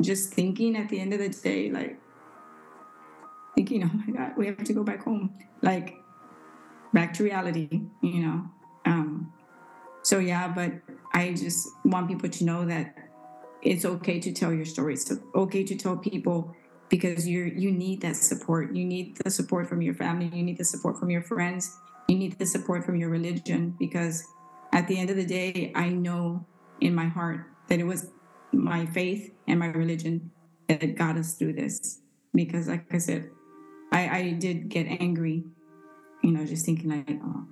just 0.00 0.32
thinking 0.32 0.76
at 0.76 0.88
the 0.88 1.00
end 1.00 1.12
of 1.12 1.18
the 1.18 1.28
day, 1.28 1.70
like, 1.70 1.98
thinking, 3.54 3.84
oh 3.84 3.90
my 4.06 4.12
God, 4.16 4.36
we 4.36 4.46
have 4.46 4.64
to 4.64 4.72
go 4.72 4.82
back 4.82 5.02
home. 5.02 5.34
Like, 5.62 5.96
back 6.92 7.12
to 7.14 7.24
reality, 7.24 7.82
you 8.02 8.20
know. 8.20 8.44
Um, 8.86 9.32
so, 10.02 10.18
yeah, 10.18 10.48
but 10.48 10.72
I 11.12 11.32
just 11.32 11.68
want 11.84 12.08
people 12.08 12.28
to 12.28 12.44
know 12.44 12.64
that 12.66 12.96
it's 13.62 13.84
okay 13.84 14.20
to 14.20 14.32
tell 14.32 14.52
your 14.52 14.66
story. 14.66 14.94
It's 14.94 15.12
okay 15.34 15.64
to 15.64 15.74
tell 15.74 15.96
people 15.96 16.54
because 16.88 17.26
you 17.26 17.44
you 17.44 17.72
need 17.72 18.00
that 18.02 18.16
support. 18.16 18.74
You 18.74 18.84
need 18.84 19.16
the 19.24 19.30
support 19.30 19.68
from 19.68 19.82
your 19.82 19.94
family. 19.94 20.30
You 20.32 20.42
need 20.42 20.58
the 20.58 20.64
support 20.64 20.98
from 20.98 21.10
your 21.10 21.22
friends. 21.22 21.76
You 22.08 22.16
need 22.16 22.38
the 22.38 22.46
support 22.46 22.84
from 22.84 22.96
your 22.96 23.08
religion 23.08 23.74
because 23.78 24.24
at 24.72 24.88
the 24.88 24.98
end 24.98 25.08
of 25.08 25.16
the 25.16 25.24
day, 25.24 25.72
I 25.74 25.88
know 25.88 26.46
in 26.80 26.94
my 26.94 27.06
heart 27.06 27.46
that 27.68 27.78
it 27.78 27.84
was 27.84 28.10
my 28.52 28.86
faith 28.86 29.32
and 29.46 29.58
my 29.58 29.68
religion 29.68 30.30
that 30.68 30.96
got 30.96 31.16
us 31.16 31.34
through 31.34 31.54
this. 31.54 32.00
Because, 32.34 32.68
like 32.68 32.92
I 32.92 32.98
said, 32.98 33.30
I, 33.92 34.08
I 34.08 34.30
did 34.32 34.68
get 34.68 34.86
angry, 35.00 35.44
you 36.22 36.32
know, 36.32 36.44
just 36.44 36.66
thinking 36.66 36.90
like, 36.90 37.20
oh, 37.22 37.46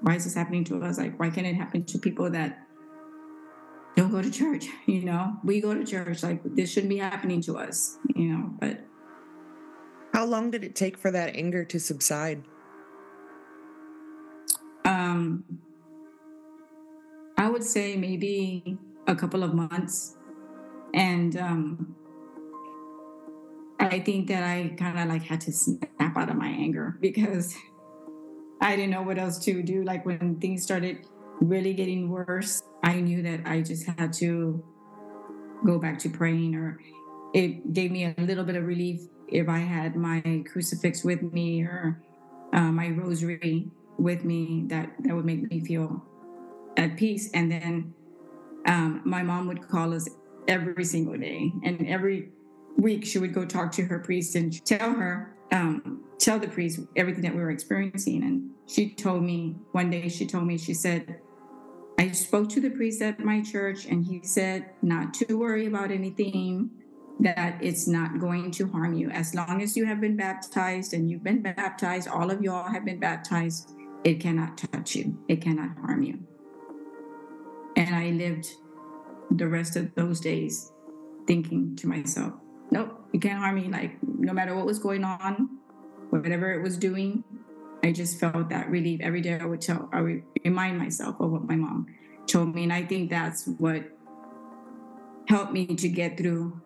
why 0.00 0.14
is 0.14 0.24
this 0.24 0.34
happening 0.34 0.64
to 0.64 0.82
us? 0.82 0.98
Like, 0.98 1.18
why 1.18 1.30
can't 1.30 1.46
it 1.46 1.56
happen 1.56 1.84
to 1.84 1.98
people 1.98 2.30
that 2.30 2.60
don't 3.96 4.12
go 4.12 4.22
to 4.22 4.30
church? 4.30 4.66
You 4.86 5.04
know, 5.04 5.36
we 5.44 5.60
go 5.60 5.74
to 5.74 5.84
church. 5.84 6.22
Like, 6.22 6.40
this 6.44 6.72
shouldn't 6.72 6.90
be 6.90 6.98
happening 6.98 7.40
to 7.42 7.58
us. 7.58 7.98
You 8.18 8.32
know, 8.32 8.50
but 8.60 8.80
How 10.12 10.24
long 10.24 10.50
did 10.50 10.64
it 10.64 10.74
take 10.74 10.98
for 10.98 11.10
that 11.12 11.36
anger 11.36 11.64
to 11.64 11.78
subside? 11.78 12.42
um, 14.84 15.44
I 17.36 17.48
would 17.48 17.62
say 17.62 17.96
maybe 17.96 18.78
a 19.06 19.14
couple 19.14 19.42
of 19.42 19.54
months, 19.54 20.16
and 20.94 21.36
um, 21.36 21.94
I 23.78 24.00
think 24.00 24.28
that 24.28 24.42
I 24.42 24.74
kind 24.76 24.98
of 24.98 25.08
like 25.08 25.22
had 25.22 25.40
to 25.42 25.52
snap 25.52 26.16
out 26.16 26.30
of 26.30 26.36
my 26.36 26.48
anger 26.48 26.96
because 27.02 27.54
I 28.60 28.74
didn't 28.76 28.90
know 28.90 29.02
what 29.02 29.18
else 29.18 29.38
to 29.44 29.62
do. 29.62 29.84
Like 29.84 30.04
when 30.04 30.40
things 30.40 30.62
started 30.62 31.06
really 31.40 31.74
getting 31.74 32.08
worse, 32.10 32.62
I 32.82 33.00
knew 33.00 33.22
that 33.22 33.40
I 33.46 33.60
just 33.60 33.86
had 33.86 34.12
to 34.14 34.64
go 35.64 35.78
back 35.78 35.98
to 36.00 36.08
praying, 36.08 36.54
or 36.56 36.80
it 37.34 37.72
gave 37.72 37.90
me 37.90 38.04
a 38.04 38.14
little 38.18 38.44
bit 38.44 38.56
of 38.56 38.66
relief 38.66 39.00
if 39.28 39.48
I 39.48 39.58
had 39.58 39.96
my 39.96 40.44
crucifix 40.50 41.04
with 41.04 41.22
me 41.22 41.62
or 41.62 42.02
uh, 42.52 42.72
my 42.72 42.88
rosary 42.88 43.68
with 43.98 44.24
me. 44.24 44.64
That 44.68 44.90
that 45.00 45.14
would 45.14 45.24
make 45.24 45.50
me 45.50 45.60
feel 45.60 46.02
at 46.76 46.96
peace. 46.96 47.30
And 47.32 47.50
then 47.50 47.94
um, 48.66 49.02
my 49.04 49.22
mom 49.22 49.46
would 49.48 49.68
call 49.68 49.92
us 49.94 50.08
every 50.46 50.84
single 50.84 51.16
day, 51.18 51.52
and 51.64 51.86
every 51.86 52.30
week 52.78 53.04
she 53.04 53.18
would 53.18 53.34
go 53.34 53.44
talk 53.44 53.72
to 53.72 53.84
her 53.84 53.98
priest 53.98 54.34
and 54.36 54.64
tell 54.64 54.92
her 54.92 55.34
um, 55.52 56.04
tell 56.18 56.38
the 56.38 56.48
priest 56.48 56.80
everything 56.96 57.22
that 57.22 57.34
we 57.34 57.40
were 57.40 57.50
experiencing 57.50 58.22
and 58.22 58.50
she 58.66 58.90
told 58.90 59.22
me 59.22 59.56
one 59.72 59.90
day 59.90 60.08
she 60.08 60.26
told 60.26 60.46
me 60.46 60.58
she 60.58 60.74
said 60.74 61.20
i 61.98 62.10
spoke 62.10 62.48
to 62.48 62.60
the 62.60 62.70
priest 62.70 63.02
at 63.02 63.18
my 63.20 63.40
church 63.40 63.86
and 63.86 64.04
he 64.04 64.20
said 64.22 64.70
not 64.82 65.14
to 65.14 65.34
worry 65.34 65.66
about 65.66 65.90
anything 65.90 66.70
that 67.20 67.58
it's 67.60 67.88
not 67.88 68.20
going 68.20 68.50
to 68.52 68.68
harm 68.68 68.94
you 68.94 69.10
as 69.10 69.34
long 69.34 69.60
as 69.60 69.76
you 69.76 69.84
have 69.84 70.00
been 70.00 70.16
baptized 70.16 70.94
and 70.94 71.10
you've 71.10 71.24
been 71.24 71.42
baptized 71.42 72.08
all 72.08 72.30
of 72.30 72.40
y'all 72.40 72.70
have 72.70 72.84
been 72.84 73.00
baptized 73.00 73.72
it 74.04 74.20
cannot 74.20 74.56
touch 74.56 74.94
you 74.94 75.18
it 75.28 75.40
cannot 75.40 75.76
harm 75.78 76.02
you 76.02 76.18
and 77.76 77.94
i 77.94 78.10
lived 78.10 78.48
the 79.32 79.48
rest 79.48 79.76
of 79.76 79.92
those 79.94 80.20
days 80.20 80.72
thinking 81.26 81.74
to 81.76 81.88
myself 81.88 82.32
nope, 82.70 83.00
you 83.12 83.20
can't 83.20 83.38
harm 83.38 83.56
me. 83.56 83.68
Like 83.68 83.96
no 84.02 84.32
matter 84.32 84.54
what 84.54 84.66
was 84.66 84.78
going 84.78 85.04
on, 85.04 85.58
whatever 86.10 86.52
it 86.52 86.62
was 86.62 86.76
doing, 86.76 87.24
I 87.82 87.92
just 87.92 88.18
felt 88.18 88.48
that 88.50 88.70
relief 88.70 89.00
every 89.02 89.20
day. 89.20 89.38
I 89.40 89.44
would 89.44 89.60
tell, 89.60 89.88
I 89.92 90.00
would 90.00 90.22
remind 90.44 90.78
myself 90.78 91.16
of 91.20 91.30
what 91.30 91.44
my 91.44 91.56
mom 91.56 91.86
told 92.26 92.54
me, 92.54 92.64
and 92.64 92.72
I 92.72 92.84
think 92.84 93.10
that's 93.10 93.46
what 93.58 93.84
helped 95.28 95.52
me 95.52 95.66
to 95.66 95.88
get 95.88 96.16
through 96.16 96.60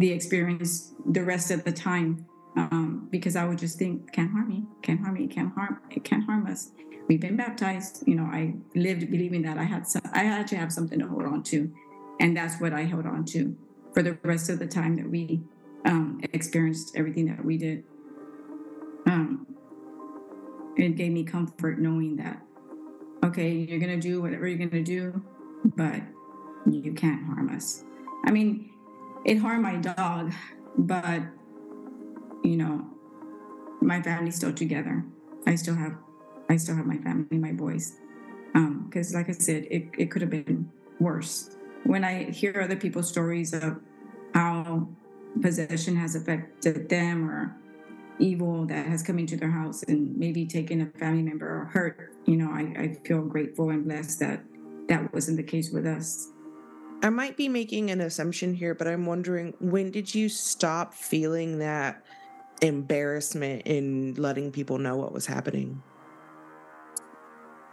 the 0.00 0.10
experience 0.10 0.92
the 1.06 1.22
rest 1.22 1.50
of 1.50 1.62
the 1.64 1.72
time. 1.72 2.26
Um, 2.56 3.06
because 3.10 3.36
I 3.36 3.44
would 3.46 3.58
just 3.58 3.78
think, 3.78 4.12
can't 4.12 4.30
harm 4.32 4.48
me, 4.48 4.64
can't 4.82 5.00
harm 5.00 5.14
me, 5.14 5.28
can't 5.28 5.52
harm, 5.54 5.78
it 5.90 6.02
can't 6.02 6.24
harm 6.24 6.46
us. 6.48 6.72
We've 7.06 7.20
been 7.20 7.36
baptized. 7.36 8.02
You 8.06 8.16
know, 8.16 8.24
I 8.24 8.54
lived 8.74 9.08
believing 9.08 9.42
that 9.42 9.56
I 9.56 9.62
had, 9.62 9.86
some, 9.86 10.02
I 10.12 10.24
had 10.24 10.48
to 10.48 10.56
have 10.56 10.72
something 10.72 10.98
to 10.98 11.06
hold 11.06 11.26
on 11.26 11.44
to, 11.44 11.72
and 12.18 12.36
that's 12.36 12.60
what 12.60 12.72
I 12.72 12.82
held 12.82 13.06
on 13.06 13.24
to 13.26 13.56
for 13.94 14.02
the 14.02 14.18
rest 14.24 14.50
of 14.50 14.58
the 14.58 14.66
time 14.66 14.96
that 14.96 15.08
we 15.08 15.42
um, 15.84 16.20
experienced 16.32 16.96
everything 16.96 17.26
that 17.26 17.44
we 17.44 17.56
did. 17.56 17.84
Um, 19.06 19.46
it 20.76 20.96
gave 20.96 21.12
me 21.12 21.24
comfort 21.24 21.78
knowing 21.78 22.16
that, 22.16 22.42
okay, 23.24 23.50
you're 23.52 23.80
to 23.80 23.96
do 23.96 24.20
whatever 24.22 24.48
you're 24.48 24.68
to 24.68 24.82
do, 24.82 25.22
but 25.76 26.00
you 26.68 26.92
can't 26.92 27.24
harm 27.26 27.48
us. 27.54 27.84
I 28.24 28.32
mean, 28.32 28.69
it 29.24 29.38
harmed 29.38 29.62
my 29.62 29.76
dog, 29.76 30.32
but, 30.76 31.22
you 32.42 32.56
know, 32.56 32.86
my 33.80 34.02
family's 34.02 34.36
still 34.36 34.52
together. 34.52 35.04
I 35.46 35.54
still 35.54 35.74
have, 35.74 35.96
I 36.48 36.56
still 36.56 36.76
have 36.76 36.86
my 36.86 36.98
family, 36.98 37.38
my 37.38 37.52
boys. 37.52 37.96
Because, 38.52 39.14
um, 39.14 39.20
like 39.20 39.28
I 39.28 39.32
said, 39.32 39.66
it, 39.70 39.88
it 39.96 40.10
could 40.10 40.22
have 40.22 40.30
been 40.30 40.70
worse 40.98 41.56
when 41.84 42.04
I 42.04 42.24
hear 42.30 42.60
other 42.62 42.76
people's 42.76 43.08
stories 43.08 43.52
of 43.54 43.80
how 44.34 44.88
possession 45.40 45.96
has 45.96 46.14
affected 46.14 46.88
them 46.88 47.28
or 47.28 47.56
evil 48.18 48.66
that 48.66 48.86
has 48.86 49.02
come 49.02 49.18
into 49.18 49.36
their 49.36 49.50
house 49.50 49.82
and 49.84 50.16
maybe 50.16 50.46
taken 50.46 50.80
a 50.82 50.98
family 50.98 51.22
member 51.22 51.46
or 51.46 51.64
hurt, 51.66 52.14
you 52.26 52.36
know, 52.36 52.50
I, 52.50 52.74
I 52.78 52.98
feel 53.06 53.22
grateful 53.22 53.70
and 53.70 53.84
blessed 53.84 54.20
that 54.20 54.44
that 54.88 55.12
wasn't 55.14 55.36
the 55.38 55.42
case 55.42 55.70
with 55.70 55.86
us. 55.86 56.28
I 57.02 57.08
might 57.08 57.36
be 57.36 57.48
making 57.48 57.90
an 57.90 58.00
assumption 58.00 58.52
here, 58.52 58.74
but 58.74 58.86
I'm 58.86 59.06
wondering 59.06 59.54
when 59.58 59.90
did 59.90 60.14
you 60.14 60.28
stop 60.28 60.92
feeling 60.92 61.58
that 61.58 62.04
embarrassment 62.60 63.62
in 63.64 64.14
letting 64.14 64.52
people 64.52 64.78
know 64.78 64.96
what 64.96 65.12
was 65.12 65.24
happening? 65.24 65.82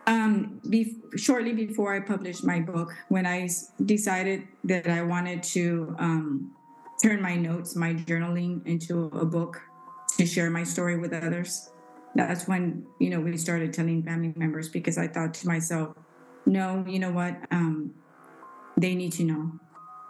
Um, 0.06 0.62
be- 0.70 0.96
shortly 1.18 1.52
before 1.52 1.94
I 1.94 2.00
published 2.00 2.46
my 2.46 2.62
book, 2.62 2.94
when 3.10 3.26
I 3.26 3.50
decided 3.86 4.48
that 4.64 4.88
I 4.88 5.02
wanted 5.04 5.44
to 5.44 5.94
um, 6.00 6.56
turn 7.04 7.22
my 7.22 7.36
notes, 7.36 7.76
my 7.76 7.94
journaling 7.94 8.66
into 8.66 9.08
a 9.08 9.26
book 9.26 9.62
to 10.18 10.26
share 10.26 10.50
my 10.50 10.64
story 10.64 10.98
with 10.98 11.12
others, 11.12 11.72
that's 12.16 12.48
when 12.48 12.86
you 13.00 13.10
know 13.10 13.20
we 13.20 13.36
started 13.36 13.74
telling 13.74 14.02
family 14.02 14.34
members 14.38 14.70
because 14.70 14.98
I 14.98 15.10
thought 15.10 15.34
to 15.36 15.48
myself, 15.48 15.94
no, 16.46 16.86
you 16.88 17.00
know 17.00 17.12
what, 17.12 17.36
um, 17.52 17.94
they 18.78 18.96
need 18.96 19.12
to 19.14 19.24
know 19.24 19.52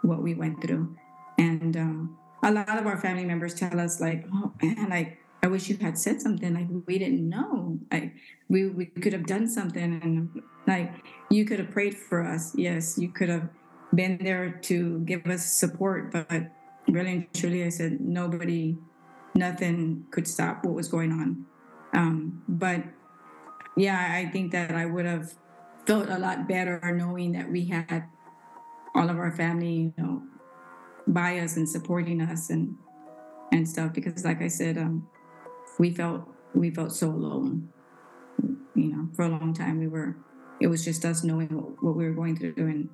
what 0.02 0.22
we 0.22 0.34
went 0.34 0.62
through, 0.62 0.96
and 1.38 1.76
um, 1.76 2.18
a 2.42 2.52
lot 2.52 2.78
of 2.78 2.86
our 2.86 2.98
family 2.98 3.24
members 3.24 3.54
tell 3.54 3.80
us 3.80 4.00
like, 4.00 4.24
oh 4.32 4.52
man, 4.62 4.88
like 4.90 5.18
I 5.42 5.46
wish 5.46 5.68
you 5.68 5.76
had 5.76 5.98
said 5.98 6.20
something. 6.20 6.54
Like 6.54 6.66
we 6.86 6.98
didn't 6.98 7.28
know. 7.28 7.78
Like 7.90 8.14
we 8.48 8.68
we 8.68 8.86
could 8.86 9.12
have 9.12 9.26
done 9.26 9.48
something, 9.48 10.00
and 10.02 10.42
like 10.66 10.92
you 11.30 11.44
could 11.44 11.58
have 11.58 11.70
prayed 11.70 11.96
for 11.96 12.24
us. 12.24 12.54
Yes, 12.56 12.98
you 12.98 13.08
could 13.08 13.28
have 13.28 13.48
been 13.94 14.18
there 14.18 14.50
to 14.50 15.00
give 15.00 15.26
us 15.26 15.44
support. 15.46 16.12
But 16.12 16.50
really 16.88 17.12
and 17.12 17.34
truly, 17.34 17.64
I 17.64 17.68
said 17.68 18.00
nobody, 18.00 18.76
nothing 19.34 20.06
could 20.10 20.26
stop 20.26 20.64
what 20.64 20.74
was 20.74 20.88
going 20.88 21.12
on. 21.12 21.46
Um, 21.94 22.42
but 22.48 22.82
yeah, 23.76 24.12
I 24.12 24.30
think 24.30 24.52
that 24.52 24.72
I 24.72 24.86
would 24.86 25.06
have 25.06 25.34
felt 25.86 26.08
a 26.08 26.18
lot 26.18 26.48
better 26.48 26.80
knowing 26.92 27.32
that 27.32 27.50
we 27.50 27.64
had 27.66 28.04
all 28.98 29.08
of 29.08 29.18
our 29.18 29.32
family, 29.32 29.92
you 29.96 30.02
know, 30.02 30.22
by 31.06 31.38
us 31.38 31.56
and 31.56 31.68
supporting 31.68 32.20
us 32.20 32.50
and 32.50 32.74
and 33.52 33.68
stuff. 33.68 33.92
Because, 33.92 34.24
like 34.24 34.42
I 34.42 34.48
said, 34.48 34.76
um, 34.76 35.08
we 35.78 35.90
felt 35.90 36.28
we 36.54 36.70
felt 36.70 36.92
so 36.92 37.08
alone 37.08 37.68
you 38.74 38.92
know 38.92 39.08
for 39.14 39.24
a 39.24 39.28
long 39.28 39.54
time. 39.54 39.78
We 39.78 39.88
were 39.88 40.16
it 40.60 40.66
was 40.66 40.84
just 40.84 41.04
us 41.04 41.22
knowing 41.24 41.48
what, 41.48 41.96
we 41.96 42.04
were 42.04 42.14
going 42.14 42.36
through 42.36 42.54
and 42.56 42.88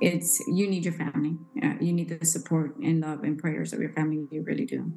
it's 0.00 0.40
you 0.48 0.68
need 0.68 0.84
your 0.84 0.94
family. 0.94 1.36
Uh, 1.62 1.74
you 1.80 1.92
need 1.92 2.08
the 2.08 2.24
support 2.24 2.76
and 2.76 3.00
love 3.00 3.24
and 3.24 3.38
prayers 3.38 3.72
of 3.72 3.80
your 3.80 3.92
family. 3.92 4.26
You 4.30 4.42
really 4.42 4.66
do. 4.66 4.92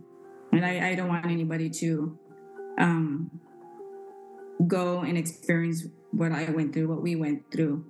And 0.51 0.65
i, 0.65 0.89
I 0.89 0.95
don't 0.95 1.07
want 1.07 1.25
anybody 1.25 1.69
to 1.69 2.19
um, 2.77 3.39
go 4.67 4.99
and 4.99 5.17
experience 5.17 5.85
what 6.11 6.31
i 6.31 6.49
went 6.51 6.73
through 6.73 6.87
what 6.87 7.01
we 7.01 7.15
went 7.15 7.49
through 7.51 7.85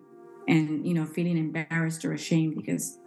and 0.47 0.85
you 0.85 0.93
know 0.93 1.05
feeling 1.05 1.37
embarrassed 1.37 2.03
or 2.05 2.13
ashamed 2.13 2.55
because 2.55 2.97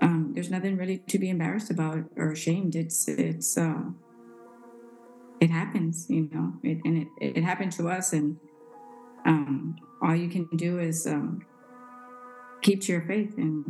um, 0.00 0.32
there's 0.34 0.50
nothing 0.50 0.76
really 0.76 0.98
to 0.98 1.18
be 1.18 1.28
embarrassed 1.28 1.70
about 1.70 2.04
or 2.16 2.32
ashamed 2.32 2.74
it's 2.74 3.08
it's 3.08 3.56
uh, 3.58 3.82
it 5.42 5.50
happens, 5.50 6.06
you 6.08 6.28
know, 6.32 6.52
it, 6.62 6.78
and 6.84 6.98
it, 7.20 7.36
it 7.36 7.42
happened 7.42 7.72
to 7.72 7.88
us. 7.88 8.12
And 8.12 8.36
um, 9.26 9.74
all 10.00 10.14
you 10.14 10.28
can 10.28 10.46
do 10.54 10.78
is 10.78 11.04
um, 11.04 11.44
keep 12.60 12.80
to 12.82 12.92
your 12.92 13.00
faith 13.02 13.34
and, 13.36 13.64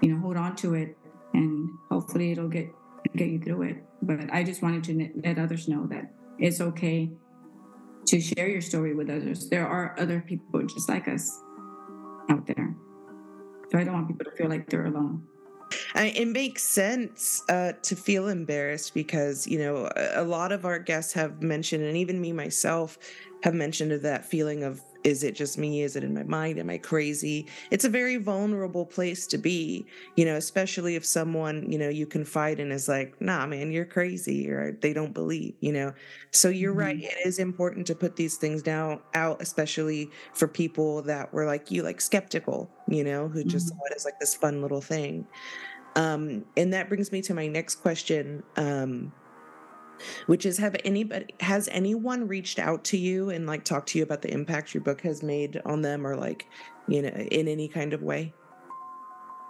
you 0.00 0.12
know, 0.12 0.20
hold 0.20 0.36
on 0.36 0.54
to 0.56 0.74
it 0.74 0.96
and 1.34 1.70
hopefully 1.90 2.30
it'll 2.30 2.46
get, 2.46 2.68
get 3.16 3.30
you 3.30 3.40
through 3.40 3.62
it. 3.62 3.84
But 4.00 4.32
I 4.32 4.44
just 4.44 4.62
wanted 4.62 4.84
to 4.84 5.10
let 5.24 5.40
others 5.40 5.66
know 5.66 5.88
that 5.88 6.12
it's 6.38 6.60
okay 6.60 7.10
to 8.06 8.20
share 8.20 8.48
your 8.48 8.60
story 8.60 8.94
with 8.94 9.10
others. 9.10 9.48
There 9.48 9.66
are 9.66 9.96
other 9.98 10.20
people 10.20 10.62
just 10.68 10.88
like 10.88 11.08
us 11.08 11.36
out 12.30 12.46
there. 12.46 12.74
So 13.70 13.78
I 13.78 13.84
don't 13.84 13.94
want 13.94 14.08
people 14.08 14.24
to 14.24 14.36
feel 14.36 14.48
like 14.48 14.68
they're 14.68 14.86
alone. 14.86 15.26
It 15.94 16.28
makes 16.28 16.64
sense 16.64 17.42
uh, 17.48 17.72
to 17.82 17.96
feel 17.96 18.28
embarrassed 18.28 18.94
because 18.94 19.46
you 19.46 19.58
know 19.58 19.90
a 19.96 20.24
lot 20.24 20.52
of 20.52 20.64
our 20.64 20.78
guests 20.78 21.12
have 21.12 21.42
mentioned, 21.42 21.84
and 21.84 21.96
even 21.96 22.20
me 22.20 22.32
myself, 22.32 22.98
have 23.42 23.54
mentioned 23.54 23.92
that 23.92 24.24
feeling 24.24 24.64
of 24.64 24.82
is 25.04 25.22
it 25.22 25.34
just 25.34 25.58
me? 25.58 25.82
Is 25.82 25.96
it 25.96 26.04
in 26.04 26.14
my 26.14 26.22
mind? 26.24 26.58
Am 26.58 26.70
i 26.70 26.78
crazy? 26.78 27.46
It's 27.70 27.84
a 27.84 27.88
very 27.88 28.16
vulnerable 28.16 28.86
place 28.86 29.26
to 29.28 29.38
be 29.38 29.86
you 30.16 30.24
know 30.24 30.36
especially 30.36 30.96
if 30.96 31.04
someone 31.04 31.70
you 31.70 31.78
know 31.78 31.88
you 31.88 32.06
confide 32.06 32.60
in 32.60 32.72
is 32.72 32.88
like 32.88 33.20
nah 33.20 33.46
man 33.46 33.70
you're 33.70 33.84
crazy 33.84 34.50
or 34.50 34.72
they 34.80 34.92
don't 34.92 35.14
believe 35.14 35.54
you 35.60 35.72
know? 35.72 35.92
So 36.30 36.48
you're 36.48 36.72
mm-hmm. 36.72 36.80
right 36.80 37.02
it 37.02 37.26
is 37.26 37.38
important 37.38 37.86
to 37.88 37.94
put 37.94 38.16
these 38.16 38.36
things 38.36 38.62
down 38.62 39.00
out 39.14 39.40
especially 39.40 40.10
for 40.32 40.48
people 40.48 41.02
that 41.02 41.32
were 41.32 41.46
like 41.46 41.70
you 41.70 41.82
like 41.82 42.00
skeptical 42.00 42.70
you 42.88 43.04
know 43.04 43.28
who 43.28 43.44
just 43.44 43.68
mm-hmm. 43.68 43.78
saw 43.78 43.84
it 43.90 43.96
as 43.96 44.04
like 44.04 44.18
this 44.20 44.34
fun 44.34 44.62
little 44.62 44.80
thing. 44.80 45.26
Um 45.96 46.44
and 46.56 46.72
that 46.72 46.88
brings 46.88 47.10
me 47.10 47.20
to 47.22 47.34
my 47.34 47.46
next 47.46 47.76
question 47.76 48.42
um 48.56 49.12
which 50.26 50.46
is 50.46 50.58
have 50.58 50.76
anybody 50.84 51.34
has 51.40 51.68
anyone 51.72 52.26
reached 52.26 52.58
out 52.58 52.84
to 52.84 52.96
you 52.96 53.30
and 53.30 53.46
like 53.46 53.64
talked 53.64 53.88
to 53.90 53.98
you 53.98 54.04
about 54.04 54.22
the 54.22 54.32
impact 54.32 54.74
your 54.74 54.82
book 54.82 55.00
has 55.02 55.22
made 55.22 55.60
on 55.64 55.82
them 55.82 56.06
or 56.06 56.16
like 56.16 56.46
you 56.88 57.02
know 57.02 57.08
in 57.08 57.48
any 57.48 57.68
kind 57.68 57.92
of 57.92 58.02
way? 58.02 58.32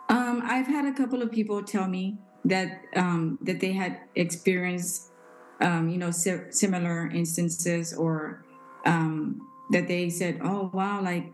Um, 0.08 0.42
i've 0.44 0.66
had 0.66 0.86
a 0.86 0.92
couple 0.92 1.22
of 1.22 1.30
people 1.30 1.62
tell 1.62 1.86
me 1.86 2.18
that 2.44 2.82
um, 2.96 3.38
that 3.42 3.60
they 3.60 3.72
had 3.72 4.00
experienced 4.14 5.12
um, 5.60 5.88
you 5.88 5.98
know 5.98 6.10
si- 6.10 6.50
similar 6.50 7.08
instances 7.10 7.94
or 7.94 8.44
um, 8.86 9.40
that 9.70 9.88
they 9.88 10.10
said 10.10 10.40
oh 10.42 10.70
wow 10.72 11.02
like 11.02 11.32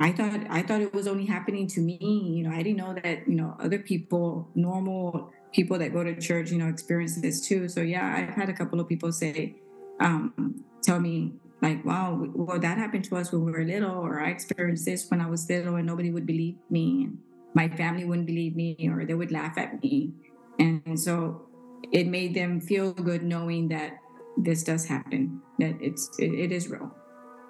i 0.00 0.10
thought 0.12 0.40
i 0.50 0.62
thought 0.62 0.80
it 0.80 0.92
was 0.94 1.06
only 1.06 1.26
happening 1.26 1.66
to 1.66 1.80
me 1.80 1.98
you 2.34 2.42
know 2.42 2.50
i 2.50 2.62
didn't 2.62 2.78
know 2.78 2.94
that 2.94 3.26
you 3.28 3.34
know 3.34 3.56
other 3.60 3.78
people 3.78 4.48
normal 4.54 5.32
people 5.52 5.78
that 5.78 5.92
go 5.92 6.02
to 6.02 6.18
church, 6.18 6.50
you 6.50 6.58
know, 6.58 6.68
experience 6.68 7.16
this 7.16 7.46
too. 7.46 7.68
So 7.68 7.80
yeah, 7.80 8.14
I've 8.16 8.34
had 8.34 8.48
a 8.48 8.52
couple 8.52 8.80
of 8.80 8.88
people 8.88 9.12
say, 9.12 9.56
um, 10.00 10.64
tell 10.82 10.98
me 10.98 11.32
like, 11.60 11.84
wow, 11.84 12.26
well, 12.34 12.58
that 12.58 12.78
happened 12.78 13.04
to 13.04 13.16
us 13.16 13.30
when 13.30 13.44
we 13.44 13.52
were 13.52 13.64
little, 13.64 13.90
or 13.90 14.20
I 14.20 14.30
experienced 14.30 14.84
this 14.84 15.08
when 15.10 15.20
I 15.20 15.28
was 15.28 15.48
little 15.48 15.76
and 15.76 15.86
nobody 15.86 16.10
would 16.10 16.26
believe 16.26 16.56
me. 16.70 17.04
And 17.04 17.18
my 17.54 17.68
family 17.68 18.04
wouldn't 18.04 18.26
believe 18.26 18.56
me 18.56 18.76
or 18.90 19.04
they 19.04 19.14
would 19.14 19.30
laugh 19.30 19.56
at 19.58 19.80
me. 19.82 20.12
And 20.58 20.98
so 20.98 21.46
it 21.92 22.06
made 22.06 22.34
them 22.34 22.60
feel 22.60 22.92
good 22.92 23.22
knowing 23.22 23.68
that 23.68 23.98
this 24.36 24.62
does 24.64 24.86
happen, 24.86 25.40
that 25.58 25.76
it's, 25.80 26.10
it, 26.18 26.32
it 26.32 26.52
is 26.52 26.68
real, 26.68 26.90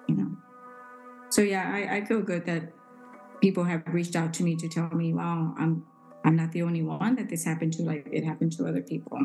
you 0.07 0.15
know? 0.15 0.37
So 1.33 1.41
yeah, 1.41 1.67
I, 1.73 1.95
I 1.95 2.05
feel 2.05 2.21
good 2.21 2.45
that 2.45 2.71
people 3.41 3.63
have 3.63 3.81
reached 3.87 4.15
out 4.15 4.35
to 4.35 4.43
me 4.43 4.55
to 4.55 4.69
tell 4.69 4.87
me, 4.89 5.15
wow, 5.15 5.55
I'm 5.57 5.83
I'm 6.23 6.35
not 6.35 6.51
the 6.51 6.61
only 6.61 6.83
one 6.83 7.15
that 7.15 7.27
this 7.27 7.43
happened 7.43 7.73
to. 7.73 7.81
Like 7.81 8.07
it 8.11 8.23
happened 8.23 8.51
to 8.57 8.67
other 8.67 8.83
people, 8.83 9.17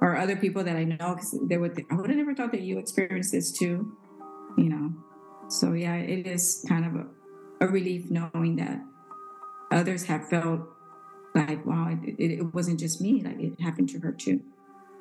or 0.00 0.16
other 0.16 0.36
people 0.36 0.64
that 0.64 0.74
I 0.74 0.84
know. 0.84 1.14
Because 1.14 1.38
they 1.50 1.58
would, 1.58 1.78
I 1.90 1.96
would 1.96 2.08
have 2.08 2.16
never 2.16 2.34
thought 2.34 2.50
that 2.52 2.62
you 2.62 2.78
experienced 2.78 3.30
this 3.30 3.52
too. 3.52 3.94
You 4.56 4.70
know, 4.70 4.94
so 5.48 5.74
yeah, 5.74 5.96
it 5.96 6.26
is 6.26 6.64
kind 6.66 6.86
of 6.86 6.94
a, 6.94 7.66
a 7.66 7.68
relief 7.68 8.10
knowing 8.10 8.56
that 8.56 8.80
others 9.70 10.04
have 10.04 10.30
felt 10.30 10.62
like, 11.34 11.66
wow, 11.66 11.90
it, 11.90 12.14
it, 12.18 12.30
it 12.38 12.54
wasn't 12.54 12.80
just 12.80 13.02
me. 13.02 13.22
Like 13.22 13.38
it 13.38 13.60
happened 13.60 13.90
to 13.90 13.98
her 13.98 14.12
too. 14.12 14.40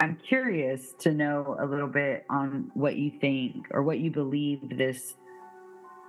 I'm 0.02 0.18
curious 0.28 0.92
to 1.00 1.14
know 1.14 1.56
a 1.58 1.66
little 1.66 1.88
bit 1.88 2.26
on 2.30 2.70
what 2.74 2.98
you 2.98 3.12
think 3.22 3.68
or 3.72 3.82
what 3.82 4.00
you 4.00 4.12
believe 4.12 4.78
this 4.78 5.14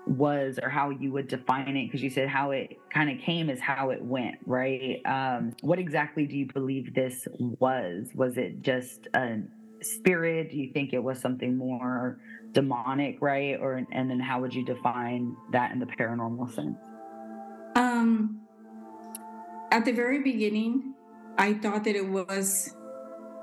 was 0.06 0.58
or 0.60 0.68
how 0.68 0.90
you 0.90 1.12
would 1.12 1.28
define 1.28 1.76
it 1.76 1.86
because 1.86 2.02
you 2.02 2.10
said 2.10 2.28
how 2.28 2.50
it 2.50 2.78
kind 2.92 3.10
of 3.10 3.18
came 3.24 3.48
is 3.48 3.60
how 3.60 3.90
it 3.90 4.02
went 4.02 4.36
right? 4.46 5.00
Um, 5.04 5.54
what 5.60 5.78
exactly 5.78 6.26
do 6.26 6.36
you 6.36 6.46
believe 6.52 6.94
this 6.94 7.28
was? 7.38 8.08
Was 8.14 8.36
it 8.36 8.62
just 8.62 9.08
a 9.14 9.38
spirit? 9.80 10.50
Do 10.50 10.56
you 10.56 10.72
think 10.72 10.92
it 10.92 11.02
was 11.02 11.20
something 11.20 11.56
more 11.56 12.18
demonic 12.52 13.18
right? 13.20 13.58
Or 13.60 13.74
and 13.92 14.10
then 14.10 14.20
how 14.20 14.40
would 14.40 14.54
you 14.54 14.64
define 14.64 15.36
that 15.52 15.72
in 15.72 15.78
the 15.78 15.86
paranormal 15.86 16.52
sense? 16.54 16.78
Um 17.76 18.42
at 19.72 19.86
the 19.86 19.92
very 19.92 20.22
beginning 20.22 20.94
i 21.38 21.54
thought 21.54 21.82
that 21.82 21.96
it 21.96 22.06
was 22.06 22.76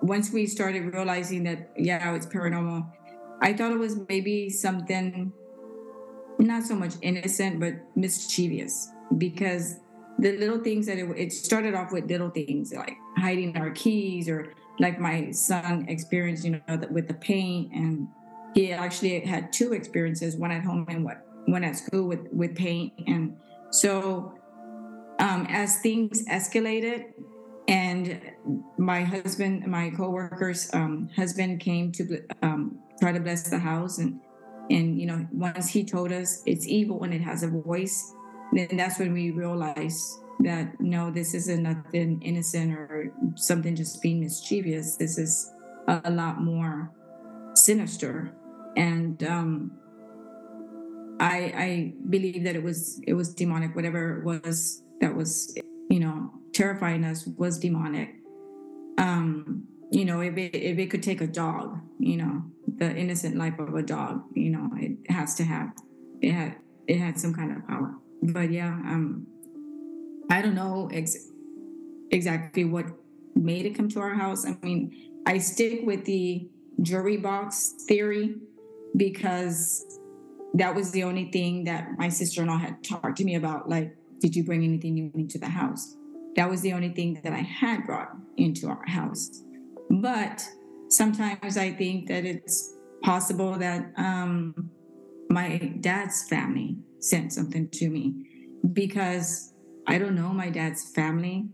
once 0.01 0.32
we 0.32 0.45
started 0.45 0.93
realizing 0.93 1.43
that 1.43 1.72
yeah 1.76 2.14
it's 2.14 2.28
paranormal 2.28 2.88
i 3.41 3.51
thought 3.51 3.72
it 3.72 3.80
was 3.80 3.97
maybe 4.07 4.47
something 4.49 5.34
not 6.48 6.64
so 6.64 6.76
much 6.76 6.94
innocent, 7.02 7.60
but 7.60 7.74
mischievous 7.96 8.92
because 9.18 9.78
the 10.20 10.38
little 10.38 10.60
things 10.60 10.86
that 10.86 10.98
it, 10.98 11.10
it 11.18 11.32
started 11.32 11.74
off 11.74 11.92
with 11.92 12.10
little 12.10 12.30
things 12.30 12.74
like 12.74 12.98
hiding 13.18 13.56
our 13.58 13.72
keys 13.72 14.30
or 14.30 14.54
like 14.80 15.00
my 15.00 15.32
son 15.32 15.86
experienced, 15.90 16.46
you 16.46 16.52
know, 16.52 16.82
with 16.90 17.08
the 17.08 17.14
paint 17.14 17.74
and 17.74 18.08
he 18.54 18.72
actually 18.72 19.20
had 19.22 19.54
two 19.54 19.74
experiences, 19.74 20.36
one 20.36 20.52
at 20.52 20.64
home 20.64 20.86
and 20.90 21.04
what 21.04 21.26
one 21.46 21.64
at 21.64 21.76
school 21.76 22.08
with, 22.08 22.28
with 22.32 22.56
paint. 22.56 22.94
And 23.08 23.38
so 23.72 24.34
um, 25.20 25.46
as 25.50 25.80
things 25.82 26.26
escalated 26.28 27.14
and 27.68 28.22
my 28.78 29.04
husband, 29.04 29.68
my 29.68 29.92
co-worker's 29.92 30.74
um, 30.74 31.10
husband 31.16 31.60
came 31.60 31.92
to 31.94 32.22
um, 32.42 32.80
try 33.00 33.12
to 33.12 33.20
bless 33.20 33.50
the 33.50 33.60
house 33.60 34.00
and 34.00 34.20
and 34.70 34.99
you 34.99 35.07
know, 35.07 35.28
once 35.32 35.70
he 35.70 35.84
told 35.84 36.11
us 36.11 36.43
it's 36.45 36.67
evil 36.67 36.99
when 36.99 37.13
it 37.13 37.22
has 37.22 37.43
a 37.43 37.47
voice, 37.47 38.13
then 38.53 38.70
that's 38.74 38.99
when 38.99 39.13
we 39.13 39.32
realized 39.32 40.20
that 40.39 40.80
no, 40.80 41.11
this 41.11 41.34
isn't 41.34 41.63
nothing 41.63 42.22
innocent 42.22 42.74
or 42.74 43.11
something 43.36 43.76
just 43.76 44.01
being 44.01 44.22
mischievous. 44.22 44.95
This 44.95 45.17
is 45.17 45.51
a, 45.88 46.11
lot 46.11 46.41
more 46.41 46.91
sinister. 47.55 48.32
And 48.78 49.22
um, 49.24 49.72
I 51.20 51.53
I 51.55 51.93
believe 52.09 52.43
that 52.43 52.55
it 52.55 52.63
was 52.63 53.01
it 53.05 53.13
was 53.13 53.34
demonic. 53.34 53.76
Whatever 53.76 54.20
it 54.20 54.24
was 54.24 54.84
that 55.01 55.15
was 55.15 55.57
you 55.89 55.99
know 55.99 56.32
terrifying 56.53 57.03
us 57.03 57.28
was 57.38 57.59
demonic. 57.59 58.15
Um, 58.97 59.67
you 59.92 60.06
know, 60.06 60.22
if 60.22 60.38
it 60.38 60.56
if 60.56 60.78
it 60.78 60.88
could 60.92 61.04
take 61.04 61.22
a 61.22 61.28
dog, 61.28 61.80
you 62.00 62.18
know, 62.18 62.44
the 62.78 62.96
innocent 62.96 63.36
life 63.38 63.58
of 63.60 63.74
a 63.76 63.82
dog, 63.82 64.24
you 64.34 64.50
know, 64.50 64.70
it 64.76 65.12
has 65.12 65.36
to 65.36 65.44
have 65.44 65.72
it 66.22 66.32
had 66.32 66.56
it 66.88 66.98
had 66.98 67.20
some 67.20 67.34
kind 67.34 67.56
of 67.56 67.68
power. 67.68 67.96
But 68.22 68.52
yeah, 68.52 68.70
um 68.70 69.28
I 70.30 70.42
don't 70.42 70.56
know 70.56 70.90
ex- 70.94 71.32
exactly 72.12 72.66
what 72.66 72.86
made 73.36 73.66
it 73.66 73.76
come 73.76 73.90
to 73.90 74.00
our 74.00 74.14
house. 74.14 74.46
I 74.46 74.56
mean, 74.62 74.96
I 75.26 75.40
stick 75.40 75.82
with 75.84 76.06
the 76.06 76.48
jury 76.82 77.18
box 77.18 77.74
theory 77.88 78.36
because 78.96 80.00
that 80.54 80.74
was 80.74 80.92
the 80.92 81.04
only 81.04 81.32
thing 81.32 81.64
that 81.66 81.98
my 81.98 82.10
sister-in-law 82.10 82.58
had 82.58 82.84
talked 82.84 83.18
to 83.18 83.24
me 83.24 83.36
about 83.36 83.70
like 83.70 83.96
did 84.20 84.36
you 84.36 84.44
bring 84.44 84.64
anything 84.64 84.96
new 84.96 85.12
into 85.16 85.38
the 85.38 85.48
house 85.48 85.96
that 86.36 86.50
was 86.50 86.62
the 86.62 86.74
only 86.74 86.90
thing 86.90 87.20
that 87.24 87.34
i 87.34 87.42
had 87.42 87.86
brought 87.86 88.10
into 88.38 88.68
our 88.68 88.84
house 88.88 89.44
but 89.90 90.48
sometimes 90.90 91.58
I 91.58 91.72
think 91.72 92.08
that 92.08 92.26
it's 92.26 92.74
possible 93.04 93.58
that 93.58 93.92
um, 93.98 94.70
my 95.30 95.58
dad's 95.80 96.28
family 96.28 96.78
sent 97.00 97.34
something 97.34 97.70
to 97.70 97.90
me 97.90 98.26
because 98.74 99.54
I 99.88 99.98
don't 99.98 100.16
know 100.16 100.30
my 100.30 100.50
dad's 100.50 100.92
family. 100.92 101.48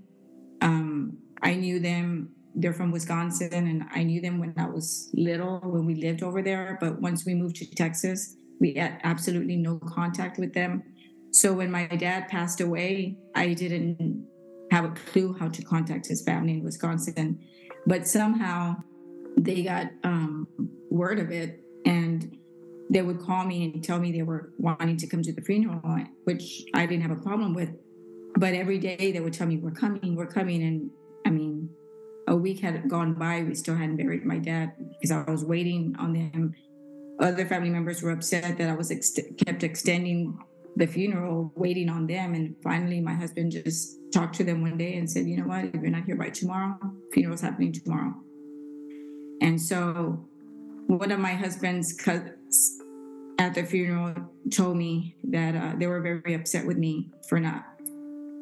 Um, 0.61 1.17
I 1.41 1.53
knew 1.53 1.79
them, 1.79 2.31
they're 2.55 2.73
from 2.73 2.91
Wisconsin, 2.91 3.53
and 3.53 3.85
I 3.93 4.03
knew 4.03 4.21
them 4.21 4.39
when 4.39 4.53
I 4.57 4.67
was 4.67 5.09
little, 5.13 5.59
when 5.59 5.85
we 5.85 5.95
lived 5.95 6.23
over 6.23 6.41
there. 6.41 6.77
But 6.79 7.01
once 7.01 7.25
we 7.25 7.35
moved 7.35 7.57
to 7.57 7.75
Texas, 7.75 8.37
we 8.59 8.73
had 8.73 8.99
absolutely 9.03 9.57
no 9.57 9.79
contact 9.79 10.39
with 10.39 10.53
them. 10.53 10.83
So 11.31 11.53
when 11.53 11.69
my 11.69 11.85
dad 11.87 12.29
passed 12.29 12.61
away, 12.61 13.17
I 13.35 13.53
didn't 13.53 14.25
have 14.71 14.85
a 14.85 14.91
clue 14.91 15.35
how 15.37 15.49
to 15.49 15.61
contact 15.61 16.07
his 16.07 16.23
family 16.23 16.53
in 16.53 16.63
Wisconsin. 16.63 17.39
But 17.85 18.07
somehow 18.07 18.77
they 19.37 19.63
got 19.63 19.91
um, 20.03 20.47
word 20.89 21.19
of 21.19 21.31
it 21.31 21.63
and 21.85 22.37
they 22.89 23.01
would 23.01 23.19
call 23.19 23.45
me 23.45 23.65
and 23.65 23.83
tell 23.83 23.99
me 23.99 24.11
they 24.11 24.23
were 24.23 24.51
wanting 24.57 24.97
to 24.97 25.07
come 25.07 25.21
to 25.23 25.33
the 25.33 25.41
funeral, 25.41 25.81
which 26.23 26.63
I 26.73 26.85
didn't 26.85 27.03
have 27.03 27.17
a 27.17 27.21
problem 27.21 27.53
with. 27.53 27.69
But 28.37 28.53
every 28.53 28.79
day 28.79 29.11
they 29.11 29.19
would 29.19 29.33
tell 29.33 29.47
me, 29.47 29.57
We're 29.57 29.71
coming, 29.71 30.15
we're 30.15 30.27
coming. 30.27 30.63
And 30.63 30.91
I 31.25 31.29
mean, 31.29 31.69
a 32.27 32.35
week 32.35 32.59
had 32.59 32.89
gone 32.89 33.13
by, 33.13 33.43
we 33.43 33.55
still 33.55 33.75
hadn't 33.75 33.97
buried 33.97 34.25
my 34.25 34.37
dad 34.37 34.73
because 34.89 35.11
I 35.11 35.29
was 35.29 35.43
waiting 35.43 35.95
on 35.99 36.13
them. 36.13 36.53
Other 37.19 37.45
family 37.45 37.69
members 37.69 38.01
were 38.01 38.11
upset 38.11 38.57
that 38.57 38.69
I 38.69 38.75
was 38.75 38.91
ex- 38.91 39.17
kept 39.45 39.63
extending 39.63 40.37
the 40.75 40.85
funeral, 40.85 41.51
waiting 41.55 41.89
on 41.89 42.07
them. 42.07 42.33
And 42.33 42.55
finally, 42.63 42.99
my 42.99 43.13
husband 43.13 43.51
just 43.51 43.97
talked 44.13 44.35
to 44.35 44.43
them 44.43 44.61
one 44.61 44.77
day 44.77 44.97
and 44.97 45.09
said, 45.09 45.25
you 45.25 45.37
know 45.37 45.47
what, 45.47 45.65
if 45.65 45.75
you're 45.75 45.89
not 45.89 46.05
here 46.05 46.15
by 46.15 46.29
tomorrow, 46.29 46.77
funeral's 47.13 47.41
happening 47.41 47.71
tomorrow. 47.71 48.13
And 49.41 49.61
so 49.61 50.27
one 50.87 51.11
of 51.11 51.19
my 51.19 51.33
husband's 51.33 51.93
cousins 51.93 52.79
at 53.39 53.53
the 53.53 53.63
funeral 53.63 54.13
told 54.51 54.77
me 54.77 55.15
that 55.23 55.55
uh, 55.55 55.73
they 55.77 55.87
were 55.87 56.01
very 56.01 56.33
upset 56.33 56.65
with 56.65 56.77
me 56.77 57.11
for 57.27 57.39
not 57.39 57.65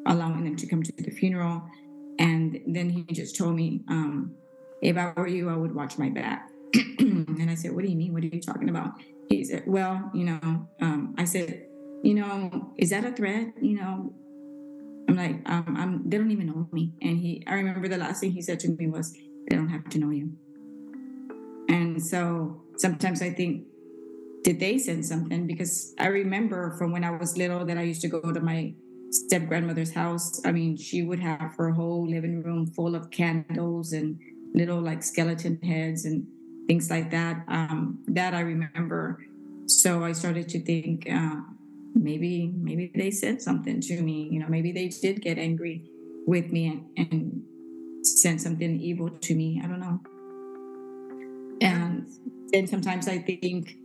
allowing 0.06 0.44
them 0.44 0.56
to 0.56 0.66
come 0.66 0.82
to 0.82 0.92
the 0.98 1.10
funeral. 1.10 1.62
And 2.18 2.60
then 2.66 2.90
he 2.90 3.02
just 3.12 3.36
told 3.36 3.56
me, 3.56 3.82
um, 3.88 4.34
if 4.82 4.96
I 4.96 5.12
were 5.16 5.26
you, 5.26 5.50
I 5.50 5.56
would 5.56 5.74
watch 5.74 5.98
my 5.98 6.10
back. 6.10 6.50
and 6.98 7.50
I 7.50 7.54
said, 7.54 7.72
"What 7.72 7.84
do 7.84 7.90
you 7.90 7.96
mean? 7.96 8.12
What 8.12 8.22
are 8.22 8.26
you 8.26 8.40
talking 8.40 8.68
about?" 8.68 8.92
He 9.28 9.44
said, 9.44 9.62
"Well, 9.66 10.10
you 10.12 10.24
know," 10.24 10.68
um, 10.80 11.14
I 11.16 11.24
said, 11.24 11.66
"You 12.04 12.14
know, 12.14 12.72
is 12.76 12.90
that 12.90 13.04
a 13.04 13.12
threat? 13.12 13.54
You 13.60 13.76
know." 13.80 14.14
I'm 15.06 15.16
like, 15.16 15.36
um, 15.48 15.76
I'm. 15.76 16.08
They 16.08 16.16
don't 16.16 16.30
even 16.30 16.46
know 16.46 16.68
me. 16.72 16.92
And 17.02 17.18
he, 17.18 17.42
I 17.46 17.54
remember 17.54 17.88
the 17.88 17.98
last 17.98 18.20
thing 18.20 18.32
he 18.32 18.42
said 18.42 18.60
to 18.60 18.68
me 18.68 18.86
was, 18.88 19.12
"They 19.48 19.56
don't 19.56 19.68
have 19.68 19.88
to 19.90 19.98
know 19.98 20.10
you." 20.10 20.32
And 21.68 22.02
so 22.02 22.62
sometimes 22.76 23.22
I 23.22 23.30
think, 23.30 23.66
did 24.42 24.60
they 24.60 24.78
send 24.78 25.04
something? 25.06 25.46
Because 25.46 25.94
I 25.98 26.06
remember 26.06 26.76
from 26.78 26.92
when 26.92 27.04
I 27.04 27.10
was 27.10 27.36
little 27.36 27.64
that 27.64 27.78
I 27.78 27.82
used 27.82 28.02
to 28.02 28.08
go 28.08 28.20
to 28.32 28.40
my 28.40 28.74
step 29.10 29.46
grandmother's 29.46 29.92
house. 29.92 30.40
I 30.44 30.52
mean, 30.52 30.76
she 30.76 31.02
would 31.02 31.20
have 31.20 31.54
her 31.56 31.70
whole 31.70 32.08
living 32.08 32.42
room 32.42 32.66
full 32.66 32.94
of 32.94 33.10
candles 33.10 33.92
and 33.92 34.18
little 34.54 34.80
like 34.80 35.02
skeleton 35.02 35.60
heads 35.62 36.04
and 36.04 36.26
things 36.66 36.90
like 36.90 37.10
that. 37.10 37.44
Um, 37.48 38.02
that 38.08 38.34
I 38.34 38.40
remember. 38.40 39.24
So 39.66 40.04
I 40.04 40.12
started 40.12 40.48
to 40.50 40.60
think 40.60 41.08
uh, 41.10 41.40
maybe 41.94 42.52
maybe 42.56 42.90
they 42.94 43.10
said 43.10 43.40
something 43.40 43.80
to 43.80 44.02
me. 44.02 44.28
You 44.30 44.40
know, 44.40 44.48
maybe 44.48 44.72
they 44.72 44.88
did 44.88 45.22
get 45.22 45.38
angry 45.38 45.84
with 46.26 46.50
me 46.50 46.84
and, 46.96 47.10
and 47.10 47.42
sent 48.06 48.40
something 48.40 48.80
evil 48.80 49.10
to 49.10 49.34
me. 49.34 49.60
I 49.62 49.66
don't 49.66 49.80
know. 49.80 50.00
And 51.60 52.06
then 52.52 52.66
sometimes 52.66 53.08
I 53.08 53.18
think 53.18 53.76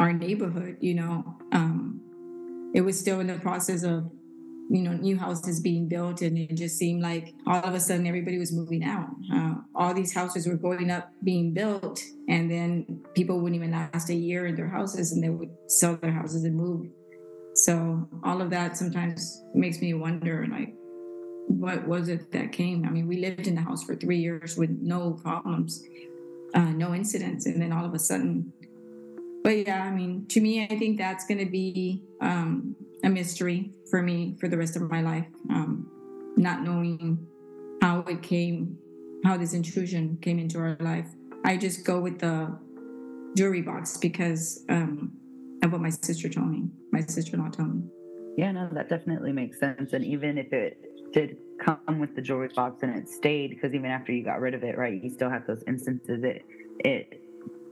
our 0.00 0.12
neighborhood, 0.12 0.78
you 0.80 0.94
know, 0.94 1.36
um, 1.52 2.00
it 2.74 2.80
was 2.80 2.98
still 2.98 3.20
in 3.20 3.26
the 3.26 3.38
process 3.38 3.82
of 3.82 4.10
you 4.70 4.82
know 4.82 4.92
new 4.92 5.16
houses 5.16 5.60
being 5.60 5.88
built 5.88 6.20
and 6.20 6.36
it 6.36 6.54
just 6.54 6.76
seemed 6.76 7.00
like 7.00 7.34
all 7.46 7.62
of 7.62 7.74
a 7.74 7.80
sudden 7.80 8.06
everybody 8.06 8.38
was 8.38 8.52
moving 8.52 8.84
out 8.84 9.08
uh, 9.32 9.54
all 9.74 9.94
these 9.94 10.12
houses 10.12 10.46
were 10.46 10.56
going 10.56 10.90
up 10.90 11.10
being 11.24 11.54
built 11.54 12.02
and 12.28 12.50
then 12.50 13.02
people 13.14 13.40
wouldn't 13.40 13.56
even 13.56 13.70
last 13.70 14.10
a 14.10 14.14
year 14.14 14.46
in 14.46 14.54
their 14.54 14.68
houses 14.68 15.12
and 15.12 15.24
they 15.24 15.30
would 15.30 15.48
sell 15.68 15.96
their 15.96 16.12
houses 16.12 16.44
and 16.44 16.54
move 16.54 16.86
so 17.64 18.08
all 18.24 18.40
of 18.40 18.50
that 18.50 18.76
sometimes 18.76 19.42
makes 19.54 19.80
me 19.80 19.94
wonder 19.94 20.46
like 20.50 20.74
what 21.46 21.86
was 21.86 22.08
it 22.08 22.30
that 22.30 22.52
came 22.52 22.84
i 22.84 22.90
mean 22.90 23.06
we 23.06 23.18
lived 23.18 23.46
in 23.46 23.54
the 23.54 23.60
house 23.60 23.82
for 23.84 23.94
three 23.94 24.18
years 24.18 24.56
with 24.56 24.70
no 24.80 25.12
problems 25.12 25.82
uh, 26.54 26.70
no 26.72 26.94
incidents 26.94 27.46
and 27.46 27.60
then 27.60 27.72
all 27.72 27.84
of 27.84 27.94
a 27.94 27.98
sudden 27.98 28.52
but 29.42 29.56
yeah 29.66 29.84
i 29.84 29.90
mean 29.90 30.26
to 30.26 30.40
me 30.40 30.64
i 30.64 30.78
think 30.78 30.98
that's 30.98 31.26
going 31.26 31.38
to 31.38 31.50
be 31.50 32.02
um, 32.20 32.76
a 33.04 33.08
mystery 33.08 33.70
for 33.90 34.02
me 34.02 34.36
for 34.40 34.48
the 34.48 34.56
rest 34.56 34.76
of 34.76 34.82
my 34.90 35.00
life. 35.00 35.26
Um, 35.50 35.90
not 36.36 36.62
knowing 36.62 37.26
how 37.82 38.00
it 38.00 38.22
came, 38.22 38.78
how 39.24 39.36
this 39.36 39.54
intrusion 39.54 40.18
came 40.20 40.38
into 40.38 40.58
our 40.58 40.76
life. 40.80 41.08
I 41.44 41.56
just 41.56 41.84
go 41.84 42.00
with 42.00 42.18
the 42.18 42.56
jewelry 43.36 43.62
box 43.62 43.96
because 43.96 44.64
um, 44.68 45.12
of 45.62 45.72
what 45.72 45.80
my 45.80 45.90
sister 45.90 46.28
told 46.28 46.50
me, 46.50 46.68
my 46.92 47.00
sister 47.00 47.36
in 47.36 47.42
law 47.42 47.50
told 47.50 47.74
me. 47.74 47.82
Yeah, 48.36 48.52
no, 48.52 48.68
that 48.72 48.88
definitely 48.88 49.32
makes 49.32 49.58
sense. 49.58 49.92
And 49.92 50.04
even 50.04 50.38
if 50.38 50.52
it 50.52 50.78
did 51.12 51.36
come 51.64 51.98
with 51.98 52.14
the 52.14 52.22
jewelry 52.22 52.50
box 52.54 52.82
and 52.82 52.96
it 52.96 53.08
stayed, 53.08 53.50
because 53.50 53.74
even 53.74 53.90
after 53.90 54.12
you 54.12 54.24
got 54.24 54.40
rid 54.40 54.54
of 54.54 54.62
it, 54.62 54.78
right, 54.78 55.02
you 55.02 55.10
still 55.10 55.30
have 55.30 55.46
those 55.46 55.62
instances. 55.66 56.22
It 56.22 56.44
it 56.80 57.22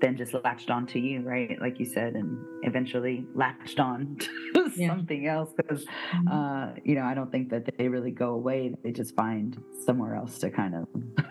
then 0.01 0.17
just 0.17 0.35
latched 0.35 0.71
on 0.71 0.87
to 0.87 0.99
you, 0.99 1.21
right? 1.21 1.57
Like 1.61 1.79
you 1.79 1.87
said, 1.87 2.15
and 2.15 2.39
eventually 2.63 3.27
latched 3.35 3.81
on 3.81 4.17
to 4.55 4.71
yeah. 4.77 4.89
something 4.89 5.27
else 5.27 5.53
because, 5.57 5.85
mm-hmm. 5.85 6.29
uh, 6.29 6.75
you 6.85 6.95
know, 6.95 7.05
I 7.05 7.15
don't 7.15 7.31
think 7.31 7.51
that 7.51 7.65
they 7.79 7.89
really 7.89 8.11
go 8.11 8.31
away. 8.31 8.75
They 8.83 8.93
just 8.93 9.15
find 9.15 9.57
somewhere 9.85 10.15
else 10.15 10.39
to 10.41 10.51
kind 10.51 10.75
of. 10.75 10.89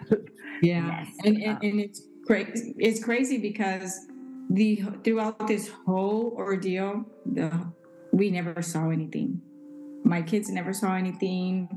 yeah. 0.62 1.06
And, 1.24 1.38
and, 1.38 1.64
and 1.64 1.80
it's 1.80 2.08
crazy. 2.26 2.74
It's 2.78 3.04
crazy 3.04 3.38
because 3.38 4.08
the 4.50 4.84
throughout 5.04 5.48
this 5.48 5.70
whole 5.86 6.34
ordeal, 6.38 7.06
the 7.26 7.52
we 8.12 8.30
never 8.30 8.62
saw 8.62 8.90
anything. 8.90 9.42
My 10.04 10.22
kids 10.22 10.50
never 10.50 10.74
saw 10.74 10.96
anything, 10.96 11.68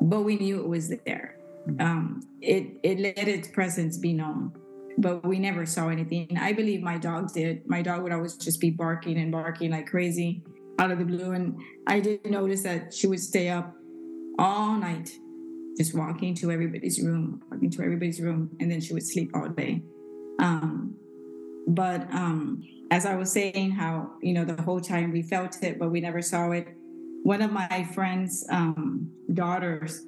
but 0.00 0.22
we 0.22 0.36
knew 0.36 0.60
it 0.60 0.68
was 0.68 0.88
there. 0.88 1.36
Mm-hmm. 1.68 1.80
Um, 1.80 2.22
it 2.40 2.78
it 2.82 2.98
let 2.98 3.28
its 3.28 3.48
presence 3.48 3.98
be 3.98 4.12
known 4.12 4.52
but 5.00 5.24
we 5.24 5.38
never 5.38 5.66
saw 5.66 5.88
anything. 5.88 6.36
I 6.38 6.52
believe 6.52 6.82
my 6.82 6.98
dog 6.98 7.32
did. 7.32 7.66
My 7.68 7.82
dog 7.82 8.02
would 8.02 8.12
always 8.12 8.36
just 8.36 8.60
be 8.60 8.70
barking 8.70 9.18
and 9.18 9.32
barking 9.32 9.70
like 9.70 9.86
crazy 9.86 10.42
out 10.78 10.90
of 10.90 10.98
the 10.98 11.04
blue. 11.04 11.32
And 11.32 11.60
I 11.86 12.00
did 12.00 12.24
notice 12.30 12.62
that 12.64 12.92
she 12.92 13.06
would 13.06 13.20
stay 13.20 13.48
up 13.48 13.74
all 14.38 14.76
night, 14.76 15.10
just 15.78 15.94
walking 15.94 16.34
to 16.36 16.50
everybody's 16.50 17.00
room, 17.02 17.42
walking 17.50 17.70
to 17.70 17.82
everybody's 17.82 18.20
room, 18.20 18.50
and 18.60 18.70
then 18.70 18.80
she 18.80 18.92
would 18.92 19.06
sleep 19.06 19.30
all 19.34 19.48
day. 19.48 19.82
Um, 20.38 20.96
but 21.70 22.02
um, 22.12 22.62
as 22.90 23.06
I 23.06 23.14
was 23.14 23.32
saying, 23.32 23.70
how 23.70 24.12
you 24.20 24.32
know 24.32 24.44
the 24.44 24.60
whole 24.62 24.80
time 24.80 25.12
we 25.12 25.22
felt 25.22 25.62
it, 25.62 25.78
but 25.78 25.90
we 25.90 26.00
never 26.00 26.20
saw 26.20 26.50
it. 26.50 26.68
One 27.22 27.42
of 27.42 27.52
my 27.52 27.88
friend's 27.94 28.46
um, 28.50 29.10
daughters 29.34 30.06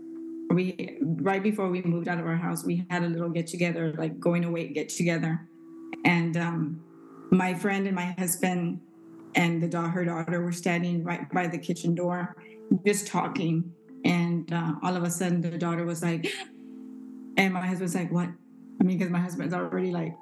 we 0.50 0.98
right 1.00 1.42
before 1.42 1.68
we 1.68 1.82
moved 1.82 2.08
out 2.08 2.18
of 2.18 2.26
our 2.26 2.36
house, 2.36 2.64
we 2.64 2.84
had 2.90 3.02
a 3.02 3.08
little 3.08 3.28
get 3.28 3.46
together, 3.46 3.94
like 3.96 4.18
going 4.18 4.44
away 4.44 4.68
get 4.68 4.88
together, 4.88 5.48
and 6.04 6.36
um, 6.36 6.80
my 7.30 7.54
friend 7.54 7.86
and 7.86 7.94
my 7.94 8.14
husband 8.18 8.80
and 9.34 9.62
the 9.62 9.68
da- 9.68 9.88
her 9.88 10.04
daughter 10.04 10.42
were 10.42 10.52
standing 10.52 11.02
right 11.04 11.30
by 11.32 11.46
the 11.46 11.58
kitchen 11.58 11.94
door, 11.94 12.36
just 12.84 13.06
talking, 13.06 13.72
and 14.04 14.52
uh, 14.52 14.74
all 14.82 14.96
of 14.96 15.04
a 15.04 15.10
sudden 15.10 15.40
the 15.40 15.56
daughter 15.56 15.84
was 15.84 16.02
like, 16.02 16.30
and 17.36 17.54
my 17.54 17.64
husband's 17.64 17.94
like, 17.94 18.10
"What?" 18.10 18.28
I 18.80 18.84
mean, 18.84 18.98
because 18.98 19.12
my 19.12 19.20
husband's 19.20 19.54
already 19.54 19.92
like 19.92 20.16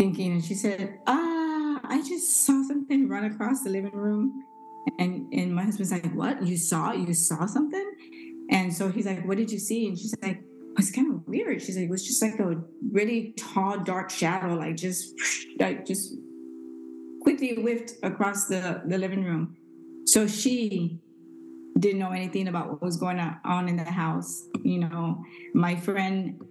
thinking, 0.00 0.32
and 0.32 0.44
she 0.44 0.54
said, 0.54 0.98
"Ah, 1.06 1.80
I 1.84 2.02
just 2.12 2.46
saw 2.46 2.56
something 2.70 3.08
run 3.08 3.24
across 3.24 3.62
the 3.62 3.70
living 3.70 3.96
room." 4.06 4.44
And 4.98 5.12
and 5.32 5.54
my 5.54 5.64
husband's 5.64 5.92
like, 5.92 6.10
"What? 6.14 6.42
You 6.50 6.56
saw? 6.56 6.92
You 6.92 7.12
saw 7.14 7.46
something?" 7.46 7.88
And 8.50 8.74
so 8.74 8.88
he's 8.90 9.06
like, 9.06 9.26
What 9.26 9.36
did 9.36 9.50
you 9.50 9.58
see? 9.58 9.86
And 9.86 9.98
she's 9.98 10.14
like, 10.22 10.42
It's 10.76 10.90
kind 10.90 11.14
of 11.14 11.26
weird. 11.26 11.62
She's 11.62 11.76
like, 11.76 11.86
It 11.86 11.90
was 11.90 12.06
just 12.06 12.20
like 12.20 12.38
a 12.40 12.60
really 12.90 13.32
tall, 13.38 13.78
dark 13.78 14.10
shadow, 14.10 14.54
like 14.54 14.76
just 14.76 15.14
like 15.58 15.86
just 15.86 16.14
quickly 17.22 17.54
whiffed 17.54 17.92
across 18.02 18.48
the, 18.48 18.82
the 18.86 18.98
living 18.98 19.24
room. 19.24 19.56
So 20.04 20.26
she 20.26 20.98
didn't 21.78 22.00
know 22.00 22.10
anything 22.10 22.48
about 22.48 22.68
what 22.68 22.82
was 22.82 22.96
going 22.96 23.20
on 23.20 23.68
in 23.68 23.76
the 23.76 23.84
house. 23.84 24.48
You 24.64 24.80
know, 24.80 25.22
my 25.54 25.76
friend 25.76 26.42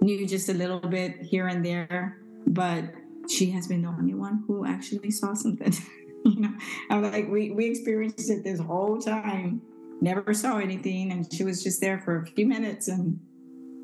knew 0.00 0.26
just 0.26 0.48
a 0.48 0.54
little 0.54 0.80
bit 0.80 1.20
here 1.20 1.48
and 1.48 1.64
there, 1.64 2.18
but 2.48 2.84
she 3.28 3.50
has 3.50 3.66
been 3.66 3.82
the 3.82 3.88
only 3.88 4.14
one 4.14 4.44
who 4.46 4.66
actually 4.66 5.10
saw 5.10 5.34
something. 5.34 5.72
you 6.24 6.40
know, 6.40 6.54
I'm 6.90 7.02
like, 7.02 7.28
we, 7.28 7.50
we 7.50 7.66
experienced 7.66 8.30
it 8.30 8.44
this 8.44 8.60
whole 8.60 8.98
time 8.98 9.62
never 10.00 10.32
saw 10.34 10.58
anything 10.58 11.12
and 11.12 11.32
she 11.32 11.44
was 11.44 11.62
just 11.62 11.80
there 11.80 11.98
for 11.98 12.22
a 12.22 12.26
few 12.26 12.46
minutes 12.46 12.88
and 12.88 13.18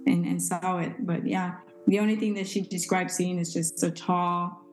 and, 0.06 0.24
and 0.26 0.42
saw 0.42 0.78
it 0.78 0.92
but 1.06 1.26
yeah 1.26 1.54
the 1.86 1.98
only 1.98 2.16
thing 2.16 2.34
that 2.34 2.46
she 2.46 2.62
described 2.62 3.10
seeing 3.10 3.38
is 3.38 3.52
just 3.52 3.82
a 3.82 3.90
tall 3.90 4.63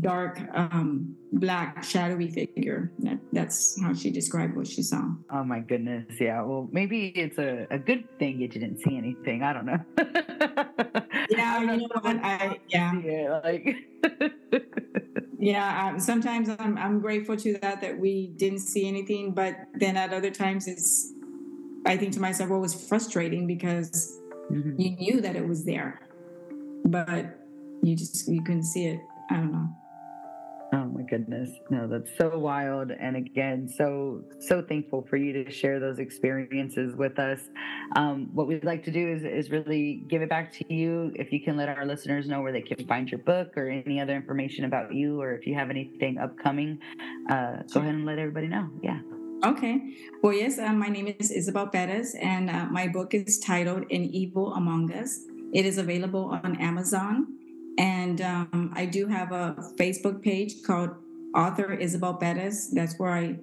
dark 0.00 0.40
um, 0.54 1.16
black 1.32 1.82
shadowy 1.84 2.30
figure. 2.30 2.92
That, 3.00 3.18
that's 3.32 3.80
how 3.80 3.94
she 3.94 4.10
described 4.10 4.56
what 4.56 4.66
she 4.66 4.82
saw. 4.82 5.02
Oh 5.30 5.44
my 5.44 5.60
goodness. 5.60 6.06
Yeah. 6.20 6.42
Well 6.42 6.68
maybe 6.72 7.08
it's 7.08 7.38
a, 7.38 7.66
a 7.70 7.78
good 7.78 8.04
thing 8.18 8.40
you 8.40 8.48
didn't 8.48 8.80
see 8.80 8.96
anything. 8.96 9.42
I 9.42 9.52
don't 9.52 9.66
know. 9.66 9.78
Yeah 11.30 11.60
you 11.60 11.66
know 11.66 11.88
what? 12.00 12.16
I 12.24 12.58
yeah. 12.68 12.92
it, 12.94 13.44
like 13.44 14.64
yeah 15.38 15.88
um, 15.88 16.00
sometimes 16.00 16.48
I'm, 16.58 16.76
I'm 16.78 17.00
grateful 17.00 17.36
to 17.36 17.58
that 17.58 17.80
that 17.80 17.98
we 17.98 18.28
didn't 18.36 18.60
see 18.60 18.88
anything 18.88 19.32
but 19.32 19.56
then 19.74 19.96
at 19.96 20.12
other 20.12 20.30
times 20.30 20.66
it's 20.66 21.12
i 21.86 21.96
think 21.96 22.12
to 22.14 22.20
myself 22.20 22.50
what 22.50 22.60
was 22.60 22.88
frustrating 22.88 23.46
because 23.46 24.18
mm-hmm. 24.50 24.80
you 24.80 24.90
knew 24.96 25.20
that 25.20 25.36
it 25.36 25.46
was 25.46 25.64
there 25.64 26.00
but 26.84 27.38
you 27.82 27.94
just 27.94 28.28
you 28.28 28.42
couldn't 28.42 28.64
see 28.64 28.86
it 28.86 29.00
i 29.30 29.34
don't 29.34 29.52
know 29.52 29.68
Oh 30.70 30.84
my 30.84 31.02
goodness. 31.02 31.50
No, 31.70 31.86
that's 31.86 32.10
so 32.18 32.38
wild. 32.38 32.90
And 32.90 33.16
again, 33.16 33.68
so, 33.68 34.22
so 34.38 34.60
thankful 34.60 35.06
for 35.08 35.16
you 35.16 35.44
to 35.44 35.50
share 35.50 35.80
those 35.80 35.98
experiences 35.98 36.94
with 36.94 37.18
us. 37.18 37.40
Um, 37.96 38.28
what 38.34 38.46
we'd 38.46 38.64
like 38.64 38.84
to 38.84 38.90
do 38.90 39.08
is, 39.08 39.24
is 39.24 39.50
really 39.50 40.04
give 40.08 40.20
it 40.20 40.28
back 40.28 40.52
to 40.52 40.64
you. 40.72 41.10
If 41.14 41.32
you 41.32 41.42
can 41.42 41.56
let 41.56 41.70
our 41.70 41.86
listeners 41.86 42.28
know 42.28 42.42
where 42.42 42.52
they 42.52 42.60
can 42.60 42.86
find 42.86 43.10
your 43.10 43.20
book 43.20 43.56
or 43.56 43.70
any 43.70 43.98
other 43.98 44.14
information 44.14 44.66
about 44.66 44.92
you, 44.92 45.18
or 45.18 45.32
if 45.32 45.46
you 45.46 45.54
have 45.54 45.70
anything 45.70 46.18
upcoming, 46.18 46.78
uh, 47.30 47.62
go 47.72 47.80
ahead 47.80 47.94
and 47.94 48.04
let 48.04 48.18
everybody 48.18 48.48
know. 48.48 48.68
Yeah. 48.82 49.00
Okay. 49.46 49.80
Well, 50.22 50.34
yes, 50.34 50.58
uh, 50.58 50.72
my 50.74 50.88
name 50.88 51.14
is 51.18 51.30
Isabel 51.30 51.68
Perez, 51.68 52.14
and 52.20 52.50
uh, 52.50 52.66
my 52.66 52.88
book 52.88 53.14
is 53.14 53.38
titled 53.38 53.84
An 53.90 54.04
Evil 54.04 54.52
Among 54.52 54.92
Us. 54.92 55.20
It 55.54 55.64
is 55.64 55.78
available 55.78 56.38
on 56.44 56.60
Amazon 56.60 57.37
and 57.78 58.20
um, 58.20 58.72
I 58.74 58.84
do 58.86 59.06
have 59.06 59.32
a 59.32 59.54
Facebook 59.78 60.22
page 60.22 60.62
called 60.66 60.90
Author 61.34 61.72
Isabel 61.72 62.14
Perez. 62.14 62.70
That's 62.72 62.98
where 62.98 63.12
I 63.12 63.38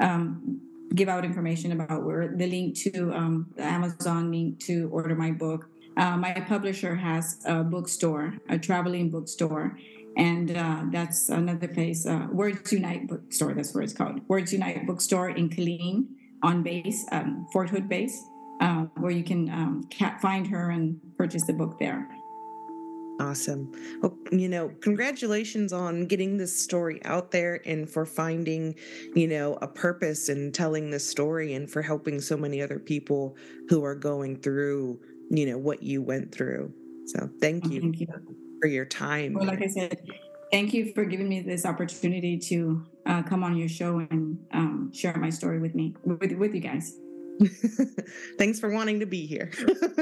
um, 0.00 0.60
give 0.94 1.08
out 1.08 1.24
information 1.24 1.72
about 1.72 2.04
where 2.04 2.28
the 2.28 2.46
link 2.46 2.76
to 2.78 3.12
um, 3.14 3.46
the 3.56 3.64
Amazon 3.64 4.30
link 4.30 4.60
to 4.60 4.88
order 4.92 5.14
my 5.14 5.30
book. 5.30 5.68
uh, 5.96 6.16
my 6.16 6.32
publisher 6.48 6.94
has 6.94 7.40
a 7.44 7.62
bookstore, 7.62 8.34
a 8.48 8.58
traveling 8.58 9.10
bookstore, 9.10 9.78
and 10.16 10.56
uh, 10.56 10.82
that's 10.90 11.28
another 11.28 11.68
place. 11.68 12.06
Uh, 12.06 12.26
Words 12.32 12.72
Unite 12.72 13.08
Bookstore. 13.08 13.54
That's 13.54 13.74
where 13.74 13.82
it's 13.82 13.92
called. 13.92 14.20
Words 14.28 14.52
Unite 14.52 14.86
Bookstore 14.86 15.30
in 15.30 15.48
Killeen 15.48 16.06
on 16.42 16.62
base, 16.62 17.06
um, 17.12 17.46
Fort 17.52 17.70
Hood 17.70 17.88
base, 17.88 18.22
uh, 18.60 18.84
where 18.96 19.10
you 19.10 19.24
can 19.24 19.48
um, 19.50 19.88
find 20.20 20.46
her 20.48 20.70
and 20.70 21.00
purchase 21.16 21.44
the 21.46 21.52
book 21.52 21.78
there. 21.78 22.08
Awesome. 23.20 23.70
Well, 24.00 24.16
you 24.32 24.48
know, 24.48 24.70
congratulations 24.80 25.74
on 25.74 26.06
getting 26.06 26.38
this 26.38 26.58
story 26.58 27.04
out 27.04 27.30
there 27.30 27.60
and 27.66 27.88
for 27.88 28.06
finding, 28.06 28.74
you 29.14 29.28
know, 29.28 29.58
a 29.60 29.68
purpose 29.68 30.30
in 30.30 30.52
telling 30.52 30.90
this 30.90 31.06
story 31.06 31.52
and 31.52 31.70
for 31.70 31.82
helping 31.82 32.18
so 32.22 32.34
many 32.38 32.62
other 32.62 32.78
people 32.78 33.36
who 33.68 33.84
are 33.84 33.94
going 33.94 34.40
through, 34.40 34.98
you 35.30 35.44
know, 35.44 35.58
what 35.58 35.82
you 35.82 36.00
went 36.00 36.34
through. 36.34 36.72
So 37.04 37.28
thank 37.42 37.66
you, 37.66 37.82
Thank 37.82 38.00
you. 38.00 38.06
for 38.62 38.68
your 38.68 38.86
time. 38.86 39.34
Well, 39.34 39.44
like 39.44 39.62
I 39.62 39.68
said, 39.68 40.00
thank 40.50 40.72
you 40.72 40.94
for 40.94 41.04
giving 41.04 41.28
me 41.28 41.42
this 41.42 41.66
opportunity 41.66 42.38
to 42.38 42.86
uh, 43.04 43.22
come 43.22 43.44
on 43.44 43.54
your 43.54 43.68
show 43.68 43.98
and 43.98 44.38
um, 44.52 44.92
share 44.94 45.14
my 45.18 45.28
story 45.28 45.58
with 45.58 45.74
me, 45.74 45.94
with, 46.04 46.32
with 46.32 46.54
you 46.54 46.60
guys. 46.60 46.96
Thanks 48.38 48.60
for 48.60 48.70
wanting 48.70 49.00
to 49.00 49.06
be 49.06 49.26
here. 49.26 49.50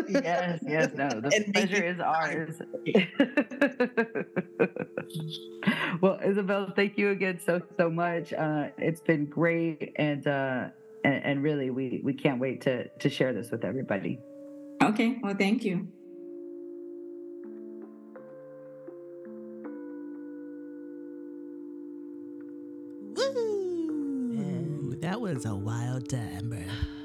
yes, 0.09 0.61
yes, 0.66 0.91
no. 0.95 1.09
The 1.20 1.32
And 1.34 1.55
thank 1.55 1.70
pleasure 1.70 1.84
is 1.84 2.01
ours. 2.01 2.61
well, 6.01 6.18
Isabel, 6.24 6.72
thank 6.74 6.99
you 6.99 7.11
again 7.11 7.39
so 7.45 7.61
so 7.76 7.91
much. 7.91 8.32
Uh, 8.32 8.68
it's 8.76 9.01
been 9.01 9.26
great, 9.26 9.93
and 9.97 10.26
uh, 10.26 10.68
and, 11.05 11.24
and 11.24 11.43
really, 11.43 11.70
we 11.70 12.01
we 12.03 12.12
can't 12.12 12.41
wait 12.41 12.61
to 12.62 12.89
to 12.89 13.09
share 13.09 13.32
this 13.32 13.51
with 13.51 13.64
everybody. 13.64 14.18
Okay, 14.82 15.18
well, 15.22 15.34
thank 15.34 15.64
you. 15.64 15.86
Woo! 23.14 24.97
That 25.01 25.20
was 25.20 25.45
a 25.45 25.55
wild 25.55 26.09
time, 26.09 26.51
bro. 26.51 26.59
gosh 26.59 26.97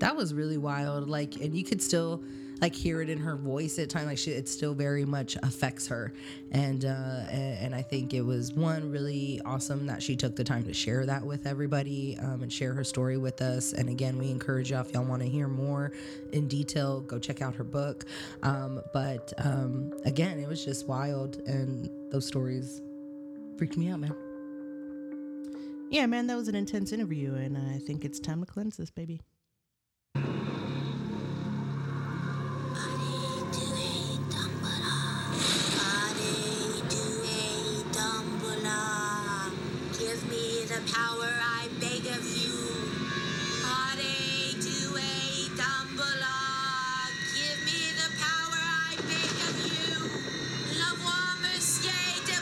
that 0.00 0.16
was 0.16 0.34
really 0.34 0.58
wild 0.58 1.08
like 1.08 1.36
and 1.36 1.54
you 1.54 1.64
could 1.64 1.80
still 1.80 2.22
like 2.60 2.74
hear 2.74 3.00
it 3.00 3.08
in 3.08 3.18
her 3.18 3.36
voice 3.36 3.78
at 3.78 3.88
times 3.88 4.06
like 4.06 4.18
she 4.18 4.32
it 4.32 4.48
still 4.48 4.74
very 4.74 5.04
much 5.04 5.36
affects 5.42 5.86
her. 5.86 6.12
And 6.52 6.84
uh 6.84 7.24
and, 7.30 7.74
i 7.74 7.82
think 7.82 8.12
it 8.12 8.22
was 8.22 8.52
one 8.52 8.90
really 8.90 9.40
awesome 9.44 9.86
that 9.86 10.02
she 10.02 10.16
took 10.16 10.36
the 10.36 10.44
time 10.44 10.64
to 10.64 10.74
share 10.74 11.06
that 11.06 11.24
with 11.24 11.46
everybody 11.46 12.18
um, 12.20 12.42
and 12.42 12.52
share 12.52 12.74
her 12.74 12.84
story 12.84 13.16
with 13.16 13.40
us. 13.40 13.72
And 13.72 13.88
again 13.88 14.18
we 14.18 14.30
encourage 14.30 14.70
y'all 14.70 14.80
if 14.82 14.92
y'all 14.92 15.04
want 15.04 15.22
to 15.22 15.28
hear 15.28 15.48
more 15.48 15.92
in 16.32 16.48
detail 16.48 17.00
go 17.00 17.18
check 17.18 17.40
out 17.40 17.54
her 17.54 17.64
book. 17.64 18.04
Um 18.42 18.82
but 18.92 19.32
um 19.38 19.92
again 20.04 20.38
it 20.38 20.48
was 20.48 20.64
just 20.64 20.88
wild 20.88 21.36
and 21.46 21.88
those 22.10 22.26
stories 22.26 22.82
freaked 23.56 23.76
me 23.76 23.88
out 23.88 24.00
man. 24.00 24.14
Yeah, 25.90 26.06
man, 26.06 26.28
that 26.28 26.36
was 26.36 26.46
an 26.46 26.54
intense 26.54 26.92
interview, 26.92 27.34
and 27.34 27.58
I 27.58 27.78
think 27.78 28.04
it's 28.04 28.20
time 28.20 28.38
to 28.38 28.46
cleanse 28.46 28.76
this 28.76 28.92
baby. 28.92 29.22
Power 40.86 41.32
I 41.40 41.68
beg 41.80 42.06
of 42.06 42.24
you. 42.24 42.56
Give 47.34 47.60
me 47.64 47.82
the 47.96 48.08
power 48.20 48.58
I 48.58 48.96
beg 49.08 49.32
of 49.48 49.56
you. 49.66 49.94
L'envoi 50.78 51.24
monsieur 51.42 51.90
de. 52.26 52.38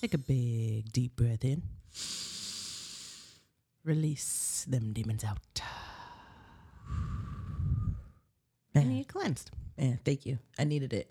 Take 0.00 0.14
a 0.14 0.18
big 0.18 0.92
deep 0.92 1.16
breath 1.16 1.44
in. 1.44 1.62
Release 3.84 4.45
them 4.66 4.92
demons 4.92 5.24
out. 5.24 5.38
And 8.74 8.94
you're 8.96 9.04
cleansed. 9.04 9.50
man 9.78 9.98
thank 10.04 10.26
you 10.26 10.38
i 10.58 10.64
needed 10.64 10.92
it 10.92 11.08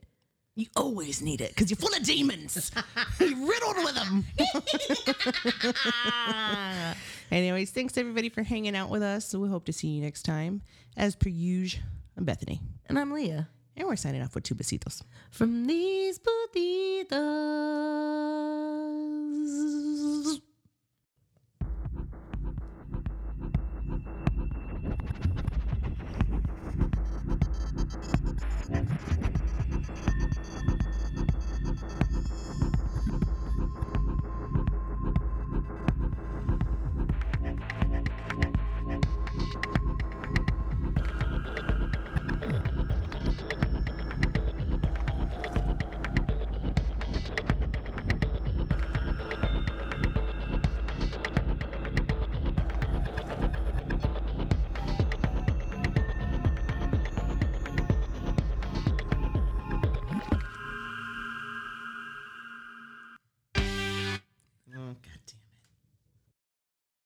You 0.56 0.68
always 0.76 1.22
need 1.22 1.41
it 1.41 1.49
because 1.49 1.70
you're 1.70 1.78
full 1.78 1.93
of 1.97 2.03
demons. 2.03 2.72
you're 3.20 3.36
riddled 3.51 3.78
with 3.84 3.95
them. 3.99 4.24
Anyways, 7.32 7.72
thanks 7.72 7.97
everybody 7.97 8.30
for 8.30 8.43
hanging 8.43 8.76
out 8.76 8.89
with 8.89 9.01
us. 9.03 9.34
We 9.36 9.49
hope 9.49 9.66
to 9.66 9.74
see 9.74 9.89
you 9.89 10.01
next 10.01 10.24
time. 10.24 10.62
As 10.95 11.16
per 11.16 11.30
usual, 11.30 11.84
I'm 12.18 12.24
Bethany. 12.24 12.62
and 12.88 12.97
i'm 12.97 13.12
leah 13.12 13.49
And 13.76 13.86
we're 13.88 13.97
signing 13.97 14.22
off 14.22 14.34
with 14.36 14.45
two 14.45 14.56
besitos. 14.56 15.01
From 15.32 15.66
these 15.68 16.18
putitos. 16.20 17.12